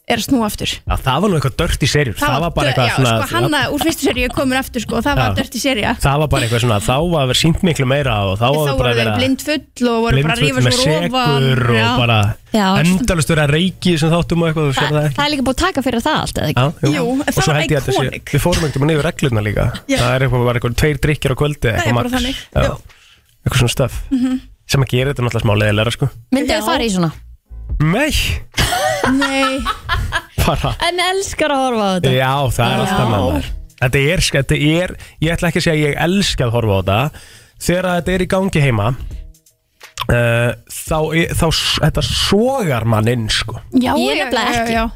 [0.09, 2.71] er að snúa aftur Já, það var nú eitthvað dört í serjur Það var bara
[2.71, 5.29] eitthvað já, svona sko, hanna úr fyrstu serju er komin aftur sko, og það var
[5.29, 5.37] Já.
[5.39, 8.35] dört í serja Það var bara eitthvað svona Þá var vera sínt miklu meira og
[8.39, 10.97] þá þá var voru bara þeir vera blindfull og voru bara að rífa með svo
[10.99, 11.85] ofan segur Já.
[11.93, 12.19] og bara
[12.49, 12.67] Já.
[12.81, 15.57] endalust vera reiki sem þáttum og eitthvað, þú sér það Það ekki er líka búið
[15.59, 16.65] að taka fyrir það allt, eða ekki?
[16.89, 18.33] Já, Jú, en og það svo var held ég að þetta sé iconic.
[18.33, 19.99] Við fórum um að niður reglurna líka Já.
[20.01, 22.63] Það er eitthvað, var eitthvað tveir drikkir á kvöldi Það er eitthvað bara þannig, Já.
[22.65, 22.73] já.
[22.73, 22.97] Mhm.
[23.45, 24.01] Eitthvað svona stöf
[24.69, 27.13] sem að gera þetta náttúrulega smá leðilega sko Myndið að fara í svona
[27.79, 28.11] Nei,
[29.15, 29.61] Nei,
[30.47, 30.73] bara.
[30.89, 32.13] En elskar að horfa á þetta.
[32.17, 32.83] Já, það er Já.
[32.85, 34.93] alltaf með þær Þetta er, þetta er,
[35.23, 37.27] ég ætla ekki að segja að ég elska að horfa á þetta.
[37.69, 40.99] Þegar þetta er í gangi heima uh, Þá,
[41.39, 41.47] þá,
[41.85, 43.61] þetta sogar mann inn, sko.
[43.79, 44.79] Já, Ég já, nefnilega já, ekki.
[44.81, 44.89] já.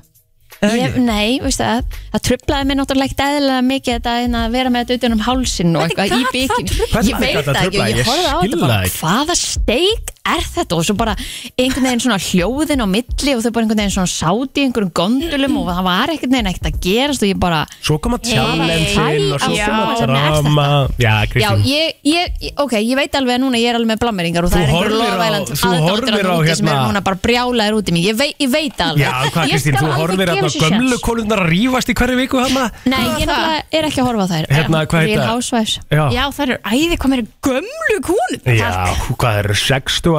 [0.62, 4.70] Ég, nei, veistu það, það trublaði mér náttúrulega ekkert eðlilega mikið þetta hérna að vera
[4.70, 7.48] með þetta utan um hálsin og eitthvað í gat það bykinu Hvernig Ég veit gat
[7.48, 7.88] það það ekki, truflað?
[7.88, 9.00] ég Ég horfði á skil þetta bara það ekki.
[9.00, 10.76] hvaða steik er þetta?
[10.78, 11.14] Og svo bara
[11.58, 14.92] einhvern veginn svona hljóðin á milli og þau bara einhvern veginn svona sáti í einhverjum
[14.94, 19.32] gondulum og það var einhvern veginn ekkert að gerast og ég bara Svo koma challenge-in
[19.34, 20.66] og svo Já, koma er drama.
[20.98, 21.64] Já, Já, Kristín.
[21.66, 24.50] ég, ég, ég- ok, ég veit alveg að núna ég er alveg með blammeringar og
[24.52, 24.90] Þú það er einhver
[25.52, 28.02] þú horfir á úti sem hérna- eru núna bara brjálaðir út í mig.
[28.06, 29.02] Ég veit, ég veit alveg.
[29.02, 30.98] Já, hvað Kristín, þú horfir hérna þessu gömlu
[31.32, 33.28] að rífast í hverju viku hana Nei, ég
[33.72, 34.46] er ekki að horfa á þær.
[34.52, 35.02] Hérna, hvað
[35.92, 36.42] Já, Já, það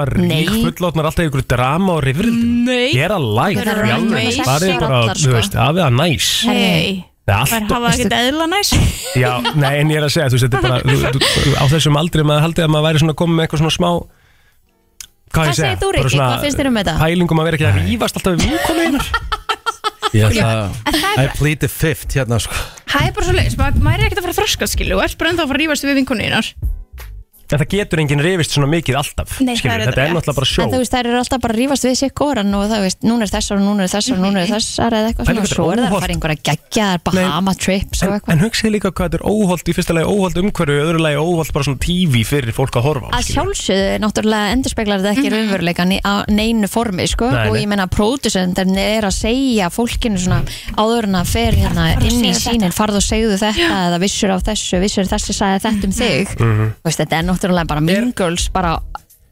[0.02, 0.44] eru æði hvað mér er gömlu kúnu Já, hvað er 60 að Nei.
[0.44, 4.45] rík fullotnar alltaf ykkur drama og rifrildum Nei Ég er að læk Það eru amazing.
[4.48, 5.34] Farið bara, allar, þú sko.
[5.38, 8.74] veist, af það næs Hei, Nei, það allt hafa ekkert eðla næs
[9.24, 11.64] Já, nei, en ég er að segja, þú veist, þetta er bara þú, þú, á
[11.74, 13.90] þessum aldrei maður haldið að maður væri svona komið með eitthvað svona smá
[15.34, 15.70] Hvað Hvað ég segja?
[15.70, 16.14] segir þú, Bara Rikki?
[16.14, 16.95] svona Hvað finnst þér um þetta?
[17.03, 19.06] Pælingum að vera ekki að rífast alltaf við vinkonur
[20.14, 22.53] Ég ætla það I er, plead the fifth hérna sko
[22.94, 25.15] það er bara svo leiðis maður er ekkert að fara að þroska skilu og er
[25.18, 26.49] bara ennþá að fara að rífast við vinkuninnar
[27.54, 30.16] En það getur enginn rifist svona mikið alltaf Nei, það skilur, er Þetta er rétt.
[30.18, 32.54] náttúrulega bara sjó En þú veist, þær eru alltaf bara að rífast við sér koran
[32.58, 35.10] og það veist, núna er þessar og núna er þessar og núna er þessar eða
[35.12, 36.04] eitthvað Pæli svona, svo þetta er er það að óhollt.
[36.04, 39.70] fara einhverja geggjaðar Bahama trips og En, eitthvað en hugsið líka hvað þetta er óholt
[39.70, 42.88] í fyrsta lagi óholt umhverju, í öðru lagi óholt bara svona TV fyrir fólk að
[42.88, 43.38] horfa á að skilur.
[43.38, 47.62] sjálfsögðu, náttúrulega endurspeglar þetta ekki raunveruleikan í á neinu formi sko, Nei, og nei.
[47.64, 50.42] ég meina pródusendin er að segja fólkinu svona
[50.80, 54.38] áður en að fer hérna inn í sínin farðu og segðu þetta eða vissur á
[54.42, 56.72] þessu, vissur þessi sagði þetta um þig Mhm.
[56.84, 58.80] Veist, þetta er náttúrulega bara Mean Girls bara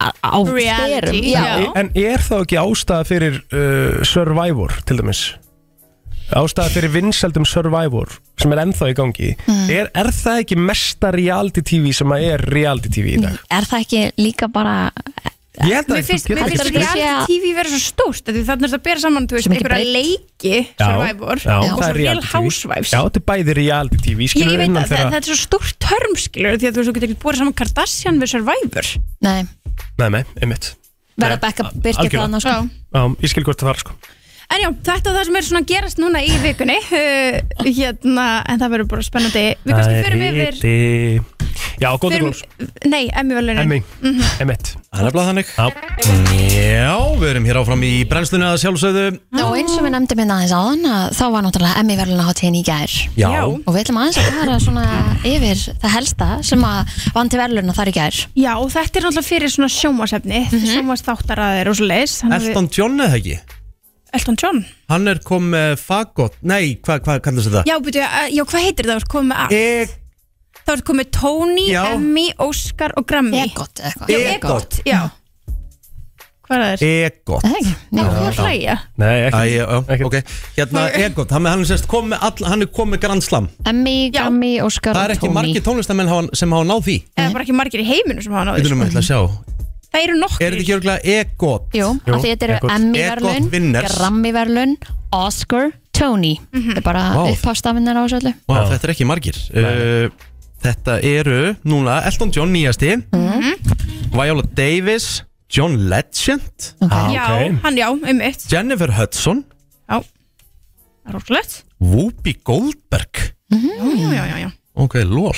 [0.02, 1.72] á- á Reality, já.
[1.76, 5.34] En er þá ekki ástæða fyrir uh, Survivor til dæmis
[6.32, 8.08] Ástæða fyrir vinsældum Survivor
[8.40, 9.70] sem er ennþá í gangi Mm.
[9.70, 13.36] er, er það ekki mesta reality TV sem að er reality TV í dag?
[13.52, 14.92] er það ekki líka bara
[15.52, 18.44] Mér finnst, þú mér getur finnst ekki spurt- reality TV vera svo stórt af því
[18.48, 21.42] þannig er það að bera saman, þú veist, einhverja leiki Já, Survivor.
[21.44, 22.22] Já, og svo Real.
[22.32, 22.92] Housewives.
[22.96, 26.56] Já, þetta er bæði reality TV Ég, veit að þetta er svo stórt törm skilur
[26.62, 28.92] því að þú getur ekki búið saman Kardashian við Survivor.
[29.28, 29.42] Nei,
[30.00, 30.72] Nei, nei, einmitt.
[31.20, 32.32] Verða Becca byrkja algjörlega.
[32.32, 32.56] það sko.
[32.96, 33.94] Já, ég skil hvort það fara sko
[34.52, 36.78] En já, þetta er það sem er svona að gerast núna í vikunni.
[36.92, 39.46] Uh, hérna, en það verður bara spennandi.
[39.64, 41.42] Við kannski fyrir yfir Riti.
[41.82, 42.44] Já, Förum- Globes
[42.86, 44.22] Nei, Emmy velunin Emmy, Mhm.
[44.40, 44.76] Emmett.
[44.94, 45.46] Það er bara þannig.
[45.58, 45.66] Já,
[46.52, 49.06] Já, við erum hér áfram í brennslunni að sjálfsögðu.
[49.42, 52.64] Og eins og við nefndum hérna aðeins áðan að þá var náttúrulega Emmy verðlunaháttíðin í
[52.64, 52.92] gær.
[53.18, 54.86] Já, og við ætlum aðeins að fara svona
[55.24, 58.20] yfir það helsta sem að vann til verðluna þar í gær.
[58.36, 60.76] Já, og þetta er náttúrulega fyrir svona sjómasefni mm -hmm.
[60.76, 63.40] sjómasþáttaraðir og svo leis Elton John eða ekki
[64.14, 64.62] Elton John?
[64.92, 67.64] Hann er komið með fagot Nei, hvað hva, kallast þetta?
[67.70, 68.98] Já, byrju, uh, já, hvað heitir það?
[69.00, 69.56] Þú ert komið með allt.
[69.56, 69.98] E
[70.62, 71.82] Það ert komið Tony, Já.
[71.96, 73.40] Emmy, Oscar og Grammy.
[73.48, 74.12] Egot eða eitthvað.
[74.12, 75.00] Já, Egot, já.
[76.52, 76.84] Hvað er það?
[76.92, 77.46] Egot.
[77.46, 77.72] Það ekki?
[77.96, 78.76] Nei, Þú er hlæja.
[79.00, 79.42] Nei, Æ, ekki.
[79.56, 80.06] Já, já, Ekki.
[80.10, 80.16] ok.
[80.58, 83.48] Hérna, Egot, hann, hann, er sérst komið með all, hann er komið með Grand Slam.
[83.72, 83.96] Emmy.
[84.14, 85.38] Grammy, Oscar Það er og ekki Tony.
[85.40, 86.98] margir tónlistamenn hafa- sem hafa náð því.
[87.16, 89.20] Eða bara ekki margir í heiminu sem hafa náðu Við erum að sjá
[89.92, 91.64] Það eru nokkur Er þetta ekki örgulega Egot?
[91.76, 92.72] Jú, Jú, af því þetta eru Egot.
[92.78, 93.96] Emmy Egot verðlun, winners.
[93.98, 94.76] Grammy verðlun,
[95.12, 96.34] Oscar, Tony.
[96.54, 97.24] Þetta er bara Vá.
[97.34, 98.34] upphástafinnar á þessu öllu.
[98.48, 99.42] Vá, þetta er ekki margir.
[99.52, 100.28] Uh,
[100.62, 102.92] Þetta eru núna Elton John nýjasti.
[104.14, 106.68] Viola Davis John Legend.
[106.86, 107.56] Ah, Já, ok.
[107.64, 109.44] hann já, um eitt Jennifer Hudson.
[109.90, 111.56] Já, það er rosalegt.
[111.82, 113.24] Whoopi Goldberg.
[113.50, 114.52] Já, já, já, já, já.
[114.78, 115.34] Ok, lol.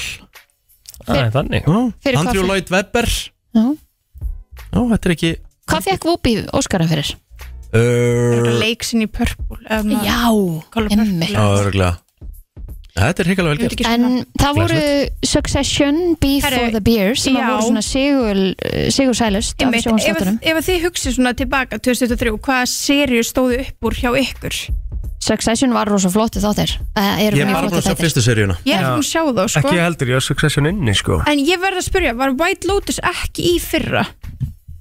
[1.07, 1.63] Það er þannig.
[1.71, 1.79] Já.
[2.03, 3.07] Fyrir Andrew hvað- Lloyd Webber.
[3.55, 3.63] Já.
[4.73, 5.33] Já, þetta er ekki
[5.69, 7.13] Hvað fekk Whoopi Oscarin fyrir?
[7.73, 10.23] uh, Leiksin í Purple um, Já,
[10.97, 11.29] emmi.
[11.31, 11.93] Já, örgulega
[12.93, 13.87] Þetta er hrikalega vel gert.
[13.89, 14.03] En
[14.37, 14.81] það voru
[15.25, 17.47] Succession, Beef Herru, for the Beers sem að já.
[17.49, 18.41] voru svona sigur,
[18.93, 23.23] sigur sælust af Einmitt, ef, sjónstáttunum ef að þið hugsið svona tilbaka 2023, hvaða serju
[23.25, 24.59] stóðu upp úr hjá ykkur?
[25.23, 26.75] Succession var rosa flótti þáttir.
[26.93, 28.59] Uh, Ég er bara búin að sjá fyrstu seríuna.
[28.67, 29.61] Ég er ekki búin að sjá þá, sko.
[29.63, 31.21] Ekki heldur, ég á Succession inni sko.
[31.31, 34.03] En ég verð að spyrja, var White Lotus ekki í fyrra?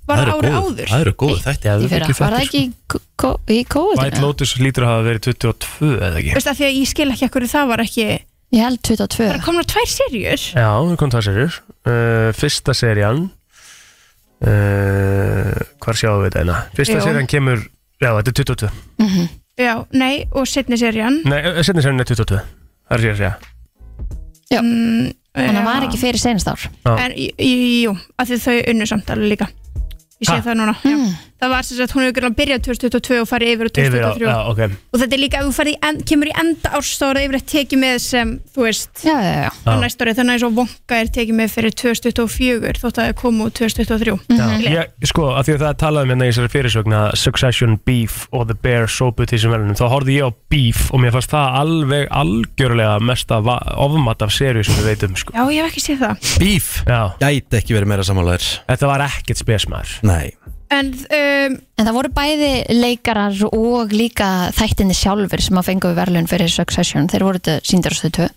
[0.03, 0.89] Var Það það árið góð- áður?
[0.93, 3.99] Það eru góð Já, það fyrra, ekki var það ekki í ko- ko- í COVID?
[4.03, 6.33] White Lotus lítur að hafa verið 22 eða ekki?
[6.35, 8.07] Veist að því að ég skil ekki ekkur það var ekki
[8.53, 13.23] Ég held 22 Það komna tvær serjur Já, það kom það serjur uh, Fyrsta serían
[14.43, 16.59] uh, Hvar sjáum við þetta eina?
[16.77, 17.05] Fyrsta Jú.
[17.07, 17.63] serían kemur
[18.03, 19.29] Já, þetta er 22
[19.63, 23.21] Já, nei, og setni serjan Nei, uh, setni serían er 22 Það er sér að
[23.23, 25.65] segja mm, Þannig að já.
[25.65, 26.61] var ekki fyrir senast ár.
[26.85, 26.91] Já.
[27.07, 29.47] En jú, að því þau unnu samt alveg líka
[30.23, 30.43] Ég sé Ha?
[30.47, 30.97] það núna já.
[31.43, 34.05] Það var sem sagt, hún hefur gætið að byrja 2022 og farið yfir á Yfir
[34.07, 34.61] á, 2023 já, ok.
[34.95, 37.21] Og þetta er líka, ef þú farið í en, kemur í enda árs þá það
[37.27, 39.51] yfir að tekið með sem, þú veist Já, já, já.
[39.67, 43.09] á næsta ári, þannig að eins og vonka er tekið með fyrir 2024 þótt að
[43.09, 46.29] það komu úr 2023 Já, ég, sko, af því að það er talað um hérna
[46.29, 50.29] í þessari fyrirsögna Succession, Beef og The Bear sópu til þessum velunum, þá horfði ég
[50.29, 54.91] á Beef og mér fannst það alveg algjörlega mesta va- ofmat af serju sem við
[54.93, 55.35] veitum sko.
[55.35, 56.31] Já, ég hef ekki séð það.
[56.43, 56.71] Beef.
[56.87, 60.31] Já, Gæti ekki verið meira samanlegar þetta var ekkert spesmaður Nei
[60.73, 66.31] En um, En það voru bæði leikarar og líka þættinni sjálfur sem að fengu verðlun
[66.31, 67.11] fyrir Succession.
[67.11, 68.29] Þeir voru þetta síndarstöðu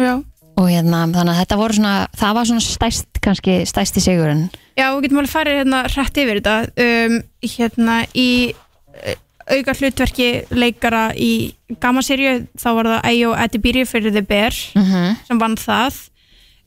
[0.00, 0.14] já.
[0.60, 4.42] Og hérna, þannig að þetta voru svona það var svona stæst, kannski stæsti sigurinn.
[4.76, 6.56] Já, við getum alveg farið hérna hrætt yfir þetta.
[6.84, 7.16] Um,
[7.54, 9.14] hérna í uh,
[9.54, 11.32] auka hlutverki leikara í
[11.80, 16.02] gammaserju þá var það Ayo Adibiri fyrir The Bear mm sem vann það.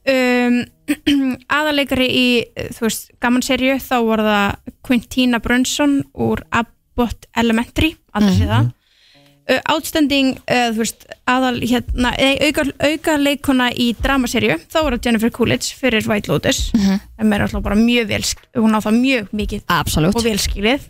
[0.10, 0.64] Um,
[1.60, 8.38] aðaleikari í uh, þú veist, gammaserju þá var það Quintina Brunson úr Abbott Elementary aldrei
[8.38, 8.72] sé það.
[9.44, 14.96] Uh, outstanding, uh, þú veist, aðal hérna, eh, auka, auka leikona í dramaserju, þá var
[14.96, 18.22] það Jennifer Coolidge fyrir White Lotus, en mér er alltaf bara mjög vel,
[18.56, 20.16] hún á það mjög mikið Absolutt.
[20.16, 20.88] og velskilið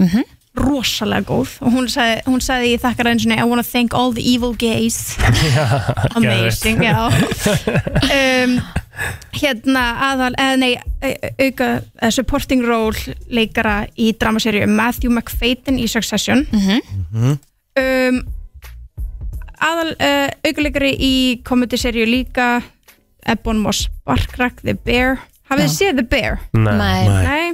[0.55, 1.55] rosalega góð.
[1.65, 5.15] Og hún sagði, hún sagði í þakkaræðinsunni I wanna thank all the evil gays.
[6.17, 7.09] Amazing, já.
[8.13, 8.59] Um,
[9.33, 9.81] hérna
[10.11, 16.45] aðal eða nei, au- auka eða supporting role leikara í dramaserju Matthew McFadden í Succession.
[17.73, 18.19] Um,
[19.63, 21.13] aðal uh, aukaleikari í
[21.47, 22.59] komediserju líka
[23.25, 25.17] Ebon Moss Barkrak, The Bear.
[25.49, 26.37] Hafið þið séð The Bear?
[26.53, 26.77] Nei.
[26.77, 27.07] Nei.
[27.09, 27.53] Nei,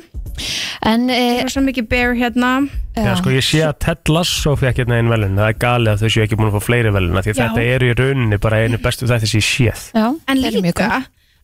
[0.90, 2.52] En það e, var svo mikið Bear hérna.
[3.00, 6.04] Já, sko, ég sé að Ted Lasso fekk hérna einn velun það er galið að
[6.04, 8.82] þau séu ekki búin að fá fleiri velun því þetta eru í rauninni bara einu
[8.84, 9.88] bestu þetta sem ég séð.
[9.96, 10.92] Já, En líka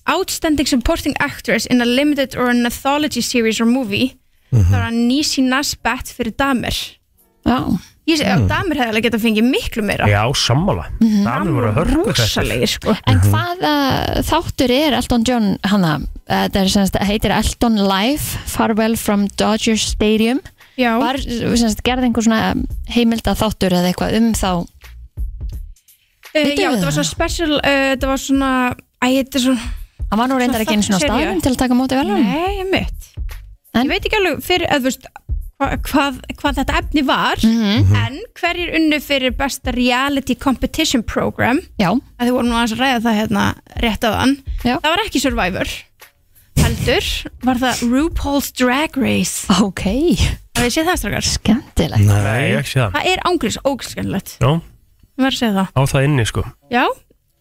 [0.06, 4.14] Outstanding Supporting Actress in a Limited or an Anthology Series or Movie
[4.56, 6.78] Það var Nisi Nasbat fyrir Damer.
[7.46, 7.58] Já,
[8.06, 10.06] Ég segi að Damer hefði alveg getað fengið miklu meira.
[10.12, 10.84] Já, sammála.
[11.02, 12.94] Það voru að hörku þetta Rosalegir sko.
[13.10, 13.72] En hvaða
[14.28, 15.94] þáttur er Elton John hana,
[16.30, 20.44] þetta er semst, heitir Elton Live Farewell from Dodger Stadium.
[20.78, 22.54] Já, var semst, gerði einhver svona
[22.94, 24.52] heimilda þáttur eða eitthvað um þá?
[26.36, 26.96] Uh, já við þetta var það?
[26.98, 28.50] svona special uh, Þetta var svona
[29.00, 29.68] Æ, þetta er svona
[30.12, 31.24] hann var nú reyndar ekki einu svona þáttasería.
[31.32, 33.08] staðum til að taka móti velum Nei, ég mitt
[33.76, 33.86] En?
[33.88, 35.08] Ég veit ekki alveg fyrir að þú veist
[35.60, 37.96] hva, hvað, hvað þetta efni var Mhm.
[37.96, 42.84] en hverjir unnu fyrir besta reality competition program Já, að þið voru nú aðeins að
[42.84, 43.46] ræða það hérna
[43.86, 44.76] rétt á þann Já.
[44.80, 45.68] það var ekki Survivor
[46.60, 47.08] heldur
[47.46, 49.46] var það RuPaul's Drag Race.
[49.62, 49.84] Ok,
[50.56, 51.26] Það er séð það strákar?
[51.28, 52.06] Skemmtilegt.
[52.08, 52.94] Nei, ég ekki sé það.
[52.96, 54.52] Það er ángriðs ógskennilegt Já,
[55.16, 55.68] Ég verður að segja það.
[55.76, 56.44] Á það inni sko.
[56.72, 56.86] Já,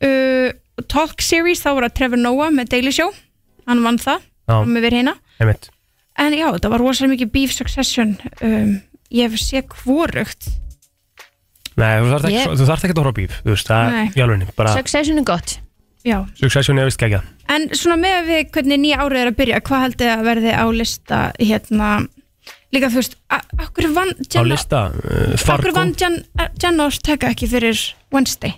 [0.05, 0.51] uh,
[0.91, 3.11] Talk Series þá var það Trevor Noah með Daily Show.
[3.67, 4.21] Hann vann það,
[4.51, 5.71] Já, með verið hérna einmitt
[6.17, 8.81] En já, þetta var rosalega mikið Beef Succession um,
[9.15, 10.47] Ég hef séð hvorugt.
[11.75, 13.89] Nei, þú þarft ekki, Ég- þú þarft ekki að horfa á bíf Þú veist, það
[13.91, 14.05] Nei.
[14.07, 15.57] er í alveg bara Succession er gott.
[16.05, 17.23] Já, Succession er vist gegja
[17.55, 20.65] en svona með við hvernig nýja árið er að byrja Hvað haldið að verði á
[20.73, 21.89] lista hérna?
[22.75, 25.73] Líka þú veist, a- akkur vann Á Jenna, lista, uh, akkur Fargo.
[25.77, 26.17] vann Jen,
[26.63, 27.81] Jenna Ortega ekki fyrir
[28.13, 28.55] Wednesday?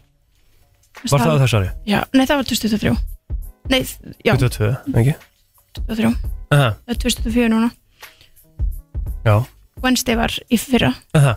[1.10, 1.70] Var það þess ári?
[1.86, 2.96] Já, nei það var 2023
[3.70, 3.80] Nei,
[4.24, 5.14] já, 22, ekki?
[5.80, 7.70] 2023 Aha, Það er 2024 núna.
[9.26, 9.36] Já,
[9.82, 10.92] Wednesday var í fyrra.
[11.16, 11.36] Aha,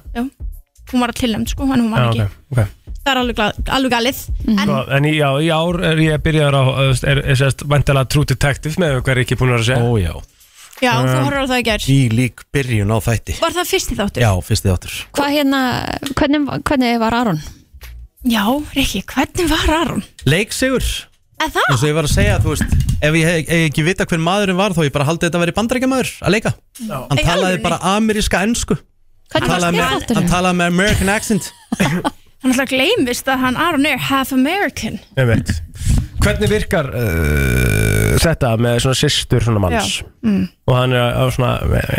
[0.89, 2.23] Hún var að tilnæmt sko, en hún var já, ekki.
[2.49, 2.93] ok, ok.
[2.99, 3.39] Það er alveg,
[3.77, 4.19] alveg galið.
[4.49, 8.25] En Sko, En í, já, í ár er ég þú er, er sérst vantilega True
[8.25, 9.85] Detective með hvað er ekki búin að að segja?
[9.85, 10.13] Ó já.
[10.79, 11.85] Já, þú um, horfður á það í gær.
[11.91, 13.37] Í lík byrjun á þætti.
[13.41, 14.23] Var það fyrsti þáttur?
[14.23, 14.97] Já, fyrsti þáttur.
[15.17, 15.61] Hvað hérna,
[16.15, 17.41] hvernig, hvernig var Aron?
[18.29, 18.43] Já,
[18.75, 20.03] Rikki, hvernig var Aron?
[20.27, 20.87] Leiksigur
[21.39, 21.67] Eða það?
[21.71, 24.19] eins og ég var að segja, þú veist ef ég hef hef ekki vita hver
[24.23, 27.35] maðurinn var þá ég bara haldið þetta að vera bandarækjamaður að leika hann Í talaði
[27.35, 27.63] alvörunni?
[27.69, 28.75] bara ameríska ennsku
[29.29, 30.17] Hvernig talaði var með, þátturinn?
[30.19, 31.49] hann talaði með American accent
[32.39, 35.49] Hann alltaf gleymist að hann Aron er half American Einmitt.
[36.23, 40.45] Hvernig virkar uh, þetta með svona sýstur svona manns Já, mm.
[40.71, 41.51] og hann er á svona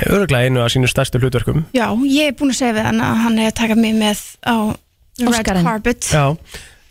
[0.09, 3.21] öruglega einu af sínu stærstu hlutverkum Já, ég er búin að segja við hann að
[3.27, 4.57] hann er að taka mig með á
[5.21, 5.67] Red Oscarinn.
[5.69, 6.25] Carpet Já,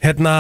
[0.06, 0.34] hérna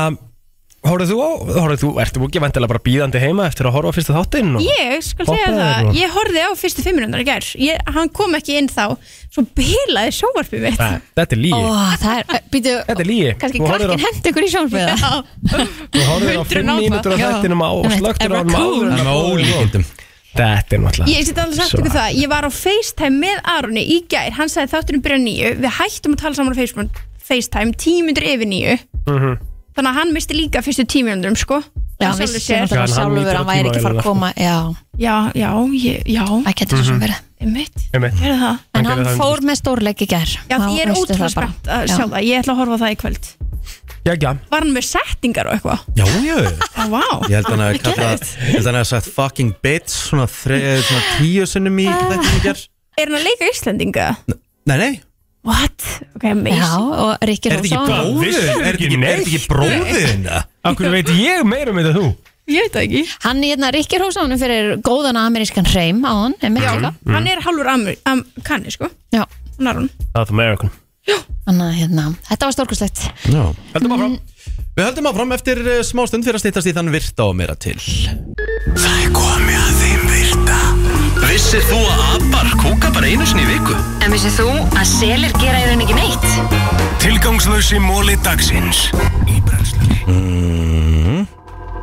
[0.79, 1.29] Hóruð þú á,
[1.59, 4.61] hóruð þú, ertu ekki vantilega bara bíðandi heima eftir að horfa á fyrsta þáttinn og...
[4.63, 7.47] Ég skal segja Hoppaðir það, og- ég horfði á fyrstu fimm minúndar í gær.
[7.59, 8.85] Ég, Hann kom ekki inn þá
[9.29, 10.79] Svo bilaði sjóvarpið mitt.
[10.79, 13.91] Nei, þetta er lígi Ó, það er, býtu, Þetta er lígi kannski Þú horfðir á-
[13.91, 14.95] krakkin hendi ykkur í sjónfriða
[15.91, 16.79] Þú horfður á Hundruð fimm nápa.
[16.85, 17.27] mínútur á Já.
[17.35, 18.71] þættinum á og Einmitt, slögtur á hann raccoon.
[18.71, 19.35] áður en með að búið.
[19.35, 19.85] ólíkindum
[20.39, 23.83] Þetta er náttúrulega Ég sitt alveg sagt ykkur það, ég var á FaceTime með Aroni
[23.83, 25.53] í gær, hann sagði þátturinn byrja nýju.
[25.65, 26.99] Við hættum að tala saman á Facebook-
[27.29, 28.75] FaceTime tímundur yfir nýju
[29.09, 29.33] Mhm.
[29.79, 31.61] Þannig að hann misti líka fyrstu tímundurum sko.
[31.99, 32.61] Já, Sjálfur vissi sér.
[32.63, 34.57] náttúrulega Já, en hann sjálfur nýtur að hann á væri ekki fara að koma Já,
[34.99, 35.49] Já, já,
[35.79, 37.25] ég, já, það getur svo sem verið.
[37.39, 38.15] Einmitt, Einmitt.
[38.19, 38.55] gerði það.
[38.59, 40.31] En Hann hann gerði það fór með stórleik í gær.
[40.49, 41.49] Já, Þá ég er veistu ótrúlega það bara.
[41.49, 41.93] spennt að Já.
[41.95, 43.29] sjá það, ég ætla að horfa á það í kvöld.
[44.07, 45.79] Já, já Var hann með settingar og eitthvað?
[45.99, 46.35] Já, já.
[46.49, 47.03] Já, vá.
[47.29, 50.59] Ég held hann að kalla Ég held hann að hafa sagt fucking bitch svona, þre,
[50.87, 52.63] svona tíu sinnum í þetta í ger
[52.99, 54.07] Er hann að leika Íslandinga?
[54.67, 54.91] Nei, nei
[55.47, 55.85] What?
[56.17, 58.25] Ok, Já, amazing og Rikki Er þetta ekki Rósa bróðin?
[58.29, 60.25] Er þetta ekki er þetta ekki bróðin?
[60.69, 62.09] Akkur veit ég meira um þetta en þú?
[62.49, 63.03] Ég veit það ekki.
[63.23, 66.65] Hann hérna Rikki Rósa honum fyrir góðan amerískan hreim á hann einmitt.
[66.65, 66.93] Líka.
[67.13, 68.89] Hann er hálfur am, am, kanni, sko.
[69.13, 69.23] Já,
[69.59, 69.89] Hann er hann.
[70.15, 70.71] South American.
[71.47, 72.99] Hann að hérna Þetta var stórkustlegt
[73.31, 73.41] Já.
[73.73, 74.17] Heldum áfram.
[74.77, 77.57] Við höldum áfram eftir uh, smá stund fyrir að stýttast í þann virta og meira
[77.59, 77.79] til.
[77.79, 79.78] Það er komið að
[81.29, 83.75] Vissir þú að abar kúka bara einu sinni í viku?
[84.01, 86.23] En vissið þú að selir gera í raun ekki neitt?
[87.03, 88.87] Tilgangslösi móli dagsins
[89.29, 91.27] Í brennslunni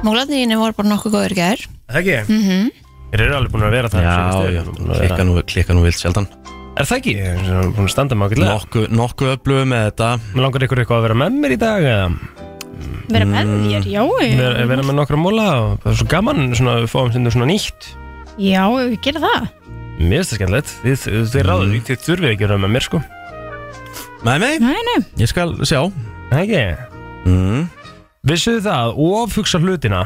[0.03, 1.63] Múlarnir voru bara nokkuð góður gær.
[1.87, 2.17] Það ekki?
[2.27, 2.73] Mhm
[3.13, 4.17] Þeir eru alveg búin að vera það Já,
[4.51, 6.27] já, að klikka nú, klikka nú vilt sjaldan.
[6.75, 7.15] Er það ekki?
[7.21, 10.09] Þeir eru búin að standa með ákveðlega Nokku, nokku öflugu með þetta.
[10.33, 12.09] Mér langar ykkur eitthvað að vera með mér í dag eða?
[13.15, 16.75] Vera með þér, já vera, vera með nokkra móla og það er svo gaman svona,
[16.83, 17.89] við fáum stundur svona nýtt
[18.37, 19.47] Já, ef við gera það
[19.97, 22.75] Mér finnst það skemmtilegt Þið, þið, þið ráðu því, þið þurfið ekki að vera með
[22.77, 23.01] mér sko
[24.27, 25.81] Nei, nei, Nei, nei ég skal sjá
[26.31, 26.63] Það ekki?
[27.31, 27.65] mm.
[28.27, 30.05] Vissuðu það, að ofhugsa hlutina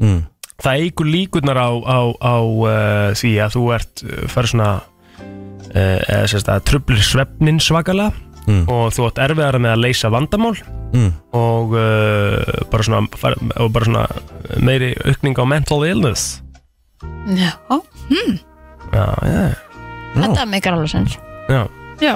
[0.00, 0.22] Mm.
[0.64, 5.98] Það eigur líkurnar á, á, á uh, því að þú ert uh, farið svona uh,
[6.08, 8.12] eða sérst að trublir svefnin svakalega
[8.44, 8.66] Mm.
[8.68, 10.56] og þú átt erfiðara með að leysa vandamál
[10.94, 11.12] Mm.
[11.32, 14.02] og uh, bara svona, far, og bara svona
[14.60, 16.42] meiri aukning á mental illness
[17.34, 17.50] Já,
[18.94, 19.44] Já, já,
[20.14, 21.16] þetta meikar alveg sens.
[21.50, 21.64] Já.
[22.00, 22.14] Já,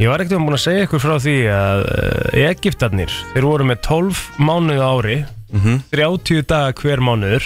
[0.00, 3.80] Ég var ekkert búin að segja ykkur frá því að uh, Egiptarnir, þeir voru með
[3.86, 5.18] 12 mánuð á ári,
[5.52, 5.82] Mhm.
[5.92, 7.44] 30 daga hver mánuður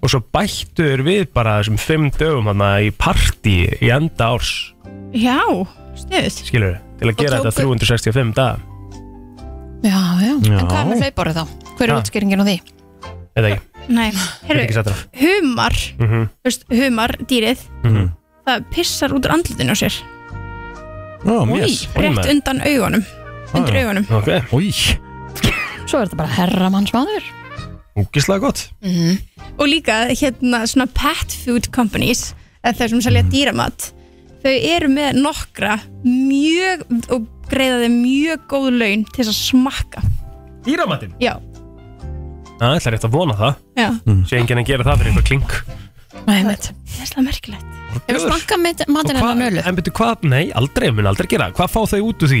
[0.00, 4.52] og svo bættu þeir við bara þessum 5 dögum hana í partí í enda árs,
[5.12, 5.34] já,
[5.98, 8.60] sniðut skilur til að gera tóku- þetta 365 daga,
[9.82, 10.58] Já, já, Já.
[10.60, 11.44] en hvað með hlaupárið þá?
[11.76, 12.00] Hver er Ha.
[12.00, 12.56] útskýringin á því?
[13.36, 13.60] eða ekki,
[13.90, 14.10] Nei,
[14.46, 16.28] herru, humar mm -hmm.
[16.44, 18.10] veist, Humar, dýrið Mhm.
[18.46, 19.94] Það pissar út úr andlutinu á sér.
[21.24, 21.46] Ó, Új.
[21.46, 22.30] mjöss Rétt maður.
[22.30, 23.04] undan augunum
[23.54, 24.06] Undir augunum.
[24.10, 24.96] Ok, Új
[25.86, 27.22] Svo er þetta bara herramannsmáður
[28.00, 28.70] úgislega gott.
[29.58, 32.34] Og líka hérna svona pet food companies
[32.64, 33.90] þeir sem selja dýramat
[34.40, 40.02] þau eru með nokkra mjög og greiða þeim mjög góð laun til þess að smakka.
[40.64, 41.38] Dýramatinn, Já,
[42.60, 43.58] það ætla rétt að vona það.
[43.80, 43.88] Já.
[44.28, 45.58] Sé enginn að gera það fyrir eitthvað klink.
[46.26, 47.66] Nei, mitt Það er það merkilegt.
[48.06, 49.62] Hefur smakkað matinn Og hennar nölu?
[49.66, 52.40] En betur hvað, nei, aldrei, mun aldrei gera Hvað fá þau út úr því?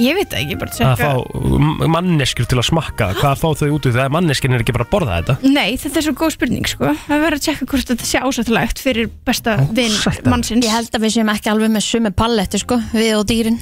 [0.00, 1.08] Ég veit ekki, bara Að tjekka.
[1.10, 3.08] fá manneskjur til að smakka.
[3.18, 3.96] Hvað fá þau út úr því?
[3.98, 5.34] Það manneskinn er ekki bara að borða þetta.
[5.56, 6.92] Nei, þetta er svo góð spurning sko.
[7.08, 10.30] Það verður að tjekka hvort þetta sé ásættilegt fyrir besta vinn Ásættanlegt.
[10.32, 10.64] mannsins.
[10.68, 13.58] Ég held að við séum ekki alveg með sumi pallettu sko, við og dýrin.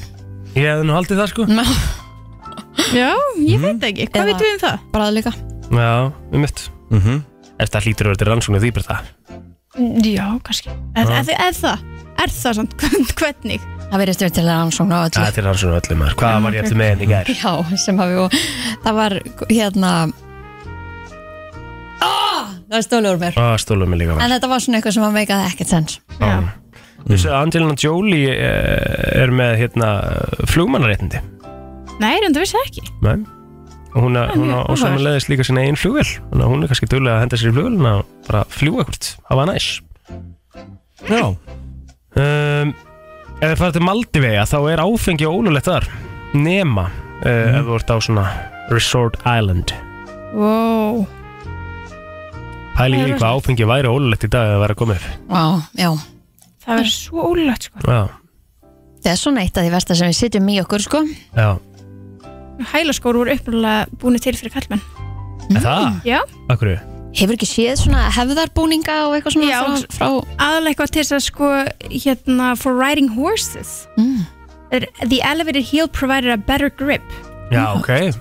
[0.55, 1.49] Ég hefði nú haldið það sko.
[1.51, 1.65] Ná,
[3.01, 3.11] Já,
[3.43, 4.79] ég veit ekki, hvað Eða- veitum við um það?
[4.95, 5.33] bara líka
[5.69, 7.23] Já, um mitt mm -hmm.
[7.59, 9.07] Þetta hlýtur að vera til rannsóknu því bara það.
[10.07, 10.71] Já, kannski.
[10.95, 11.83] Eð, eð, eð það,
[12.23, 12.75] er það samt,
[13.19, 13.61] hvernig?
[13.89, 15.17] Það verðist við til að rannsókn á öllu.
[15.17, 16.17] Það er til rannsóknu öllum maður.
[16.21, 17.31] Hvað var ég eftir með henni í gær?
[17.35, 18.37] Já, sem hafi og
[18.85, 19.17] það var
[19.51, 19.93] hérna
[22.01, 23.39] ah, Það er stólu úr mér.
[23.39, 25.99] Á, stólum mig líka En var þetta var svona eitthvað sem að meikaði ekkert sens
[26.21, 26.37] Já.
[27.09, 29.89] Að Angelina Jolie eh, er með hérna
[30.51, 31.23] flugmannaréttindi.
[31.99, 32.87] Nei, reynda vissi það ekki.
[33.03, 33.38] Nei
[33.95, 36.63] hún, Það er hún á og saman leiðist líka sinna einn flugvel Þannig að hún
[36.65, 39.69] er kannski duglega að henda sér í flugvelina og bara fljúa ekkert, hafa næs.
[41.09, 41.23] Já,
[42.19, 42.75] um,
[43.39, 45.85] Ef þið farið til Maldivega þá er áfengi ólulegt þar.
[46.35, 48.25] Nema uh, ef þú ert á svona
[48.73, 49.71] Resort Island.
[50.35, 51.05] Wow,
[52.75, 55.07] Pæli í hvað áfengi væri ólulegt í dag að vera að koma upp.
[55.31, 55.45] Já,
[55.79, 55.91] já.
[56.67, 57.85] Það verður svo ólulegt sko.
[57.87, 58.03] Já,
[58.99, 61.01] Það er svona eitt af því versta sem við sitjum í okkur sko.
[61.39, 61.49] Já
[62.73, 64.83] Hælaskór voru upprunalega búin til fyrir kallmenn
[65.49, 66.01] Er það?
[66.05, 66.21] Já,
[66.53, 66.75] Akkur
[67.19, 69.61] Hefur ekki séð svona hefðarbúninga og eitthvað svona Já.
[69.65, 70.09] frá, frá
[70.45, 71.49] aðalega eitthvað til þess að sko
[71.89, 73.87] hérna, for riding horses.
[73.97, 74.27] Mm,
[74.71, 77.03] Er- The elevated heel provided a better grip.
[77.51, 78.13] Já, ok.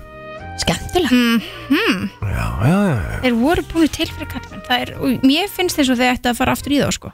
[0.58, 3.20] Skemmtilega mm Já, já, já, já.
[3.22, 6.30] Þeir voru búin til fyrir kallmenn Það er, og mér finnst þess að þeir ætti
[6.32, 7.12] að fara aftur í það sko.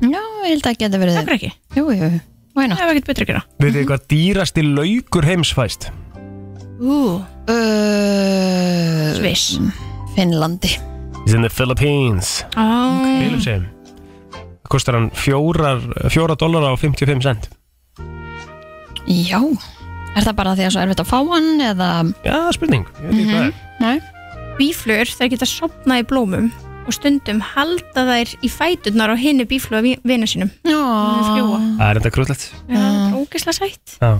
[0.00, 1.18] Já, ég held að geta verið.
[1.18, 2.20] Það er ekki, Jú, jú, jú,
[2.54, 3.42] það er ekkert betra að gera.
[3.60, 5.52] Veit þið hvað dýrasti laukur heims
[6.80, 9.60] Ú, uh, Sviss.
[10.16, 10.80] Finnlandi.
[11.26, 12.40] It's in the Philippines.
[12.56, 12.64] Á,
[13.20, 13.66] Filippsheim
[14.32, 17.50] Það kostar hann fjórar, fjóra dólar á 55 cent.
[19.04, 19.42] Já.
[20.16, 21.90] Er það bara því að svo erfitt að fá hann eða?
[22.24, 23.54] Já, spurning, ég veit ekki hvað er.
[23.84, 24.00] Nei.
[24.56, 26.48] Bíflugur þær geta sopnað í blómum
[26.88, 30.48] og stundum halda þær í fæturnar á hinni bífluga vina sínum.
[30.64, 30.80] Já.
[30.80, 33.98] Það er enda krúllett Já, það er ógeðslega sætt.
[34.00, 34.12] Já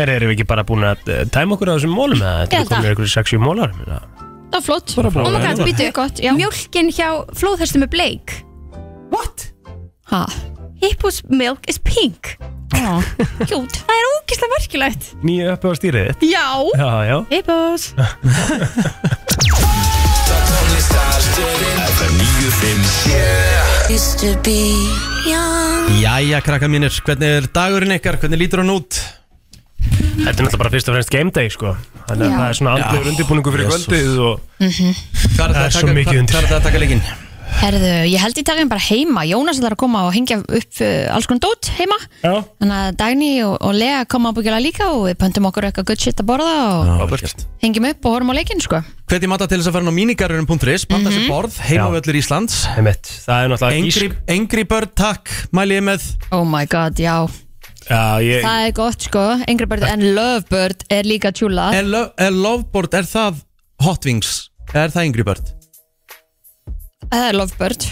[0.00, 2.46] Erum við ekki bara búin að eh, tæma okkur á þessum mólum eða?
[2.46, 2.76] Þetta Ég er held það.
[2.78, 3.98] komin ykkur 6-7 mólar meina.
[4.52, 4.88] Það er flott.
[4.96, 5.64] Bara Oh bara- my god, já.
[5.68, 6.32] býtu Gott, já.
[6.36, 8.28] Mjólkin hjá flóðhestum er bleik
[10.12, 10.26] Ha,
[10.82, 12.36] Hippos milk is pink.
[13.48, 15.02] Kjút Það er ógeðslega merkilegt.
[15.24, 16.22] Nýju uppi á stýrið þitt.
[16.28, 16.48] Já.
[16.76, 17.18] Já, já.
[17.32, 17.82] Hippos.
[26.02, 28.98] Jæja, krakka mínir, hvernig er dagurinn ykkar, hvernig lítur hann út?
[29.82, 31.74] Þetta er náttúrulega bara fyrst og fremst game day sko.
[32.08, 32.38] Þannig að Já.
[32.38, 33.86] það er svona andlegur undirbúningu fyrir Jesus.
[33.86, 36.34] kvöldið og Hvað er Það er að svo taka- mikið hvað- undir.
[36.34, 37.02] Hvað er það að taka leikinn?
[37.52, 39.22] Herðu, ég held í daginn bara heima.
[39.28, 41.98] Jónas ætlar að koma og hengja upp uh, alls konar dót heima.
[42.24, 42.32] Já,
[42.62, 46.00] Þannig að Dagný og, og Lea koma ábyggilega líka og við pöntum okkur eitthvað good
[46.00, 47.44] shit að borða og Robert.
[47.62, 48.80] hengjum upp og horfum á leikinn sko.
[49.06, 52.56] Hveti matta til þess að fara inn á minigarurinn.is Panta sér borð, heimavöllur Íslands.
[52.72, 56.08] Einmitt, það er náttúrulega Engri, engri börn, takk, mæli ég með.
[56.32, 57.28] Oh my god, já
[57.88, 61.70] Já, ég, Það er gott sko, Angry Bird en Lovebird er líka tjúla.
[61.76, 63.42] Er, lo, er Loveboard, er það
[63.82, 64.36] Hot Wings?
[64.72, 65.50] Er það Engri Bird?
[67.12, 67.88] Það er Lovebird.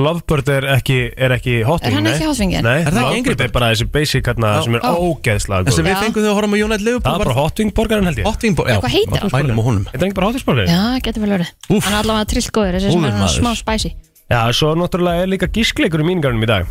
[0.00, 2.64] Lovebird er ekki, er ekki hotwing Er hann ekki hotwingin?
[2.64, 3.54] Nei, Er Angry Lovebird er Bird?
[3.56, 6.58] bara þessi basic hérna sem er ógeðslega góð að við fengum þau að horfum á
[6.64, 8.28] United Liverpool Það er bara hotwing borgarinn held ég.
[8.30, 9.32] Hot Wing já, Hvað heitir hann?
[9.34, 9.84] Mælum á honum.
[9.90, 11.50] Þetta er ekki bara hotwing borgarinn Já, getur vel verið.
[11.68, 11.84] Úff.
[11.84, 13.92] Hann er allavega trillt góður, þessi sem er smá spicy.
[14.30, 16.70] Já, svo náttúrulega er líka gískleikur í míningarunum í dag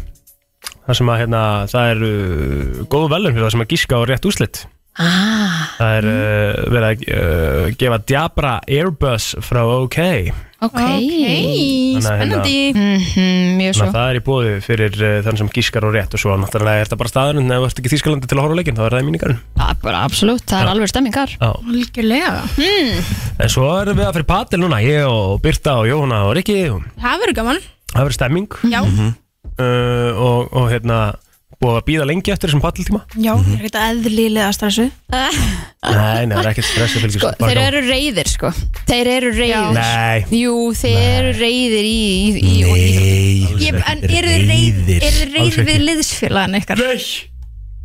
[0.89, 1.39] Það sem að hérna,
[1.69, 4.65] það er uh, góð velun fyrir það sem að gíska á rétt úslit
[4.99, 9.99] Ah, Það er uh, verið að uh, gefa Diabra Airbus frá OK.
[10.59, 12.55] Ok, Þannig að spennandi.
[12.73, 13.85] Mhm, Mjög svo.
[13.85, 16.35] Þannig að það er í bóði fyrir uh, þann sem gískar á rétt og svo
[16.41, 17.53] náttúrulega er þetta bara staðurinn.
[17.55, 19.07] Ef þú ert ekki í Þískalandi til að horfa á leikinn þá er það í
[19.07, 21.49] míningarun Það er bara absolutt, það er alveg stemmingar Já.
[21.69, 22.35] Algjörlega.
[23.39, 26.59] En svo erum við að fyrir patil núna ég og Birta og Jóhanna og Rikki
[26.73, 27.63] og Það verður gaman.
[27.93, 28.51] Það verður stemming.
[28.67, 28.81] Já,
[29.60, 30.99] uh, og, og hérna
[31.60, 34.86] búið að býða lengi eftir þessum patiltíma já, það er eitthvað eðlilega stressu?
[35.90, 38.49] Nei, nei, það er ekkert stressi fyrir sko, Þeir eru reyðir sko.
[38.88, 43.03] Þeir eru reyðir Nei, Jú, þeir eru reyðir í, í, í, í, í
[43.49, 45.68] Nei, Ég, En eru þið reyðir, er reyðir ekki.
[45.72, 46.84] við liðsfélagan ykkar?
[46.84, 47.30] Nei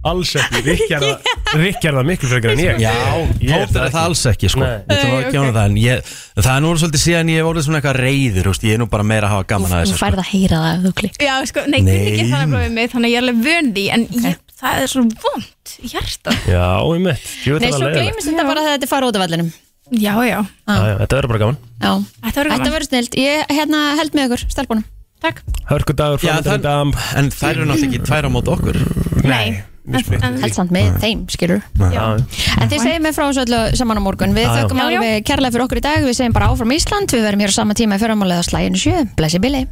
[0.05, 2.81] Alls ekki, Rikki er það er það miklu frekar en ég.
[2.83, 2.93] Já,
[3.41, 4.61] Ég er er það alls ekki sko.
[4.65, 4.73] Nei.
[4.85, 7.51] Ég ætla nú ekki á það en ég, Það er nú svolítið síðan ég hef
[7.51, 9.85] orðið svona eitthvað reyður úst, Ég er nú bara meira að hafa gaman að Þú
[9.85, 10.05] þessu sko.
[10.05, 11.95] færð að heyra það ef þú klikk Já, sko, nei, nei.
[12.05, 12.33] ekki Nei.
[12.35, 14.91] þannig að við mig Þannig að ég er alveg vön því En ég, það er
[14.95, 17.29] svo vond í hjarta Já, ég mitt
[17.65, 19.53] Nei, svo gleymist þetta bara þegar þetta fara út af vellinum.
[19.95, 21.59] Já, já, Já, já, Þetta verður bara gaman.
[21.85, 21.91] Já,
[22.25, 22.75] þetta verður þetta gaman.
[22.75, 23.17] verður snilt.
[23.21, 24.85] Ég hérna held með ykkur, stelpunum.
[25.25, 25.43] Takk.
[25.69, 28.79] Hörkudagur Já, framöndan í það, en þær eru náttúrulega ekki tvær á mót okkur.
[29.29, 29.47] Nei,
[29.85, 31.61] Held samt með þeim, skilur
[32.63, 34.33] En þið segjum með frá þessu öllu saman á morgun.
[34.37, 36.09] Við þökkum alveg kærlega fyrir okkur í dag.
[36.09, 37.13] Við segjum bara áfram Ísland.
[37.13, 39.05] Við verum hér á sama tíma í fyrramálega slæginu sjö.
[39.19, 39.67] Blessi Billy